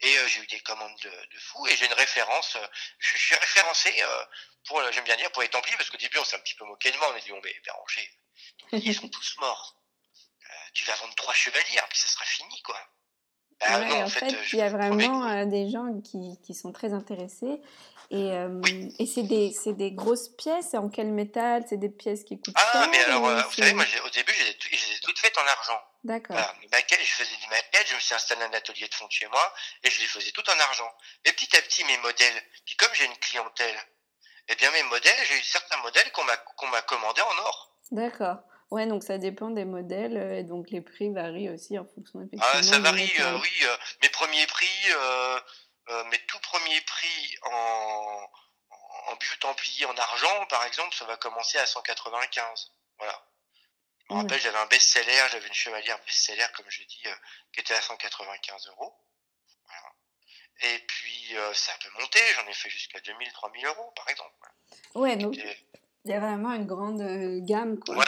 Et 0.00 0.18
euh, 0.18 0.28
j'ai 0.28 0.40
eu 0.40 0.46
des 0.46 0.60
commandes 0.60 0.98
de, 1.00 1.38
fous 1.38 1.66
et 1.68 1.76
j'ai 1.76 1.86
une 1.86 1.92
référence. 1.94 2.56
Euh, 2.56 2.66
je, 2.98 3.16
suis 3.16 3.34
référencé 3.34 4.04
pour, 4.66 4.82
j'aime 4.92 5.04
bien 5.04 5.16
dire, 5.16 5.30
pour 5.32 5.42
les 5.42 5.48
Templiers 5.48 5.76
parce 5.76 5.88
qu'au 5.90 5.96
début 5.96 6.18
on 6.18 6.24
s'est 6.24 6.36
un 6.36 6.40
petit 6.40 6.54
peu 6.54 6.64
moqué 6.64 6.90
de 6.90 6.96
moi. 6.98 7.08
On 7.10 7.12
m'a 7.14 7.20
dit, 7.20 7.32
on 7.32 7.40
mais 7.42 7.60
Béranger, 7.64 8.10
ils 8.72 8.94
sont 8.94 9.08
tous 9.08 9.36
morts 9.38 9.81
tu 10.72 10.84
vas 10.84 10.94
vendre 10.96 11.14
trois 11.14 11.34
chevalières, 11.34 11.86
puis 11.88 11.98
ça 11.98 12.08
sera 12.08 12.24
fini, 12.24 12.60
quoi. 12.62 12.78
Bah, 13.60 13.78
ouais, 13.78 13.88
non, 13.88 14.02
en, 14.02 14.08
fait, 14.08 14.34
il 14.52 14.58
y 14.58 14.62
a 14.62 14.68
vraiment 14.68 15.28
euh, 15.28 15.44
des 15.44 15.70
gens 15.70 16.00
qui, 16.00 16.38
qui, 16.44 16.54
sont 16.54 16.72
très 16.72 16.92
intéressés. 16.92 17.60
Et, 18.10 18.32
euh, 18.32 18.48
oui. 18.64 18.94
et 18.98 19.06
c'est 19.06 19.22
des, 19.22 19.54
des, 19.66 19.92
grosses 19.92 20.28
pièces. 20.30 20.74
En 20.74 20.88
quel 20.88 21.08
métal 21.08 21.64
C'est 21.68 21.76
des 21.76 21.88
pièces 21.88 22.24
qui 22.24 22.40
coûtent 22.40 22.54
Ah, 22.56 22.88
mais 22.90 22.98
alors, 23.04 23.26
euh, 23.26 23.40
vous 23.42 23.52
savez, 23.52 23.72
moi, 23.72 23.84
au 24.04 24.10
début, 24.10 24.32
je 24.32 24.70
les 24.70 24.96
ai 24.96 25.00
toutes 25.02 25.18
faites 25.18 25.38
en 25.38 25.46
argent. 25.46 25.80
D'accord. 26.04 26.36
Je 26.36 27.14
faisais 27.14 27.36
des 27.40 27.46
maquettes, 27.48 27.86
je 27.88 27.94
me 27.94 28.00
suis 28.00 28.14
installé 28.14 28.42
un 28.42 28.52
atelier 28.52 28.88
de 28.88 28.94
fond 28.94 29.06
chez 29.08 29.28
moi 29.28 29.54
et 29.84 29.90
je 29.90 30.00
les 30.00 30.06
faisais 30.06 30.32
tout 30.32 30.48
en 30.50 30.58
argent. 30.58 30.90
Et 31.24 31.32
petit 31.32 31.56
à 31.56 31.62
petit, 31.62 31.84
mes 31.84 31.98
modèles, 31.98 32.42
puis 32.66 32.74
comme 32.76 32.90
j'ai 32.94 33.04
une 33.04 33.16
clientèle, 33.18 33.76
eh 34.48 34.54
bien, 34.56 34.70
mes 34.72 34.82
modèles, 34.84 35.26
j'ai 35.28 35.38
eu 35.38 35.42
certains 35.42 35.78
modèles 35.78 36.10
qu'on 36.12 36.24
m'a 36.24 36.36
qu'on 36.36 36.66
m'a 36.68 36.82
commandés 36.82 37.22
en 37.22 37.38
or. 37.46 37.76
D'accord. 37.92 38.38
Ouais, 38.72 38.86
donc 38.86 39.02
ça 39.02 39.18
dépend 39.18 39.50
des 39.50 39.66
modèles 39.66 40.16
euh, 40.16 40.38
et 40.38 40.44
donc 40.44 40.70
les 40.70 40.80
prix 40.80 41.10
varient 41.10 41.50
aussi 41.50 41.78
en 41.78 41.84
fonction 41.84 42.20
ah, 42.20 42.24
effectivement. 42.24 42.48
Ah, 42.54 42.62
ça 42.62 42.78
varie, 42.78 43.12
euh, 43.20 43.38
oui. 43.38 43.50
Euh, 43.64 43.76
mes 44.00 44.08
premiers 44.08 44.46
prix, 44.46 44.88
mes 46.10 46.18
tout 46.26 46.38
premiers 46.38 46.80
prix 46.80 47.36
en, 47.42 48.30
en 49.08 49.16
bijoux 49.16 49.36
templier 49.40 49.84
en 49.84 49.94
argent, 49.94 50.46
par 50.46 50.64
exemple, 50.64 50.94
ça 50.94 51.04
va 51.04 51.18
commencer 51.18 51.58
à 51.58 51.66
195. 51.66 52.72
Voilà. 52.96 53.26
Je 54.08 54.14
me 54.14 54.20
rappelle, 54.22 54.40
j'avais 54.40 54.56
un 54.56 54.66
best-seller, 54.66 55.22
j'avais 55.30 55.46
une 55.46 55.52
chevalière 55.52 55.98
best-seller, 56.06 56.46
comme 56.56 56.64
je 56.70 56.82
dis, 56.84 57.02
qui 57.52 57.60
était 57.60 57.74
à 57.74 57.82
195 57.82 58.68
euros. 58.68 58.94
Voilà. 59.66 60.74
Et 60.74 60.78
puis, 60.86 61.34
ça 61.52 61.72
peut 61.82 61.90
monter, 62.00 62.20
j'en 62.36 62.46
ai 62.46 62.54
fait 62.54 62.70
jusqu'à 62.70 63.00
2000, 63.00 63.32
3000 63.32 63.66
euros, 63.66 63.92
par 63.94 64.08
exemple. 64.08 64.32
Ouais, 64.94 65.16
donc 65.16 65.36
il 65.36 66.10
y 66.10 66.14
a 66.14 66.20
vraiment 66.20 66.54
une 66.54 66.66
grande 66.66 67.02
gamme, 67.44 67.78
quoi. 67.78 67.96
Ouais, 67.96 68.04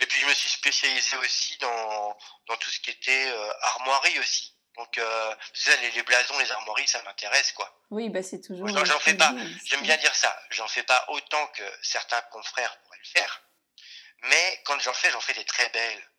et 0.00 0.06
puis 0.06 0.20
je 0.20 0.26
me 0.26 0.34
suis 0.34 0.50
spécialisé 0.50 1.16
aussi 1.16 1.56
dans, 1.58 2.16
dans 2.46 2.56
tout 2.56 2.70
ce 2.70 2.80
qui 2.80 2.90
était 2.90 3.28
euh, 3.28 3.52
armoirie 3.62 4.18
aussi. 4.18 4.54
Donc, 4.76 4.96
euh, 4.98 5.34
ça, 5.54 5.74
les, 5.78 5.90
les, 5.90 6.02
blasons, 6.04 6.38
les 6.38 6.52
armoiries, 6.52 6.86
ça 6.86 7.02
m'intéresse, 7.02 7.50
quoi. 7.50 7.82
Oui, 7.90 8.10
bah 8.10 8.22
c'est 8.22 8.40
toujours. 8.40 8.68
J'en 8.68 9.00
fais 9.00 9.14
pas. 9.14 9.34
J'aime 9.64 9.82
bien 9.82 9.96
dire 9.96 10.14
ça. 10.14 10.40
J'en 10.50 10.68
fais 10.68 10.84
pas 10.84 11.04
autant 11.08 11.48
que 11.48 11.64
certains 11.82 12.20
confrères 12.30 12.78
pourraient 12.82 12.98
le 12.98 13.20
faire. 13.20 13.42
Mais 14.22 14.62
quand 14.64 14.78
j'en 14.78 14.92
fais, 14.92 15.10
j'en 15.10 15.20
fais 15.20 15.34
des 15.34 15.44
très 15.44 15.68
belles. 15.70 16.10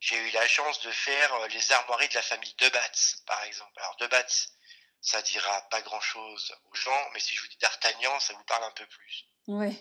J'ai 0.00 0.16
eu 0.16 0.30
la 0.32 0.46
chance 0.46 0.80
de 0.80 0.90
faire 0.90 1.32
euh, 1.34 1.48
les 1.48 1.72
armoiries 1.72 2.08
de 2.08 2.14
la 2.14 2.22
famille 2.22 2.54
de 2.58 2.68
Batz, 2.68 3.22
par 3.26 3.42
exemple. 3.44 3.72
Alors, 3.76 3.96
de 3.96 4.06
Batz, 4.08 4.50
ça 5.00 5.22
dira 5.22 5.62
pas 5.70 5.80
grand 5.80 6.00
chose 6.00 6.54
aux 6.70 6.74
gens, 6.74 7.10
mais 7.14 7.20
si 7.20 7.34
je 7.34 7.40
vous 7.40 7.48
dis 7.48 7.58
d'Artagnan, 7.58 8.20
ça 8.20 8.34
vous 8.34 8.44
parle 8.44 8.64
un 8.64 8.72
peu 8.72 8.86
plus. 8.86 9.24
Ouais. 9.46 9.72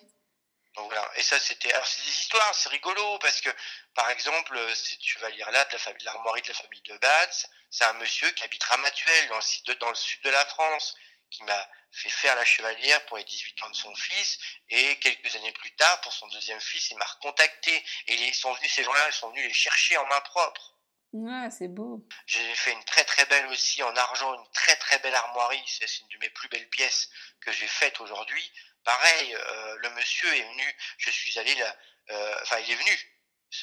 Donc 0.76 0.92
voilà. 0.92 1.10
Et 1.16 1.24
ça, 1.24 1.40
c'était. 1.40 1.72
Alors, 1.74 1.86
c'est 1.86 2.04
des 2.04 2.12
histoires, 2.12 2.56
c'est 2.56 2.70
rigolo, 2.70 3.20
parce 3.20 3.42
que, 3.42 3.50
par 3.94 4.10
exemple, 4.10 4.58
si 4.76 4.98
tu 5.00 5.20
vas 5.20 5.30
lire 5.30 5.52
là, 5.52 5.66
de 5.66 5.74
la 5.74 5.80
famille, 5.80 6.04
l'armoirie 6.06 6.42
de 6.42 6.48
la 6.48 6.54
famille 6.54 6.82
de 6.82 6.98
Batz, 6.98 7.48
c'est 7.70 7.84
un 7.84 7.94
monsieur 7.94 8.30
qui 8.32 8.44
habite 8.44 8.64
Ramatuel, 8.64 9.28
dans 9.30 9.38
le, 9.38 9.76
dans 9.76 9.90
le 9.90 9.96
sud 9.96 10.22
de 10.24 10.30
la 10.30 10.46
France, 10.46 10.96
qui 11.30 11.44
m'a 11.44 11.70
fait 11.92 12.10
faire 12.10 12.36
la 12.36 12.46
chevalière 12.46 13.06
pour 13.06 13.18
les 13.18 13.24
18 13.24 13.64
ans 13.64 13.70
de 13.70 13.76
son 13.76 13.94
fils, 13.96 14.38
et 14.70 14.98
quelques 15.00 15.36
années 15.36 15.52
plus 15.54 15.76
tard, 15.76 16.00
pour 16.02 16.14
son 16.14 16.28
deuxième 16.28 16.62
fils, 16.62 16.90
il 16.92 16.98
m'a 16.98 17.06
recontacté, 17.06 17.84
et 18.08 18.16
ils 18.16 18.36
sont 18.36 18.54
venus, 18.54 18.72
ces 18.74 18.84
gens-là, 18.84 19.08
ils 19.08 19.14
sont 19.14 19.30
venus 19.30 19.46
les 19.46 19.54
chercher 19.54 19.98
en 19.98 20.06
main 20.08 20.22
propre. 20.22 20.72
Ouais, 21.14 21.50
c'est 21.52 21.68
beau. 21.68 22.08
J'ai 22.26 22.56
fait 22.56 22.72
une 22.72 22.84
très 22.86 23.04
très 23.04 23.26
belle 23.26 23.46
aussi 23.48 23.84
en 23.84 23.94
argent, 23.98 24.34
une 24.34 24.52
très 24.54 24.78
très 24.78 24.98
belle 25.00 25.14
armoirie. 25.14 25.62
C'est 25.68 26.00
une 26.00 26.08
de 26.08 26.18
mes 26.20 26.30
plus 26.30 26.48
belles 26.48 26.70
pièces 26.70 27.10
que 27.42 27.52
j'ai 27.52 27.68
faites 27.68 28.00
aujourd'hui. 28.00 28.50
Pareil, 28.84 29.36
euh, 29.36 29.76
le 29.78 29.90
monsieur 29.92 30.36
est 30.36 30.44
venu, 30.44 30.76
je 30.98 31.12
suis 31.12 31.38
allé 31.38 31.54
là, 31.56 31.78
euh, 32.10 32.40
enfin 32.42 32.60
il 32.60 32.72
est 32.72 32.76
venu, 32.76 33.00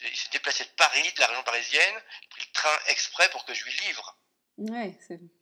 il 0.02 0.16
s'est 0.16 0.28
déplacé 0.30 0.64
de 0.64 0.70
Paris, 0.70 1.12
de 1.12 1.20
la 1.20 1.26
région 1.26 1.42
parisienne, 1.42 2.02
il 2.22 2.26
a 2.26 2.28
pris 2.30 2.44
le 2.46 2.52
train 2.52 2.78
exprès 2.86 3.28
pour 3.30 3.44
que 3.44 3.54
je 3.54 3.64
lui 3.64 3.72
livre. 3.86 4.16
Ouais, 4.58 4.92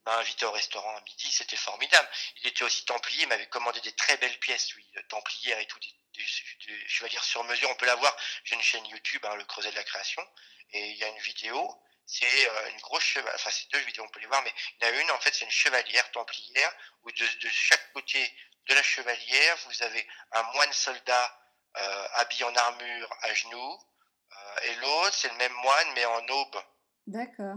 m'a 0.04 0.18
invité 0.18 0.44
au 0.44 0.50
restaurant 0.50 0.94
à 0.94 1.00
midi, 1.00 1.32
c'était 1.32 1.56
formidable. 1.56 2.06
Il 2.36 2.48
était 2.48 2.64
aussi 2.64 2.84
templier, 2.84 3.22
il 3.22 3.28
m'avait 3.28 3.48
commandé 3.48 3.80
des 3.80 3.92
très 3.92 4.18
belles 4.18 4.38
pièces, 4.38 4.72
lui, 4.74 4.86
templières 5.08 5.58
et 5.58 5.66
tout, 5.66 5.78
des, 5.78 5.88
des, 6.18 6.86
je 6.86 7.02
vais 7.02 7.08
dire 7.08 7.24
sur 7.24 7.42
mesure, 7.44 7.70
on 7.70 7.74
peut 7.76 7.86
la 7.86 7.94
voir. 7.94 8.14
J'ai 8.44 8.56
une 8.56 8.62
chaîne 8.62 8.84
YouTube, 8.86 9.24
hein, 9.24 9.34
le 9.36 9.44
Creuset 9.44 9.70
de 9.70 9.76
la 9.76 9.84
Création, 9.84 10.22
et 10.72 10.90
il 10.90 10.96
y 10.98 11.04
a 11.04 11.08
une 11.08 11.18
vidéo, 11.18 11.82
c'est 12.07 12.49
euh, 12.49 12.71
une 12.71 12.81
grosse 12.81 13.03
chevalière, 13.03 13.35
enfin 13.35 13.51
c'est 13.51 13.71
deux 13.73 13.81
vidéos, 13.81 14.05
on 14.05 14.09
peut 14.09 14.21
les 14.21 14.27
voir, 14.27 14.42
mais 14.42 14.53
il 14.81 14.87
y 14.87 14.90
en 14.90 14.92
a 14.92 15.01
une, 15.01 15.11
en 15.11 15.19
fait, 15.19 15.35
c'est 15.35 15.45
une 15.45 15.51
chevalière 15.51 16.11
templière, 16.12 16.73
où 17.03 17.11
de, 17.11 17.27
de 17.27 17.49
chaque 17.49 17.92
côté 17.92 18.33
de 18.66 18.75
la 18.75 18.83
chevalière, 18.83 19.57
vous 19.66 19.83
avez 19.83 20.07
un 20.33 20.42
moine 20.55 20.73
soldat 20.73 21.40
euh, 21.77 22.09
habillé 22.14 22.45
en 22.45 22.55
armure 22.55 23.16
à 23.23 23.35
genoux, 23.35 23.79
euh, 24.33 24.61
et 24.62 24.75
l'autre, 24.77 25.14
c'est 25.14 25.29
le 25.29 25.37
même 25.37 25.53
moine, 25.53 25.92
mais 25.95 26.05
en 26.05 26.29
aube. 26.29 26.62
D'accord. 27.07 27.57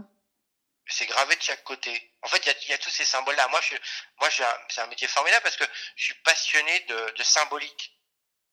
C'est 0.86 1.06
gravé 1.06 1.36
de 1.36 1.42
chaque 1.42 1.62
côté. 1.62 2.12
En 2.22 2.28
fait, 2.28 2.38
il 2.38 2.46
y 2.46 2.50
a, 2.50 2.68
y 2.70 2.72
a, 2.72 2.78
tous 2.78 2.90
ces 2.90 3.04
symboles-là. 3.04 3.46
Moi, 3.48 3.60
je, 3.60 3.76
moi, 4.18 4.28
c'est 4.68 4.80
un 4.80 4.86
métier 4.88 5.06
formidable 5.06 5.42
parce 5.44 5.56
que 5.56 5.64
je 5.94 6.04
suis 6.04 6.14
passionné 6.22 6.80
de, 6.80 7.14
de 7.16 7.22
symbolique. 7.22 7.99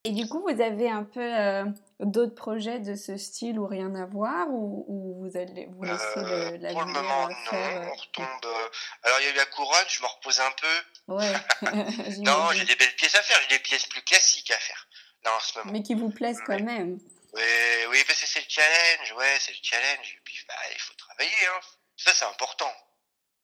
Et 0.03 0.11
du 0.11 0.27
coup, 0.27 0.41
vous 0.41 0.61
avez 0.61 0.89
un 0.89 1.03
peu 1.03 1.19
euh, 1.19 1.65
d'autres 1.99 2.35
projets 2.35 2.79
de 2.79 2.95
ce 2.95 3.17
style 3.17 3.59
ou 3.59 3.67
rien 3.67 3.93
à 3.95 4.05
voir 4.05 4.47
ou, 4.49 4.85
ou 4.87 5.25
vous 5.25 5.37
allez 5.37 5.67
vous 5.71 5.83
laisser 5.83 6.17
euh, 6.17 6.51
le, 6.51 6.57
la 6.57 6.71
Pour 6.71 6.85
le 6.85 6.93
moment, 6.93 7.27
faire, 7.49 7.81
non. 7.81 7.87
On 7.87 7.95
retombe. 7.95 8.45
Euh... 8.45 8.69
Alors, 9.03 9.19
il 9.19 9.25
y 9.25 9.27
a 9.27 9.31
eu 9.31 9.35
la 9.35 9.45
couronne, 9.47 9.85
je 9.89 10.01
me 10.01 10.07
repose 10.07 10.39
un 10.39 10.51
peu. 10.51 11.13
Ouais. 11.13 11.33
non, 12.19 12.51
j'ai 12.53 12.65
des 12.65 12.75
belles 12.75 12.95
pièces 12.95 13.15
à 13.15 13.21
faire. 13.21 13.37
J'ai 13.49 13.57
des 13.57 13.63
pièces 13.63 13.85
plus 13.87 14.01
classiques 14.03 14.51
à 14.51 14.57
faire. 14.57 14.87
Là, 15.25 15.35
en 15.35 15.39
ce 15.39 15.57
moment. 15.57 15.71
Mais 15.71 15.83
qui 15.83 15.95
vous 15.95 16.09
plaisent 16.09 16.41
quand 16.45 16.59
même. 16.59 16.99
Oui, 17.33 17.43
oui, 17.89 18.03
parce 18.07 18.21
que 18.21 18.27
c'est 18.27 18.39
le 18.39 18.45
challenge. 18.49 19.13
Ouais, 19.17 19.37
c'est 19.39 19.51
le 19.51 19.59
challenge. 19.61 20.15
Et 20.15 20.21
puis, 20.23 20.37
bah, 20.47 20.55
il 20.73 20.79
faut 20.79 20.93
travailler. 20.93 21.47
Hein. 21.53 21.59
Ça, 21.97 22.13
c'est 22.13 22.25
important. 22.25 22.71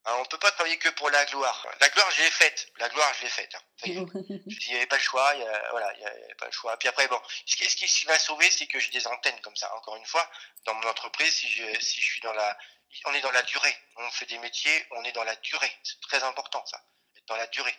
Hein, 0.05 0.15
on 0.19 0.25
peut 0.25 0.37
pas 0.37 0.51
travailler 0.51 0.77
que 0.77 0.89
pour 0.89 1.09
la 1.09 1.23
gloire. 1.25 1.65
La 1.79 1.89
gloire, 1.89 2.11
je 2.11 2.23
l'ai 2.23 2.31
faite. 2.31 2.67
La 2.77 2.89
gloire, 2.89 3.13
je 3.15 3.23
l'ai 3.23 3.29
faite. 3.29 3.55
Hein. 3.55 3.61
Il 3.85 4.67
n'y 4.67 4.75
avait 4.75 4.85
pas 4.87 4.97
le 4.97 5.01
choix. 5.01 5.33
Il 5.35 5.41
y 5.41 5.47
a, 5.47 5.69
voilà, 5.71 5.93
il 5.93 6.01
y 6.01 6.05
avait 6.05 6.35
pas 6.35 6.45
le 6.45 6.51
choix. 6.51 6.77
Puis 6.77 6.89
après, 6.89 7.07
bon, 7.07 7.21
ce 7.45 7.55
qui, 7.55 7.69
ce 7.69 7.75
qui 7.77 8.05
va 8.05 8.19
sauver, 8.19 8.51
c'est 8.51 8.67
que 8.67 8.79
j'ai 8.79 8.91
des 8.91 9.07
antennes 9.07 9.39
comme 9.41 9.55
ça. 9.55 9.73
Encore 9.75 9.95
une 9.95 10.05
fois, 10.05 10.29
dans 10.65 10.73
mon 10.73 10.89
entreprise, 10.89 11.33
si 11.33 11.47
je, 11.47 11.79
si 11.79 12.01
je 12.01 12.05
suis 12.05 12.21
dans 12.21 12.33
la, 12.33 12.57
on 13.05 13.13
est 13.13 13.21
dans 13.21 13.31
la 13.31 13.43
durée. 13.43 13.77
On 13.95 14.11
fait 14.11 14.25
des 14.25 14.37
métiers, 14.39 14.85
on 14.91 15.03
est 15.05 15.13
dans 15.13 15.23
la 15.23 15.37
durée. 15.37 15.71
C'est 15.83 15.99
très 16.01 16.21
important 16.23 16.65
ça. 16.65 16.83
Être 17.15 17.27
dans 17.27 17.37
la 17.37 17.47
durée. 17.47 17.75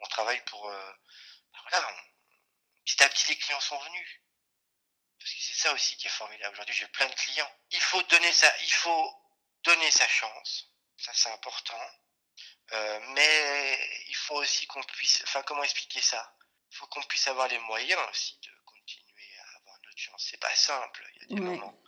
On 0.00 0.06
travaille 0.06 0.42
pour, 0.44 0.68
euh, 0.68 0.92
ben 1.52 1.58
voilà. 1.68 1.88
On, 1.88 2.84
petit 2.84 3.02
à 3.02 3.08
petit, 3.08 3.28
les 3.28 3.38
clients 3.38 3.60
sont 3.60 3.78
venus. 3.78 4.20
Parce 5.18 5.32
que 5.32 5.40
c'est 5.40 5.60
ça 5.62 5.72
aussi 5.72 5.96
qui 5.96 6.06
est 6.06 6.10
formidable. 6.10 6.54
Aujourd'hui, 6.54 6.76
j'ai 6.76 6.86
plein 6.88 7.08
de 7.08 7.14
clients. 7.14 7.50
Il 7.72 7.80
faut 7.80 8.02
donner 8.02 8.32
ça. 8.32 8.52
Il 8.62 8.72
faut 8.72 9.14
donner 9.64 9.90
sa 9.90 10.06
chance 10.06 10.70
ça 10.96 11.12
c'est 11.14 11.30
important. 11.30 11.90
Euh, 12.72 13.00
mais 13.14 14.04
il 14.08 14.16
faut 14.16 14.36
aussi 14.36 14.66
qu'on 14.66 14.82
puisse, 14.82 15.22
enfin 15.24 15.42
comment 15.42 15.62
expliquer 15.62 16.00
ça? 16.00 16.36
Faut 16.70 16.86
qu'on 16.88 17.02
puisse 17.04 17.26
avoir 17.28 17.48
les 17.48 17.58
moyens 17.60 18.00
aussi 18.10 18.38
de 18.40 18.50
continuer 18.64 19.38
à 19.38 19.58
avoir 19.58 19.78
notre 19.84 19.98
chance. 19.98 20.26
C'est 20.30 20.40
pas 20.40 20.54
simple. 20.54 21.08
Il 21.14 21.22
y 21.22 21.24
a 21.24 21.28
des 21.28 21.40
moments. 21.40 21.80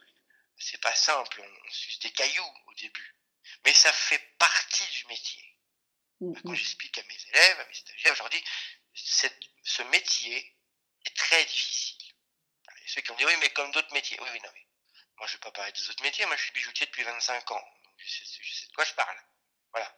C'est 0.56 0.80
pas 0.80 0.94
simple. 0.94 1.40
On, 1.40 1.66
on 1.66 1.70
suce 1.70 1.98
des 2.00 2.12
cailloux 2.12 2.52
au 2.66 2.74
début. 2.74 3.16
Mais 3.64 3.72
ça 3.72 3.92
fait 3.92 4.18
partie 4.38 4.86
du 4.92 5.06
métier. 5.06 5.59
Mmh, 6.20 6.34
Quand 6.42 6.50
mmh. 6.50 6.54
j'explique 6.54 6.98
à 6.98 7.02
mes 7.02 7.26
élèves, 7.28 7.61
à 7.61 7.64
mes 7.66 7.74
stagiaires, 7.74 8.14
je 8.14 8.20
leur 8.20 8.30
dis, 8.30 8.44
ce 8.94 9.82
métier 9.84 10.56
est 11.04 11.16
très 11.16 11.44
difficile. 11.44 12.02
Il 12.76 12.82
y 12.82 12.84
a 12.84 12.88
ceux 12.88 13.00
qui 13.02 13.11
ont 13.11 13.16
dit, 13.16 13.24
oui, 13.24 13.36
mais 13.40 13.50
comme 13.50 13.70
d'autres 13.70 13.92
métiers. 13.92 14.18
Oui, 14.20 14.28
oui, 14.32 14.40
non, 14.42 14.50
mais 14.52 14.66
moi, 15.18 15.26
je 15.26 15.34
vais 15.34 15.40
pas 15.40 15.52
parler 15.52 15.72
des 15.72 15.90
autres 15.90 16.02
métiers. 16.02 16.26
Moi, 16.26 16.36
je 16.36 16.42
suis 16.42 16.52
bijoutier 16.52 16.86
depuis 16.86 17.02
25 17.02 17.50
ans. 17.52 17.64
Je 17.99 18.09
sais, 18.09 18.24
je 18.40 18.55
sais 18.55 18.66
de 18.68 18.72
quoi 18.72 18.84
je 18.84 18.94
parle. 18.94 19.16
Voilà. 19.72 19.94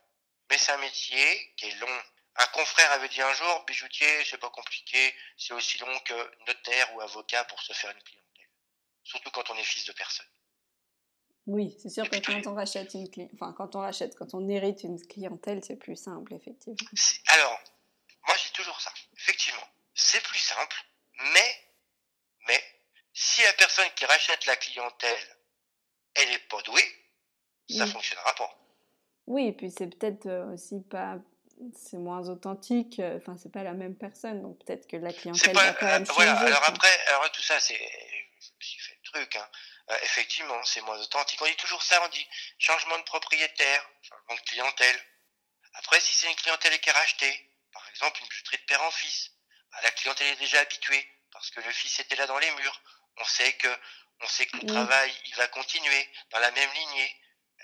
Mais 0.51 0.59
c'est 0.59 0.73
un 0.73 0.79
métier 0.79 1.55
qui 1.57 1.67
est 1.67 1.75
long. 1.77 2.03
Un 2.37 2.47
confrère 2.47 2.91
avait 2.93 3.09
dit 3.09 3.21
un 3.21 3.33
jour, 3.35 3.65
bijoutier, 3.67 4.25
c'est 4.25 4.39
pas 4.39 4.51
compliqué, 4.51 5.15
c'est 5.37 5.53
aussi 5.53 5.79
long 5.79 5.99
que 6.01 6.47
notaire 6.47 6.95
ou 6.95 7.01
avocat 7.01 7.45
pour 7.45 7.61
se 7.61 7.73
faire 7.73 7.91
une 7.91 8.03
clientèle. 8.03 8.49
Surtout 9.05 9.31
quand 9.31 9.51
on 9.51 9.57
est 9.57 9.65
fils 9.65 9.85
de 9.85 9.93
personne. 9.93 10.27
Oui, 11.47 11.77
c'est 11.83 11.89
sûr 11.89 12.09
que 12.09 12.17
quand 12.17 12.47
on 12.47 12.55
rachète 12.55 12.95
une 12.95 13.09
enfin 13.35 13.53
quand 13.53 13.75
on 13.75 13.81
rachète, 13.81 14.15
quand 14.17 14.35
on 14.35 14.49
hérite 14.49 14.83
une 14.85 15.05
clientèle, 15.07 15.65
c'est 15.65 15.77
plus 15.77 15.97
simple, 15.97 16.35
effectivement. 16.35 16.77
Alors, 17.29 17.61
moi 18.27 18.37
j'ai 18.37 18.51
toujours 18.51 18.81
ça. 18.81 18.93
Effectivement, 19.17 19.67
c'est 19.95 20.23
plus 20.23 20.39
simple, 20.39 20.77
mais, 21.35 21.69
mais, 22.47 22.63
si 23.13 23.43
la 23.43 23.53
personne 23.55 23.89
qui 23.97 24.05
rachète 24.05 24.47
la 24.47 24.57
clientèle, 24.57 25.37
elle 26.15 26.31
est 26.31 26.49
pas 26.49 26.63
douée, 26.63 27.00
ça 27.73 27.87
ne 27.87 27.91
fonctionnera 27.91 28.35
pas. 28.35 28.51
Oui, 29.27 29.49
et 29.49 29.53
puis 29.53 29.71
c'est 29.71 29.87
peut-être 29.87 30.27
euh, 30.27 30.55
aussi 30.55 30.81
pas, 30.81 31.19
c'est 31.75 31.99
moins 31.99 32.29
authentique. 32.29 32.99
Euh, 32.99 33.19
enfin, 33.19 33.37
c'est 33.41 33.53
pas 33.53 33.63
la 33.63 33.73
même 33.73 33.97
personne, 33.97 34.43
donc 34.43 34.59
peut-être 34.65 34.87
que 34.89 34.97
la 34.97 35.13
clientèle 35.13 35.55
va 35.55 35.73
quand 35.75 35.87
même 35.87 36.03
euh, 36.03 36.13
Voilà. 36.15 36.39
Alors 36.39 36.65
après, 36.65 37.07
alors 37.09 37.31
tout 37.31 37.43
ça, 37.43 37.61
c'est, 37.61 37.79
je 37.79 38.49
me 38.49 38.61
suis 38.61 38.81
fait 38.81 38.99
le 39.03 39.11
truc. 39.11 39.37
Hein. 39.37 39.49
Euh, 39.91 39.97
effectivement, 40.03 40.61
c'est 40.65 40.81
moins 40.83 40.99
authentique. 40.99 41.41
On 41.43 41.47
dit 41.47 41.57
toujours 41.57 41.83
ça, 41.83 42.01
on 42.05 42.09
dit 42.09 42.27
changement 42.59 42.99
de 42.99 43.05
propriétaire, 43.05 43.89
changement 44.03 44.35
de 44.35 44.49
clientèle. 44.49 44.97
Après, 45.75 46.01
si 46.01 46.15
c'est 46.15 46.29
une 46.29 46.37
clientèle 46.37 46.79
qui 46.81 46.89
est 46.89 46.93
rachetée, 46.93 47.51
par 47.73 47.89
exemple 47.89 48.21
une 48.21 48.29
bijouterie 48.29 48.59
de 48.59 48.67
père 48.67 48.83
en 48.83 48.91
fils, 48.91 49.33
bah, 49.73 49.79
la 49.83 49.91
clientèle 49.91 50.29
est 50.29 50.41
déjà 50.41 50.61
habituée 50.61 51.07
parce 51.33 51.51
que 51.51 51.61
le 51.61 51.71
fils 51.71 52.01
était 52.01 52.17
là 52.17 52.27
dans 52.27 52.39
les 52.39 52.51
murs. 52.53 52.81
On 53.19 53.25
sait 53.25 53.53
que, 53.55 53.69
on 54.21 54.27
sait 54.27 54.47
que 54.47 54.57
le 54.59 54.67
travail, 54.67 55.13
il 55.27 55.35
va 55.37 55.49
continuer 55.49 56.09
dans 56.31 56.39
la 56.39 56.51
même 56.51 56.71
lignée. 56.73 57.17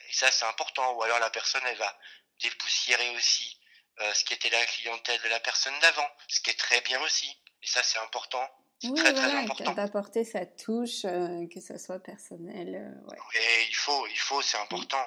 Et 0.08 0.12
ça, 0.12 0.30
c'est 0.30 0.44
important. 0.46 0.92
Ou 0.94 1.02
alors 1.02 1.18
la 1.18 1.30
personne, 1.30 1.62
elle 1.66 1.78
va 1.78 1.98
dépoussiérer 2.40 3.10
aussi 3.16 3.58
euh, 4.00 4.14
ce 4.14 4.24
qui 4.24 4.34
était 4.34 4.50
la 4.50 4.64
clientèle 4.66 5.20
de 5.22 5.28
la 5.28 5.40
personne 5.40 5.78
d'avant, 5.80 6.08
ce 6.28 6.40
qui 6.40 6.50
est 6.50 6.58
très 6.58 6.80
bien 6.82 7.00
aussi. 7.02 7.28
Et 7.62 7.66
ça, 7.66 7.82
c'est 7.82 7.98
important 7.98 8.48
oui, 8.84 8.94
très, 8.94 9.14
très 9.14 9.34
important. 9.34 9.72
D'apporter 9.72 10.22
sa 10.22 10.44
touche, 10.44 11.06
euh, 11.06 11.46
que 11.52 11.60
ce 11.60 11.78
soit 11.78 11.98
personnel. 11.98 12.74
Euh, 12.74 13.10
ouais. 13.10 13.18
Oui, 13.34 13.66
il 13.68 13.74
faut, 13.74 14.06
il 14.06 14.18
faut, 14.18 14.42
c'est 14.42 14.58
important. 14.58 15.02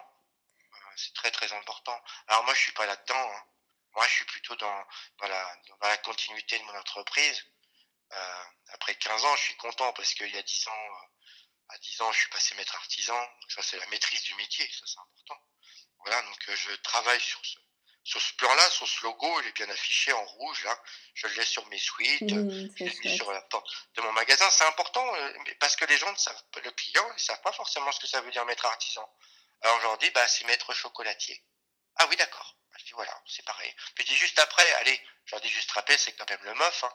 C'est 0.95 1.13
très 1.13 1.29
très 1.29 1.53
important. 1.53 1.95
Alors 2.27 2.43
moi, 2.45 2.53
je 2.55 2.61
suis 2.61 2.71
pas 2.73 2.87
là-dedans. 2.87 3.31
Hein. 3.31 3.43
Moi, 3.95 4.05
je 4.07 4.13
suis 4.15 4.25
plutôt 4.25 4.55
dans, 4.55 4.83
dans, 5.19 5.27
la, 5.27 5.55
dans 5.67 5.87
la 5.87 5.97
continuité 5.97 6.57
de 6.57 6.63
mon 6.63 6.75
entreprise. 6.75 7.45
Après 8.73 8.95
15 8.95 9.23
ans, 9.23 9.35
je 9.35 9.41
suis 9.43 9.57
content 9.57 9.93
parce 9.93 10.13
qu'il 10.15 10.33
y 10.33 10.37
a 10.37 10.41
10 10.41 10.67
ans, 10.67 10.71
à 11.69 11.77
10 11.77 12.01
ans, 12.01 12.11
je 12.11 12.19
suis 12.19 12.29
passé 12.29 12.55
maître 12.55 12.75
artisan. 12.75 13.19
Donc 13.19 13.51
ça, 13.51 13.61
c'est 13.61 13.77
la 13.77 13.87
maîtrise 13.87 14.21
du 14.23 14.35
métier. 14.35 14.69
Ça, 14.71 14.85
c'est 14.85 14.99
important. 14.99 15.43
Voilà, 15.99 16.21
donc 16.23 16.55
je 16.55 16.75
travaille 16.77 17.19
sur 17.19 17.43
ce, 17.45 17.57
sur 18.03 18.21
ce 18.21 18.33
plan-là, 18.35 18.69
sur 18.71 18.87
ce 18.87 19.03
logo, 19.03 19.41
il 19.41 19.47
est 19.47 19.51
bien 19.51 19.69
affiché 19.69 20.11
en 20.13 20.25
rouge, 20.25 20.63
là. 20.63 20.81
Je 21.13 21.27
le 21.27 21.33
laisse 21.35 21.49
sur 21.49 21.65
mes 21.67 21.77
suites, 21.77 22.21
mmh, 22.21 22.69
je 22.75 22.83
l'ai 22.83 22.99
mis 23.03 23.15
sur 23.15 23.31
la 23.31 23.41
porte 23.43 23.69
de 23.95 24.01
mon 24.01 24.11
magasin. 24.13 24.49
C'est 24.49 24.65
important, 24.65 25.15
euh, 25.15 25.33
parce 25.59 25.75
que 25.75 25.85
les 25.85 25.97
gens 25.97 26.11
ne 26.11 26.17
savent 26.17 26.43
pas, 26.51 26.61
le 26.61 26.71
client, 26.71 27.07
ils 27.15 27.21
savent 27.21 27.41
pas 27.41 27.51
forcément 27.51 27.91
ce 27.91 27.99
que 27.99 28.07
ça 28.07 28.21
veut 28.21 28.31
dire 28.31 28.45
maître 28.45 28.65
artisan. 28.65 29.07
Alors, 29.61 29.77
je 29.79 29.83
leur 29.83 29.97
dis, 29.97 30.09
bah, 30.11 30.27
c'est 30.27 30.45
maître 30.45 30.73
chocolatier. 30.73 31.43
Ah 31.97 32.07
oui, 32.09 32.15
d'accord. 32.15 32.55
Bah, 32.71 32.77
je 32.79 32.85
dis, 32.85 32.91
voilà, 32.93 33.21
c'est 33.27 33.45
pareil. 33.45 33.73
Puis 33.93 34.05
je 34.05 34.11
dis 34.11 34.17
juste 34.17 34.39
après, 34.39 34.71
allez, 34.75 34.99
je 35.25 35.35
leur 35.35 35.41
dis 35.41 35.49
juste 35.49 35.69
rappeler, 35.71 35.97
c'est 35.97 36.13
quand 36.13 36.29
même 36.29 36.43
le 36.43 36.53
MOF, 36.53 36.83
hein. 36.85 36.93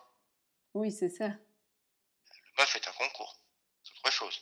Oui, 0.72 0.91
c'est 0.91 1.11
ça. 1.11 1.29
Le 1.29 2.53
MOF 2.59 2.75
est 2.75 2.89
un 2.89 2.93
concours. 2.93 3.39
C'est 3.85 3.93
autre 3.99 4.11
chose. 4.11 4.41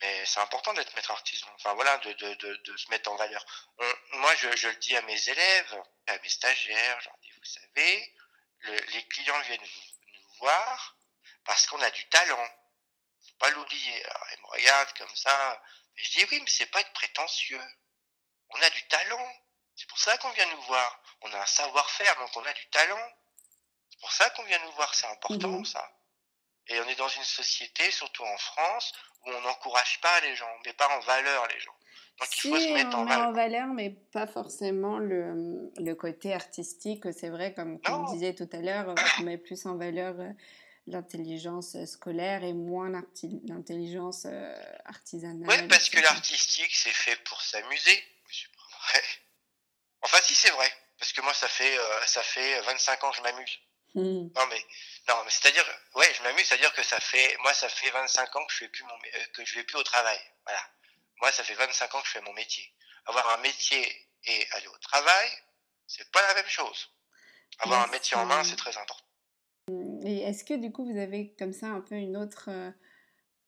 Mais 0.00 0.24
c'est 0.24 0.40
important 0.40 0.72
d'être 0.72 0.94
maître 0.96 1.10
artisan. 1.10 1.46
Enfin 1.56 1.74
voilà, 1.74 1.98
de, 1.98 2.12
de, 2.12 2.34
de, 2.34 2.54
de 2.54 2.76
se 2.76 2.88
mettre 2.88 3.10
en 3.10 3.16
valeur. 3.16 3.44
moi, 4.12 4.34
je, 4.36 4.56
je, 4.56 4.68
le 4.68 4.76
dis 4.76 4.96
à 4.96 5.02
mes 5.02 5.28
élèves, 5.28 5.82
à 6.06 6.18
mes 6.18 6.28
stagiaires, 6.28 7.00
j'en 7.02 7.16
dis, 7.22 7.30
vous 7.32 7.44
savez, 7.44 8.14
le, 8.60 8.76
les 8.76 9.06
clients 9.08 9.40
viennent 9.40 9.60
nous, 9.60 10.38
voir 10.38 10.96
parce 11.44 11.66
qu'on 11.66 11.80
a 11.82 11.90
du 11.90 12.08
talent. 12.08 12.48
Faut 13.28 13.36
pas 13.38 13.50
l'oublier. 13.50 14.04
Alors, 14.06 14.26
ils 14.32 14.40
me 14.40 14.46
regardent 14.46 14.92
comme 14.94 15.16
ça. 15.16 15.62
Et 15.96 16.04
je 16.04 16.10
dis, 16.10 16.26
oui, 16.30 16.40
mais 16.40 16.50
c'est 16.50 16.66
pas 16.66 16.80
être 16.80 16.92
prétentieux. 16.92 17.62
On 18.50 18.62
a 18.62 18.70
du 18.70 18.86
talent. 18.88 19.32
C'est 19.76 19.88
pour 19.88 19.98
ça 19.98 20.16
qu'on 20.18 20.30
vient 20.30 20.46
nous 20.46 20.62
voir. 20.62 21.02
On 21.22 21.32
a 21.32 21.38
un 21.38 21.46
savoir-faire, 21.46 22.16
donc 22.16 22.36
on 22.36 22.44
a 22.44 22.52
du 22.52 22.68
talent. 22.70 23.12
C'est 23.90 24.00
pour 24.00 24.12
ça 24.12 24.30
qu'on 24.30 24.44
vient 24.44 24.58
nous 24.60 24.72
voir. 24.72 24.94
C'est 24.94 25.06
important, 25.06 25.48
mmh 25.48 25.64
ça. 25.64 25.90
Et 26.70 26.80
on 26.80 26.88
est 26.88 26.98
dans 26.98 27.08
une 27.08 27.24
société, 27.24 27.90
surtout 27.90 28.22
en 28.22 28.38
France, 28.38 28.92
où 29.26 29.30
on 29.30 29.40
n'encourage 29.42 30.00
pas 30.00 30.20
les 30.20 30.34
gens, 30.36 30.46
on 30.56 30.58
ne 30.60 30.68
met 30.68 30.72
pas 30.72 30.88
en 30.96 31.00
valeur 31.00 31.46
les 31.48 31.60
gens. 31.60 31.74
Donc 32.20 32.36
il 32.36 32.50
faut 32.50 32.60
se 32.60 32.72
mettre 32.72 32.96
on 32.96 33.00
en, 33.00 33.04
met 33.04 33.10
valeur. 33.10 33.28
en 33.28 33.32
valeur. 33.32 33.66
mais 33.68 33.90
pas 34.12 34.26
forcément 34.26 34.98
le, 34.98 35.70
le 35.78 35.94
côté 35.94 36.32
artistique. 36.34 37.04
C'est 37.12 37.30
vrai, 37.30 37.54
comme, 37.54 37.80
comme 37.80 38.04
on 38.04 38.12
disait 38.12 38.34
tout 38.34 38.48
à 38.52 38.58
l'heure, 38.58 38.94
on 39.18 39.22
met 39.22 39.38
plus 39.38 39.66
en 39.66 39.76
valeur 39.76 40.14
euh, 40.20 40.30
l'intelligence 40.86 41.82
scolaire 41.86 42.44
et 42.44 42.52
moins 42.52 42.90
l'intelligence 42.90 44.26
euh, 44.26 44.54
artisanale. 44.84 45.48
Oui, 45.48 45.68
parce 45.68 45.88
que 45.88 46.00
l'artistique, 46.00 46.74
c'est 46.74 46.92
fait 46.92 47.16
pour 47.24 47.40
s'amuser. 47.42 48.04
Enfin, 50.02 50.18
si, 50.22 50.34
c'est 50.34 50.50
vrai. 50.50 50.70
Parce 50.98 51.12
que 51.12 51.22
moi, 51.22 51.34
ça 51.34 51.48
fait, 51.48 51.78
euh, 51.78 52.06
ça 52.06 52.22
fait 52.22 52.60
25 52.62 53.04
ans 53.04 53.10
que 53.10 53.16
je 53.16 53.22
m'amuse. 53.22 53.58
Mmh. 53.94 54.28
Non, 54.36 54.46
mais 54.50 54.64
non, 55.08 55.14
mais 55.24 55.30
c'est-à-dire, 55.30 55.64
ouais, 55.94 56.06
je 56.14 56.22
m'amuse, 56.22 56.46
c'est-à-dire 56.46 56.72
que 56.72 56.82
ça 56.82 57.00
fait, 57.00 57.36
moi, 57.42 57.52
ça 57.54 57.68
fait 57.68 57.90
25 57.90 58.36
ans 58.36 58.44
que 58.44 58.52
je 58.52 58.58
fais 58.58 58.66
euh, 58.66 59.26
que 59.32 59.44
je 59.44 59.54
vais 59.54 59.64
plus 59.64 59.76
au 59.76 59.82
travail. 59.82 60.18
Voilà. 60.44 60.60
Moi, 61.20 61.32
ça 61.32 61.42
fait 61.42 61.54
25 61.54 61.94
ans 61.94 62.00
que 62.00 62.06
je 62.06 62.12
fais 62.12 62.20
mon 62.20 62.32
métier. 62.34 62.64
Avoir 63.06 63.38
un 63.38 63.42
métier 63.42 64.08
et 64.24 64.46
aller 64.52 64.66
au 64.68 64.78
travail, 64.78 65.28
c'est 65.86 66.10
pas 66.12 66.22
la 66.28 66.34
même 66.34 66.48
chose. 66.48 66.90
Avoir 67.60 67.88
un 67.88 67.90
métier 67.90 68.16
en 68.16 68.26
main, 68.26 68.44
c'est 68.44 68.56
très 68.56 68.76
important. 68.76 69.04
Et 70.04 70.22
est-ce 70.22 70.44
que 70.44 70.54
du 70.54 70.72
coup, 70.72 70.84
vous 70.84 70.98
avez 70.98 71.34
comme 71.38 71.52
ça 71.52 71.66
un 71.66 71.80
peu 71.80 71.94
une 71.94 72.16
autre, 72.16 72.48
euh, 72.48 72.70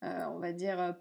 euh 0.05 0.25
on 0.27 0.39
va 0.39 0.53
dire, 0.53 0.95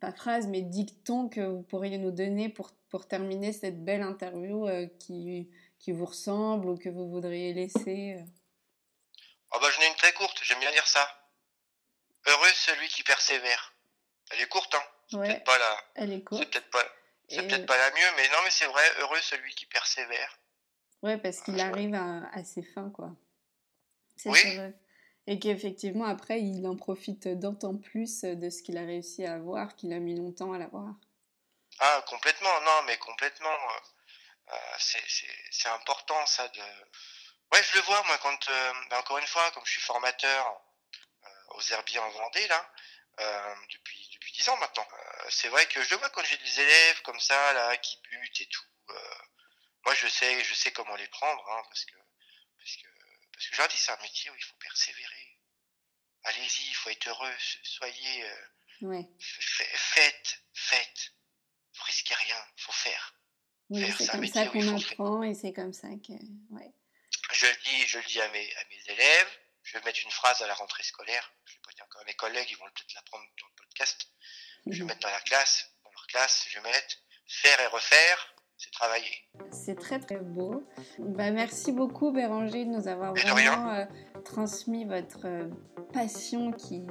pas 0.00 0.12
phrase, 0.12 0.46
mais 0.46 0.62
dicton 0.62 1.28
que 1.28 1.40
vous 1.40 1.62
pourriez 1.62 1.98
nous 1.98 2.10
donner 2.10 2.48
pour, 2.48 2.70
pour 2.88 3.08
terminer 3.08 3.52
cette 3.52 3.84
belle 3.84 4.02
interview 4.02 4.68
qui 4.98 5.48
vous 5.88 6.06
ressemble 6.06 6.68
ou 6.68 6.78
que 6.78 6.88
vous 6.88 7.10
voudriez 7.10 7.52
laisser 7.52 8.24
Oh 9.54 9.60
bah 9.60 9.68
j'en 9.70 9.82
ai 9.82 9.88
une 9.88 9.96
très 9.96 10.12
courte, 10.12 10.40
j'aime 10.42 10.60
bien 10.60 10.70
lire 10.70 10.86
ça. 10.86 11.08
Heureux 12.26 12.52
celui 12.54 12.88
qui 12.88 13.02
persévère. 13.02 13.74
Elle 14.30 14.40
est 14.40 14.48
courte, 14.48 14.74
hein. 14.74 14.82
Peut-être 15.10 15.44
pas 15.44 15.58
la. 15.58 15.84
Elle 15.94 16.12
est 16.12 16.22
courte. 16.22 16.42
C'est 16.42 16.50
peut-être 16.50 16.70
pas. 16.70 16.84
C'est 17.28 17.46
peut-être 17.46 17.66
pas 17.66 17.78
la 17.78 17.90
mieux, 17.90 18.16
mais 18.16 18.28
non, 18.28 18.38
mais 18.44 18.50
c'est 18.50 18.66
vrai. 18.66 18.82
Heureux 18.98 19.20
celui 19.20 19.54
qui 19.54 19.66
persévère. 19.66 20.38
Ouais, 21.02 21.18
parce 21.18 21.40
qu'il 21.40 21.60
ah, 21.60 21.66
arrive 21.66 21.94
à, 21.94 22.44
ses 22.44 22.62
fins, 22.62 22.90
quoi. 22.90 23.10
C'est 24.16 24.30
oui. 24.30 24.56
vrai. 24.56 24.74
Et 25.26 25.38
qu'effectivement, 25.38 26.04
après, 26.04 26.40
il 26.40 26.66
en 26.66 26.76
profite 26.76 27.28
d'autant 27.28 27.76
plus 27.76 28.22
de 28.22 28.50
ce 28.50 28.62
qu'il 28.62 28.76
a 28.76 28.82
réussi 28.82 29.24
à 29.24 29.34
avoir 29.34 29.74
qu'il 29.76 29.92
a 29.92 29.98
mis 29.98 30.16
longtemps 30.16 30.52
à 30.52 30.58
l'avoir. 30.58 30.94
Ah, 31.78 32.04
complètement, 32.08 32.60
non, 32.60 32.82
mais 32.86 32.96
complètement. 32.98 33.56
Euh, 34.52 34.56
c'est 34.78 35.68
important, 35.68 36.26
ça, 36.26 36.48
de 36.48 36.60
Ouais, 37.54 37.62
je 37.62 37.76
le 37.76 37.82
vois, 37.82 38.02
moi, 38.02 38.18
quand, 38.18 38.48
euh, 38.48 38.72
ben, 38.90 38.98
encore 38.98 39.18
une 39.18 39.26
fois, 39.28 39.48
comme 39.52 39.64
je 39.64 39.70
suis 39.70 39.80
formateur 39.80 40.60
euh, 41.24 41.28
aux 41.50 41.60
herbiers 41.60 42.00
en 42.00 42.10
Vendée, 42.10 42.48
là, 42.48 42.68
euh, 43.20 43.54
depuis, 43.70 44.10
depuis 44.12 44.32
10 44.32 44.48
ans 44.48 44.56
maintenant, 44.56 44.88
c'est 45.28 45.46
vrai 45.46 45.64
que 45.66 45.80
je 45.80 45.90
le 45.90 45.98
vois 45.98 46.10
quand 46.10 46.24
j'ai 46.24 46.36
des 46.38 46.60
élèves 46.60 47.02
comme 47.02 47.20
ça, 47.20 47.52
là, 47.52 47.76
qui 47.76 47.96
butent 48.10 48.40
et 48.40 48.46
tout. 48.46 48.64
moi, 49.84 49.94
je 49.94 50.08
sais, 50.08 50.42
je 50.42 50.52
sais 50.52 50.72
comment 50.72 50.96
les 50.96 51.06
prendre, 51.06 51.48
hein, 51.52 51.62
parce 51.68 51.84
que, 51.84 51.94
parce 52.58 52.76
que, 52.76 52.88
parce 53.32 53.46
que 53.46 53.54
je 53.54 53.60
leur 53.60 53.68
dis, 53.68 53.76
c'est 53.76 53.92
un 53.92 54.02
métier 54.02 54.32
où 54.32 54.34
il 54.34 54.42
faut 54.42 54.56
persévérer. 54.56 55.38
Allez-y, 56.24 56.66
il 56.70 56.74
faut 56.74 56.90
être 56.90 57.06
heureux, 57.06 57.36
soyez, 57.62 58.24
ouais. 58.80 59.08
faites, 59.20 60.40
faites. 60.54 61.12
Vous 61.76 61.84
risquez 61.84 62.14
rien, 62.14 62.46
il 62.56 62.62
faut 62.62 62.72
faire. 62.72 63.14
Oui, 63.70 63.94
c'est 63.96 64.08
comme 64.08 64.26
ça 64.26 64.46
qu'on 64.46 64.76
apprend 64.76 65.22
et 65.22 65.34
c'est 65.34 65.52
comme 65.52 65.72
ça 65.72 65.88
que, 66.04 66.14
ouais 66.50 66.74
je 67.34 67.46
le 67.46 67.56
dis, 67.64 67.86
je 67.86 67.98
le 67.98 68.04
dis 68.04 68.20
à 68.20 68.28
mes, 68.30 68.54
à 68.56 68.64
mes 68.70 68.92
élèves. 68.92 69.38
Je 69.62 69.78
vais 69.78 69.84
mettre 69.84 70.00
une 70.04 70.10
phrase 70.10 70.40
à 70.42 70.46
la 70.46 70.54
rentrée 70.54 70.82
scolaire. 70.82 71.32
Je 71.44 71.52
ne 71.52 71.56
l'ai 71.56 71.60
pas 71.62 71.72
dit 71.74 71.82
encore 71.82 72.02
à 72.02 72.04
mes 72.04 72.14
collègues, 72.14 72.48
ils 72.50 72.56
vont 72.56 72.66
peut-être 72.66 72.94
l'apprendre 72.94 73.24
dans 73.40 73.46
le 73.46 73.54
podcast. 73.56 74.08
Je 74.66 74.70
vais 74.70 74.78
mhm. 74.80 74.86
mettre 74.86 75.00
dans 75.00 75.10
la 75.10 75.20
classe, 75.20 75.70
dans 75.84 75.90
leur 75.90 76.06
classe, 76.06 76.46
je 76.48 76.58
vais 76.58 76.70
mettre 76.70 76.96
faire 77.26 77.60
et 77.60 77.66
refaire, 77.66 78.34
c'est 78.56 78.70
travailler. 78.70 79.28
C'est 79.50 79.78
très 79.78 79.98
très 79.98 80.18
beau. 80.18 80.68
Bah, 80.98 81.30
merci 81.30 81.72
beaucoup 81.72 82.12
Béranger 82.12 82.64
de 82.64 82.70
nous 82.70 82.88
avoir 82.88 83.14
vraiment 83.14 83.70
euh, 83.70 83.84
transmis 84.24 84.84
votre 84.84 85.26
passion 85.92 86.52
qui, 86.52 86.86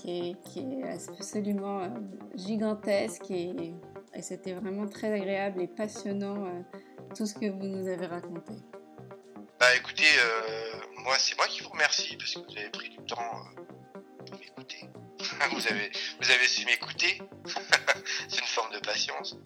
qui, 0.00 0.36
est, 0.58 0.84
absolument 1.18 1.88
gigantesque 2.34 3.30
et, 3.30 3.74
c'était 4.20 4.54
vraiment 4.54 4.88
très 4.88 5.12
agréable 5.12 5.60
et 5.60 5.68
passionnant 5.68 6.64
tout 7.14 7.26
ce 7.26 7.34
que 7.34 7.46
vous 7.46 7.66
nous 7.66 7.86
avez 7.86 8.06
raconté. 8.06 8.54
Bah 9.58 9.74
écoutez, 9.74 10.04
moi 11.04 11.16
c'est 11.18 11.36
moi 11.36 11.46
qui 11.46 11.62
vous 11.62 11.70
remercie 11.70 12.16
parce 12.16 12.34
que 12.34 12.40
vous 12.40 12.58
avez 12.58 12.70
pris 12.70 12.90
du 12.90 12.98
temps 13.06 13.44
pour 14.26 14.38
m'écouter. 14.38 14.88
vous, 15.52 15.66
avez, 15.66 15.90
vous 16.20 16.30
avez 16.30 16.46
su 16.46 16.66
m'écouter. 16.66 17.22
c'est 18.28 18.40
une 18.40 18.46
forme 18.46 18.72
de 18.74 18.80
patience. 18.80 19.38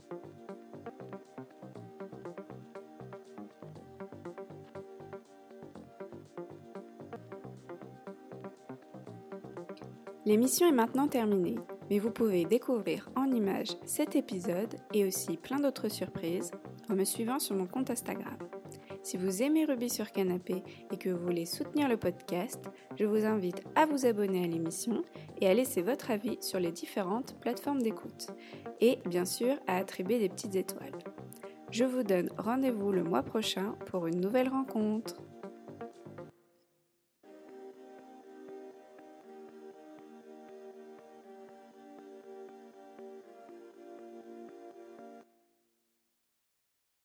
L'émission 10.27 10.69
est 10.69 10.73
maintenant 10.73 11.09
terminée, 11.09 11.57
mais 11.89 11.99
vous 11.99 12.11
pouvez 12.11 12.45
découvrir 12.45 13.09
en 13.17 13.33
images 13.33 13.77
cet 13.85 14.15
épisode 14.17 14.77
et 14.93 15.05
aussi 15.05 15.37
plein 15.37 15.59
d'autres 15.59 15.89
surprises 15.89 16.51
en 16.89 16.95
me 16.95 17.05
suivant 17.05 17.39
sur 17.39 17.57
mon 17.57 17.67
compte 17.67 17.91
Instagram. 17.91 18.39
Si 19.03 19.17
vous 19.17 19.43
aimez 19.43 19.65
Ruby 19.65 19.89
sur 19.89 20.13
Canapé 20.13 20.63
et 20.93 20.97
que 20.99 21.09
vous 21.09 21.25
voulez 21.25 21.47
soutenir 21.47 21.89
le 21.89 21.97
podcast, 21.97 22.63
je 22.99 23.07
vous 23.07 23.25
invite 23.25 23.63
à 23.75 23.87
vous 23.87 24.05
abonner 24.05 24.45
à 24.45 24.47
l'émission 24.47 25.03
et 25.41 25.49
à 25.49 25.55
laisser 25.55 25.81
votre 25.81 26.11
avis 26.11 26.37
sur 26.41 26.61
les 26.61 26.71
différentes 26.71 27.35
plateformes 27.41 27.83
d'écoute. 27.83 28.29
Et 28.81 28.99
bien 29.07 29.25
sûr 29.25 29.57
à 29.67 29.77
attribuer 29.77 30.19
des 30.19 30.29
petites 30.29 30.55
étoiles. 30.55 30.99
Je 31.71 31.85
vous 31.85 32.03
donne 32.03 32.31
rendez-vous 32.37 32.93
le 32.93 33.03
mois 33.03 33.23
prochain 33.23 33.75
pour 33.87 34.07
une 34.07 34.21
nouvelle 34.21 34.49
rencontre. 34.49 35.17